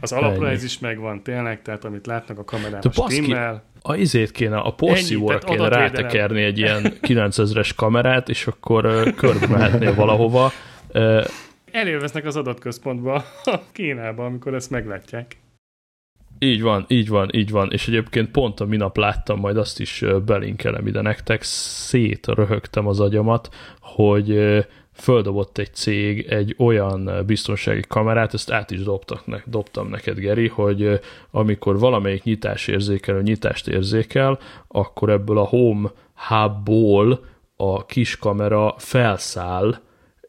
Az 0.00 0.12
alaprajz 0.12 0.64
is 0.64 0.78
megvan 0.78 1.22
tényleg, 1.22 1.62
tehát 1.62 1.84
amit 1.84 2.06
látnak 2.06 2.38
a 2.38 2.44
kamerában 2.44 2.92
stimmel. 2.92 3.64
A 3.82 3.94
izét 3.94 4.30
kéne, 4.30 4.56
a 4.56 4.70
porszívóra 4.70 5.38
kéne 5.38 5.68
rátekerni 5.68 6.42
egy 6.42 6.58
ilyen 6.58 6.92
9000-es 7.02 7.70
kamerát, 7.76 8.28
és 8.28 8.46
akkor 8.46 9.14
körbe 9.14 9.46
mehetnél 9.46 9.94
valahova 9.94 10.52
elérveznek 11.76 12.24
az 12.24 12.36
adatközpontba 12.36 13.24
Kínába, 13.72 14.24
amikor 14.24 14.54
ezt 14.54 14.70
meglátják. 14.70 15.36
Így 16.38 16.62
van, 16.62 16.84
így 16.88 17.08
van, 17.08 17.28
így 17.32 17.50
van, 17.50 17.70
és 17.72 17.88
egyébként 17.88 18.30
pont 18.30 18.60
a 18.60 18.64
minap 18.64 18.96
láttam, 18.96 19.38
majd 19.38 19.56
azt 19.56 19.80
is 19.80 20.04
belinkelem 20.26 20.86
ide 20.86 21.00
nektek, 21.00 21.42
szétröhögtem 21.42 22.86
az 22.86 23.00
agyamat, 23.00 23.54
hogy 23.80 24.38
földobott 24.92 25.58
egy 25.58 25.74
cég 25.74 26.26
egy 26.28 26.54
olyan 26.58 27.10
biztonsági 27.26 27.82
kamerát, 27.88 28.34
ezt 28.34 28.50
át 28.50 28.70
is 28.70 28.82
dobtak 28.82 29.26
ne, 29.26 29.38
dobtam 29.44 29.88
neked, 29.88 30.18
Geri, 30.18 30.48
hogy 30.48 31.00
amikor 31.30 31.78
valamelyik 31.78 32.22
nyitás 32.22 32.66
érzékel, 32.66 33.20
nyitást 33.20 33.68
érzékel, 33.68 34.38
akkor 34.68 35.10
ebből 35.10 35.38
a 35.38 35.46
Home 35.46 35.92
Hubból 36.28 37.24
a 37.56 37.86
kis 37.86 38.16
kamera 38.16 38.74
felszáll, 38.78 39.78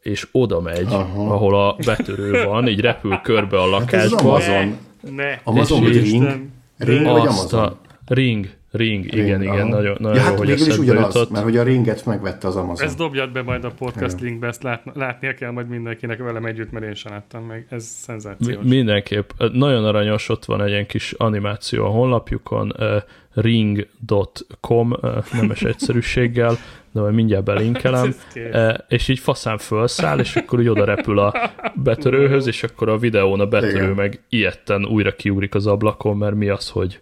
és 0.08 0.28
oda 0.32 0.60
megy, 0.60 0.92
Aha. 0.92 1.32
ahol 1.34 1.54
a 1.54 1.76
betörő 1.86 2.44
van, 2.44 2.68
így 2.68 2.80
repül 2.80 3.20
körbe 3.22 3.60
a 3.60 3.66
lakásba. 3.66 3.96
Hát 3.96 4.04
ez 4.04 4.48
Amazon. 4.48 4.76
Ne. 5.14 5.40
Amazon 5.44 5.82
vagy 5.82 6.02
Ring? 6.02 6.48
Ring 6.78 7.04
vagy 7.04 7.26
Amazon? 7.26 7.60
A 7.60 7.76
Ring. 8.06 8.48
Ring, 8.70 9.04
ring 9.04 9.26
igen, 9.26 9.40
aha. 9.40 9.54
igen, 9.54 9.68
nagyon, 9.68 9.96
nagyon 10.00 10.16
ja, 10.16 10.22
hát 10.22 10.32
jó, 10.32 10.38
hogy 10.38 10.46
végül 10.46 10.66
is 10.66 10.78
ugyanaz, 10.78 11.14
jutott. 11.14 11.30
mert 11.30 11.44
hogy 11.44 11.56
a 11.56 11.62
ringet 11.62 12.06
megvette 12.06 12.48
az 12.48 12.56
Amazon. 12.56 12.86
Ezt 12.86 12.96
dobjad 12.96 13.32
be 13.32 13.42
majd 13.42 13.64
a 13.64 13.70
podcast 13.70 14.20
linkbe, 14.20 14.46
ezt 14.46 14.62
lát, 14.62 14.82
látnia 14.94 15.34
kell 15.34 15.50
majd 15.50 15.68
mindenkinek 15.68 16.18
velem 16.18 16.44
együtt, 16.44 16.70
mert 16.70 16.84
én 16.84 16.94
sem 16.94 17.12
láttam 17.12 17.44
meg. 17.44 17.66
Ez 17.70 17.84
szenzációs. 17.84 18.56
Mi, 18.62 18.68
mindenképp. 18.68 19.30
Nagyon 19.52 19.84
aranyos, 19.84 20.28
ott 20.28 20.44
van 20.44 20.62
egy 20.62 20.68
ilyen 20.68 20.86
kis 20.86 21.12
animáció 21.12 21.84
a 21.84 21.88
honlapjukon, 21.88 22.72
uh, 22.78 23.02
ring.com 23.32 24.90
uh, 24.90 25.24
nemes 25.32 25.62
egyszerűséggel, 25.62 26.56
de 26.92 27.00
majd 27.00 27.14
mindjárt 27.14 27.44
belinkelem, 27.44 28.14
uh, 28.34 28.74
és 28.88 29.08
így 29.08 29.18
faszán 29.18 29.58
felszáll, 29.58 30.18
és 30.18 30.36
akkor 30.36 30.58
úgy 30.58 30.68
oda 30.68 30.84
repül 30.84 31.18
a 31.18 31.50
betörőhöz, 31.84 32.46
és 32.46 32.62
akkor 32.62 32.88
a 32.88 32.98
videón 32.98 33.40
a 33.40 33.46
betörő 33.46 33.82
Igen. 33.82 33.94
meg 33.94 34.20
ilyetten 34.28 34.86
újra 34.86 35.14
kiugrik 35.14 35.54
az 35.54 35.66
ablakon, 35.66 36.16
mert 36.16 36.34
mi 36.34 36.48
az, 36.48 36.68
hogy 36.68 37.00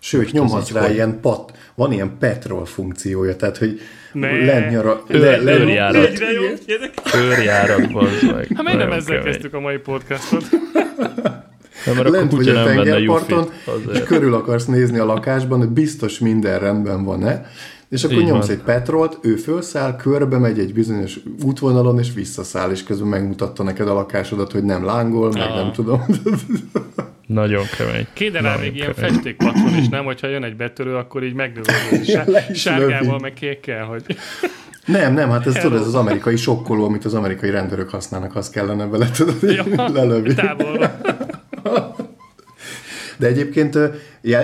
Sőt, 0.00 0.32
nyomhatsz 0.32 0.72
rá 0.72 0.90
ilyen 0.90 1.20
pat, 1.20 1.52
van 1.74 1.92
ilyen 1.92 2.16
petrol 2.18 2.64
funkciója, 2.64 3.36
tehát 3.36 3.56
hogy 3.56 3.80
lent 4.12 4.70
nyara... 4.70 5.02
Le, 5.08 5.36
le, 5.36 5.58
őrjárat. 5.58 6.22
Őrjárat, 7.14 7.92
bazd 7.92 8.32
meg. 8.32 8.48
Hát 8.54 8.62
miért 8.62 8.78
nem 8.78 8.92
ezzel 8.92 9.22
kezdtük 9.22 9.54
a 9.54 9.60
mai 9.60 9.76
podcastot? 9.76 10.44
Nem, 11.86 11.96
mert 11.96 12.08
Lent 12.08 12.32
vagy 12.32 12.48
a 12.48 12.64
tengerparton, 12.64 13.50
és 13.92 14.02
körül 14.02 14.34
akarsz 14.34 14.66
nézni 14.66 14.98
a 14.98 15.04
lakásban, 15.04 15.58
hogy 15.58 15.68
biztos 15.68 16.18
minden 16.18 16.58
rendben 16.58 17.04
van-e, 17.04 17.46
és 17.88 18.04
akkor 18.04 18.16
Így 18.16 18.24
nyomsz 18.24 18.46
van. 18.46 18.56
egy 18.56 18.62
petrolt, 18.62 19.18
ő 19.22 19.36
fölszáll, 19.36 19.96
körbe 19.96 20.38
megy 20.38 20.58
egy 20.58 20.72
bizonyos 20.72 21.20
útvonalon, 21.44 21.98
és 21.98 22.12
visszaszáll, 22.14 22.70
és 22.70 22.82
közben 22.82 23.08
megmutatta 23.08 23.62
neked 23.62 23.88
a 23.88 23.94
lakásodat, 23.94 24.52
hogy 24.52 24.64
nem 24.64 24.84
lángol, 24.84 25.32
meg 25.32 25.54
nem 25.54 25.72
tudom. 25.72 26.00
Nagyon 27.26 27.64
kemény. 27.76 28.06
Kéne 28.12 28.40
rá 28.40 28.56
még 28.56 28.76
ilyen 28.76 28.94
festékpatron 28.94 29.76
is, 29.76 29.88
nem? 29.88 30.04
Hogyha 30.04 30.26
jön 30.26 30.44
egy 30.44 30.56
betörő, 30.56 30.94
akkor 30.94 31.22
így 31.24 31.34
megnövöl, 31.34 31.74
sárgával, 32.54 33.18
meg 33.18 33.32
kékkel, 33.32 33.84
hogy... 33.84 34.02
Nem, 34.86 35.14
nem, 35.14 35.30
hát 35.30 35.46
ez 35.46 35.54
tudod, 35.54 35.80
ez 35.80 35.86
az 35.86 35.94
amerikai 35.94 36.36
sokkoló, 36.36 36.84
amit 36.84 37.04
az 37.04 37.14
amerikai 37.14 37.50
rendőrök 37.50 37.90
használnak, 37.90 38.36
azt 38.36 38.52
kellene 38.52 38.86
bele, 38.86 39.10
tudod, 39.10 39.42
ja, 39.42 39.64
lelövi. 39.92 40.34
De 43.18 43.26
egyébként 43.26 43.78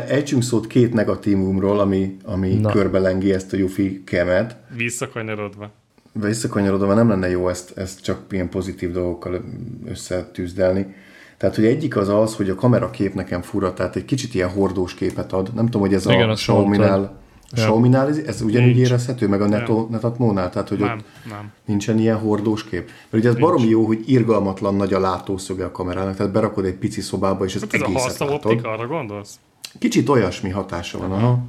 ejtsünk 0.08 0.42
szót 0.42 0.66
két 0.66 0.92
negatívumról, 0.92 1.80
ami, 1.80 2.16
ami 2.24 2.60
körbelengi 2.72 3.32
ezt 3.32 3.52
a 3.52 3.56
Yuffie 3.56 4.00
kemet. 4.04 4.56
Visszakanyarodva. 4.76 5.70
Visszakanyarodva 6.12 6.94
nem 6.94 7.08
lenne 7.08 7.28
jó 7.28 7.48
ezt, 7.48 7.78
ezt 7.78 8.02
csak 8.02 8.20
ilyen 8.30 8.48
pozitív 8.48 8.90
dolgokkal 8.90 9.44
összetűzdelni. 9.88 10.94
Tehát, 11.36 11.54
hogy 11.54 11.64
egyik 11.64 11.96
az 11.96 12.08
az, 12.08 12.34
hogy 12.34 12.50
a 12.50 12.54
kamerakép 12.54 13.14
nekem 13.14 13.42
fura, 13.42 13.72
tehát 13.72 13.96
egy 13.96 14.04
kicsit 14.04 14.34
ilyen 14.34 14.48
hordós 14.48 14.94
képet 14.94 15.32
ad. 15.32 15.54
Nem 15.54 15.64
tudom, 15.64 15.80
hogy 15.80 15.94
ez 15.94 16.06
Igen, 16.06 16.30
a 16.30 16.34
Xiaomi-nál, 16.34 17.18
a 17.60 17.62
Xiaomi-nál 17.62 18.08
ez 18.26 18.42
ugyanúgy 18.42 18.78
érezhető, 18.78 19.28
meg 19.28 19.40
a 19.40 19.48
Neto, 19.48 19.86
Netatmo-nál, 19.90 20.50
tehát 20.50 20.68
hogy 20.68 20.78
nem, 20.78 20.98
ott 20.98 21.04
nem. 21.30 21.52
nincsen 21.64 21.98
ilyen 21.98 22.18
hordós 22.18 22.64
kép. 22.64 22.90
Mert 23.10 23.24
ugye 23.24 23.28
ez 23.28 23.34
baromi 23.34 23.68
jó, 23.68 23.84
hogy 23.84 24.02
irgalmatlan 24.06 24.74
nagy 24.74 24.92
a 24.92 25.00
látószöge 25.00 25.64
a 25.64 25.70
kamerának, 25.70 26.16
tehát 26.16 26.32
berakod 26.32 26.64
egy 26.64 26.74
pici 26.74 27.00
szobába, 27.00 27.44
és 27.44 27.54
ez, 27.54 27.60
hát 27.60 27.74
ez 27.74 27.80
egészet 27.80 28.20
a 28.20 28.24
optika, 28.24 28.68
arra 28.70 28.86
gondolsz? 28.86 29.38
Kicsit 29.78 30.08
olyasmi 30.08 30.50
hatása 30.50 30.98
van, 30.98 31.12
aha. 31.12 31.42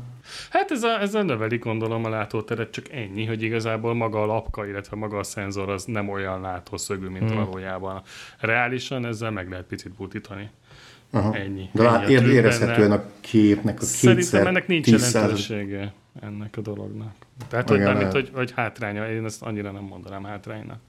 Hát 0.50 0.72
ez 0.72 0.84
a, 0.84 1.02
ez 1.02 1.14
a 1.14 1.24
növeli 1.24 1.58
gondolom 1.58 2.06
a 2.06 2.10
látóteret, 2.10 2.72
csak 2.72 2.90
ennyi, 2.92 3.26
hogy 3.26 3.42
igazából 3.42 3.94
maga 3.94 4.22
a 4.22 4.26
lapka, 4.26 4.68
illetve 4.68 4.96
maga 4.96 5.18
a 5.18 5.24
szenzor 5.24 5.70
az 5.70 5.84
nem 5.86 6.10
olyan 6.10 6.42
látószögű, 6.42 7.08
mint 7.08 7.30
hmm. 7.30 7.46
valójában. 7.46 8.02
Reálisan 8.40 9.06
ezzel 9.06 9.32
meg 9.32 9.50
lehet 9.50 9.66
picit 9.66 9.92
butítani. 9.92 10.50
Aha. 11.12 11.36
Ennyi. 11.36 11.70
De 11.72 11.90
ennyi 11.90 12.12
ér, 12.12 12.28
érezhetően 12.28 12.92
a 12.92 13.04
képnek 13.20 13.76
a 13.76 13.80
kétszer 13.80 14.22
Szerintem 14.22 14.48
ennek 14.48 14.68
nincs 14.68 14.88
jelentősége 14.88 15.94
ennek 16.22 16.58
a 16.58 16.62
dolognak. 16.62 17.14
Tehát, 17.48 17.70
hogy, 17.70 17.80
nem, 17.80 17.98
mint, 17.98 18.12
hogy, 18.12 18.30
hogy 18.34 18.52
hátránya, 18.56 19.10
én 19.10 19.26
ezt 19.26 19.42
annyira 19.42 19.72
nem 19.72 19.84
mondanám 19.84 20.24
hátránynak. 20.24 20.80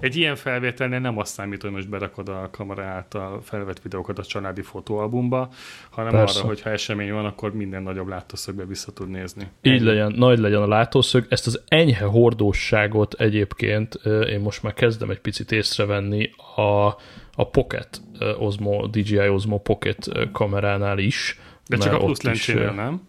Egy 0.00 0.16
ilyen 0.16 0.36
felvételnél 0.36 0.98
nem 0.98 1.18
azt 1.18 1.32
számít, 1.32 1.62
hogy 1.62 1.70
most 1.70 1.88
berakod 1.88 2.28
a 2.28 2.48
kamera 2.52 2.84
által 2.84 3.40
felvett 3.42 3.82
videókat 3.82 4.18
a 4.18 4.22
családi 4.22 4.62
fotóalbumba, 4.62 5.50
hanem 5.90 6.12
Persze. 6.12 6.38
arra, 6.38 6.48
hogy 6.48 6.60
ha 6.60 6.70
esemény 6.70 7.12
van, 7.12 7.24
akkor 7.24 7.54
minden 7.54 7.82
nagyobb 7.82 8.08
látószögbe 8.08 8.64
vissza 8.64 8.92
tud 8.92 9.08
nézni. 9.08 9.46
Így 9.62 9.72
Ennyi. 9.72 9.84
legyen, 9.84 10.12
nagy 10.16 10.38
legyen 10.38 10.62
a 10.62 10.68
látószög. 10.68 11.26
Ezt 11.28 11.46
az 11.46 11.62
enyhe 11.68 12.04
hordóságot 12.04 13.14
egyébként 13.14 13.94
én 14.04 14.40
most 14.40 14.62
már 14.62 14.74
kezdem 14.74 15.10
egy 15.10 15.20
picit 15.20 15.52
észrevenni 15.52 16.30
a, 16.56 16.96
a 17.38 17.44
Pocket 17.44 18.00
Osmo, 18.38 18.86
DJI 18.86 19.28
Osmo 19.28 19.58
Pocket 19.58 20.08
kameránál 20.32 20.98
is. 20.98 21.40
De 21.68 21.76
csak 21.76 21.92
a 21.92 21.98
plusz 21.98 22.22
lencsénél, 22.22 22.70
nem? 22.70 23.08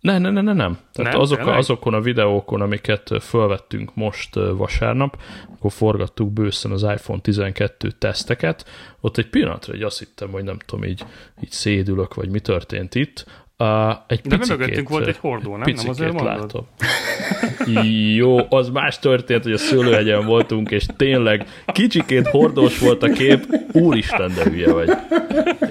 Ne, 0.00 0.18
ne, 0.18 0.30
ne, 0.30 0.40
ne, 0.40 0.52
nem. 0.52 0.78
Tehát 0.92 1.12
nem, 1.12 1.20
azok, 1.20 1.46
azokon 1.46 1.94
a 1.94 2.00
videókon, 2.00 2.60
amiket 2.60 3.10
fölvettünk 3.20 3.94
most 3.94 4.34
vasárnap, 4.34 5.22
akkor 5.54 5.72
forgattuk 5.72 6.32
bőszen 6.32 6.70
az 6.70 6.82
iPhone 6.82 7.20
12 7.20 7.90
teszteket, 7.90 8.68
ott 9.00 9.18
egy 9.18 9.28
pillanatra 9.28 9.72
egy 9.72 9.82
azt 9.82 9.98
hittem, 9.98 10.30
hogy 10.30 10.44
nem 10.44 10.58
tudom, 10.66 10.84
így, 10.84 11.04
így 11.42 11.50
szédülök, 11.50 12.14
vagy 12.14 12.30
mi 12.30 12.40
történt 12.40 12.94
itt. 12.94 13.26
Uh, 13.60 13.96
egy 14.06 14.20
De 14.20 14.36
picikét, 14.36 14.58
mögöttünk 14.58 14.88
volt 14.88 15.06
egy 15.06 15.16
hordó, 15.16 15.56
nem? 15.56 15.74
nem 15.74 15.88
azért 15.88 16.20
látom. 16.20 16.66
Jó, 18.14 18.38
az 18.48 18.68
más 18.68 18.98
történt, 18.98 19.42
hogy 19.42 19.52
a 19.52 19.58
szőlőhegyen 19.58 20.26
voltunk, 20.26 20.70
és 20.70 20.86
tényleg 20.96 21.46
kicsikét 21.66 22.28
hordós 22.28 22.78
volt 22.78 23.02
a 23.02 23.08
kép, 23.08 23.46
úristen, 23.72 24.32
de 24.34 24.50
hülye 24.50 24.72
vagy. 24.72 24.90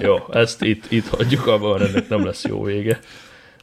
Jó, 0.02 0.16
ezt 0.32 0.62
itt, 0.62 0.90
itt 0.90 1.06
hagyjuk 1.06 1.46
abban, 1.46 1.82
ennek 1.82 2.08
nem 2.08 2.24
lesz 2.24 2.44
jó 2.44 2.62
vége. 2.62 2.98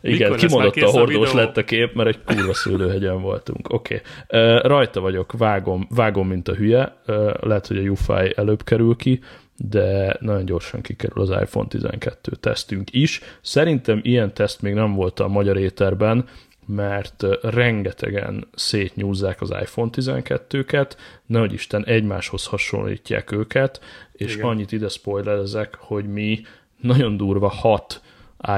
Igen, 0.01 0.31
Mikor 0.31 0.47
kimondott 0.47 0.75
a 0.75 0.89
hordós 0.89 1.33
a 1.33 1.35
lett 1.35 1.57
a 1.57 1.63
kép, 1.63 1.93
mert 1.93 2.09
egy 2.09 2.19
kurva 2.25 2.53
szőlőhegyen 2.53 3.21
voltunk. 3.21 3.73
Oké. 3.73 4.01
Okay. 4.27 4.55
Uh, 4.55 4.61
rajta 4.63 5.01
vagyok, 5.01 5.33
vágom, 5.37 5.87
vágom, 5.89 6.27
mint 6.27 6.47
a 6.47 6.53
hülye. 6.53 6.95
Uh, 7.07 7.33
lehet, 7.39 7.67
hogy 7.67 7.77
a 7.77 7.81
UFI 7.81 8.33
előbb 8.35 8.63
kerül 8.63 8.95
ki, 8.95 9.19
de 9.57 10.17
nagyon 10.19 10.45
gyorsan 10.45 10.81
kikerül 10.81 11.21
az 11.21 11.29
iPhone 11.29 11.67
12 11.67 12.31
tesztünk 12.31 12.93
is. 12.93 13.21
Szerintem 13.41 13.99
ilyen 14.03 14.33
teszt 14.33 14.61
még 14.61 14.73
nem 14.73 14.93
volt 14.93 15.19
a 15.19 15.27
magyar 15.27 15.57
éterben, 15.57 16.25
mert 16.65 17.23
rengetegen 17.41 18.47
szétnyúzzák 18.55 19.41
az 19.41 19.49
iPhone 19.61 19.89
12-ket, 19.93 20.91
nehogy 21.25 21.53
Isten 21.53 21.85
egymáshoz 21.85 22.45
hasonlítják 22.45 23.31
őket, 23.31 23.81
és 24.11 24.33
Igen. 24.33 24.47
annyit 24.47 24.71
ide 24.71 24.87
spoilerezek, 24.87 25.75
hogy 25.79 26.05
mi 26.05 26.41
nagyon 26.81 27.17
durva 27.17 27.47
hat 27.47 28.01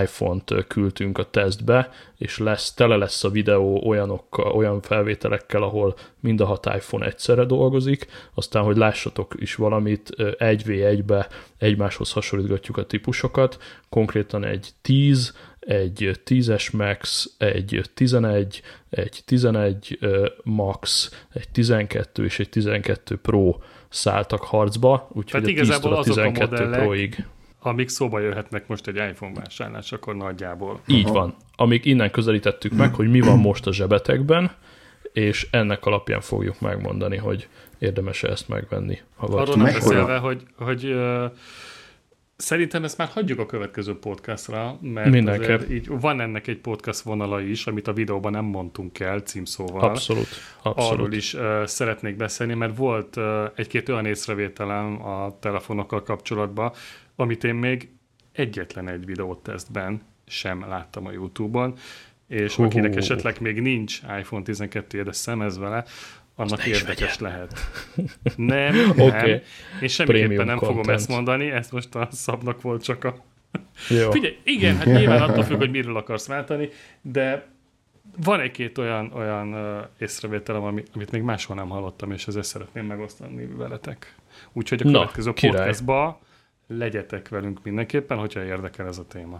iPhone-t 0.01 0.67
küldtünk 0.67 1.17
a 1.17 1.29
tesztbe, 1.29 1.89
és 2.17 2.37
lesz, 2.37 2.73
tele 2.73 2.95
lesz 2.95 3.23
a 3.23 3.29
videó 3.29 3.87
olyanok, 3.87 4.55
olyan 4.55 4.81
felvételekkel, 4.81 5.63
ahol 5.63 5.95
mind 6.19 6.41
a 6.41 6.45
hat 6.45 6.65
iPhone 6.75 7.05
egyszerre 7.05 7.45
dolgozik, 7.45 8.07
aztán, 8.33 8.63
hogy 8.63 8.77
lássatok 8.77 9.33
is 9.37 9.55
valamit, 9.55 10.09
1v1-be 10.17 11.27
egymáshoz 11.57 12.11
hasonlítgatjuk 12.11 12.77
a 12.77 12.85
típusokat, 12.85 13.57
konkrétan 13.89 14.43
egy 14.43 14.69
10, 14.81 15.33
egy 15.59 16.19
10-es 16.25 16.71
Max, 16.73 17.29
egy 17.37 17.81
11, 17.93 18.61
egy 18.89 19.21
11 19.25 19.99
Max, 20.43 21.11
egy 21.33 21.49
12 21.49 22.23
és 22.23 22.39
egy 22.39 22.49
12 22.49 23.15
Pro 23.15 23.55
szálltak 23.89 24.43
harcba, 24.43 25.09
úgyhogy 25.13 25.43
a 25.43 25.45
10 25.45 25.69
a 25.69 26.01
12 26.01 26.69
Pro-ig 26.69 27.25
amik 27.67 27.89
szóba 27.89 28.19
jöhetnek 28.19 28.67
most 28.67 28.87
egy 28.87 28.95
iPhone 28.95 29.33
vásárlás, 29.33 29.91
akkor 29.91 30.15
nagyjából. 30.15 30.79
Így 30.87 31.05
Aha. 31.05 31.13
van. 31.13 31.35
Amik 31.55 31.85
innen 31.85 32.11
közelítettük 32.11 32.71
meg, 32.71 32.93
hogy 32.93 33.09
mi 33.09 33.19
van 33.19 33.39
most 33.39 33.67
a 33.67 33.73
zsebetekben, 33.73 34.51
és 35.13 35.47
ennek 35.51 35.85
alapján 35.85 36.21
fogjuk 36.21 36.59
megmondani, 36.59 37.17
hogy 37.17 37.47
érdemes-e 37.79 38.27
ezt 38.27 38.47
megvenni. 38.47 38.99
Ha 39.15 39.27
Arról 39.27 39.55
nem 39.55 39.73
beszélve, 39.73 40.17
hogy, 40.17 40.43
hogy 40.57 40.85
uh, 40.85 41.31
Szerintem 42.37 42.83
ezt 42.83 42.97
már 42.97 43.07
hagyjuk 43.07 43.39
a 43.39 43.45
következő 43.45 43.99
podcastra, 43.99 44.77
mert 44.81 45.09
Mindenképp. 45.09 45.69
így 45.69 45.87
van 45.87 46.21
ennek 46.21 46.47
egy 46.47 46.57
podcast 46.57 47.01
vonala 47.01 47.41
is, 47.41 47.67
amit 47.67 47.87
a 47.87 47.93
videóban 47.93 48.31
nem 48.31 48.45
mondtunk 48.45 48.99
el 48.99 49.19
címszóval. 49.19 49.81
Abszolút. 49.81 50.27
Abszolút. 50.61 50.91
Arról 50.91 51.13
is 51.13 51.33
uh, 51.33 51.65
szeretnék 51.65 52.15
beszélni, 52.15 52.53
mert 52.53 52.77
volt 52.77 53.15
uh, 53.15 53.43
egy-két 53.55 53.89
olyan 53.89 54.05
észrevételem 54.05 55.05
a 55.05 55.37
telefonokkal 55.39 56.03
kapcsolatban, 56.03 56.71
amit 57.19 57.43
én 57.43 57.55
még 57.55 57.89
egyetlen 58.31 58.87
egy 58.87 59.05
videótesztben 59.05 60.01
sem 60.27 60.67
láttam 60.67 61.05
a 61.05 61.11
YouTube-on, 61.11 61.73
és 62.27 62.55
Hú. 62.55 62.63
akinek 62.63 62.95
esetleg 62.95 63.41
még 63.41 63.61
nincs 63.61 64.01
iPhone 64.19 64.43
12 64.43 65.03
de 65.03 65.11
szemez 65.11 65.57
vele, 65.57 65.85
annak 66.35 66.65
is 66.65 66.81
érdekes 66.81 67.19
lehet. 67.19 67.59
Nem, 68.35 68.75
nem. 68.95 68.99
Oké. 68.99 69.41
Én 69.81 69.87
semmiképpen 69.87 70.05
Premium 70.05 70.45
nem 70.45 70.57
fogom 70.57 70.75
content. 70.75 70.97
ezt 70.97 71.07
mondani, 71.07 71.49
ezt 71.49 71.71
most 71.71 71.95
a 71.95 72.07
szabnak 72.11 72.61
volt 72.61 72.83
csak 72.83 73.03
a... 73.03 73.23
Jó. 73.89 74.11
Figyelj, 74.17 74.37
igen, 74.43 74.75
hát 74.75 74.85
nyilván 74.85 75.21
attól 75.21 75.43
függ, 75.43 75.57
hogy 75.57 75.71
miről 75.71 75.97
akarsz 75.97 76.27
váltani, 76.27 76.69
de 77.01 77.47
van 78.23 78.39
egy-két 78.39 78.77
olyan, 78.77 79.11
olyan 79.13 79.55
észrevételem, 79.99 80.63
ami, 80.63 80.83
amit 80.93 81.11
még 81.11 81.21
máshol 81.21 81.55
nem 81.55 81.69
hallottam, 81.69 82.11
és 82.11 82.27
ezzel 82.27 82.41
szeretném 82.41 82.85
megosztani 82.85 83.45
veletek. 83.45 84.15
Úgyhogy 84.53 84.81
a 84.81 84.85
Na, 84.85 84.91
következő 84.91 85.33
király. 85.33 85.55
podcastba 85.55 86.19
legyetek 86.67 87.29
velünk 87.29 87.63
mindenképpen, 87.63 88.17
hogyha 88.17 88.43
érdekel 88.43 88.87
ez 88.87 88.97
a 88.97 89.05
téma. 89.05 89.39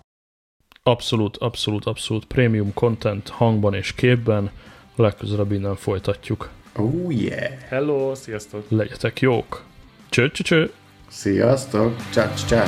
Abszolút, 0.84 1.38
abszolút, 1.38 1.86
abszolút 1.86 2.26
premium 2.26 2.74
content 2.74 3.30
hangban 3.30 3.74
és 3.74 3.94
képben. 3.94 4.52
Legközelebb 4.96 5.52
innen 5.52 5.76
folytatjuk. 5.76 6.50
Oh 6.76 7.14
yeah! 7.14 7.60
Hello, 7.68 8.16
sziasztok! 8.16 8.66
Legyetek 8.70 9.20
jók! 9.20 9.64
Cső, 10.10 10.32
cső, 10.32 10.44
cső. 10.44 10.72
Sziasztok! 11.08 12.10
Csá, 12.14 12.34
csá! 12.34 12.66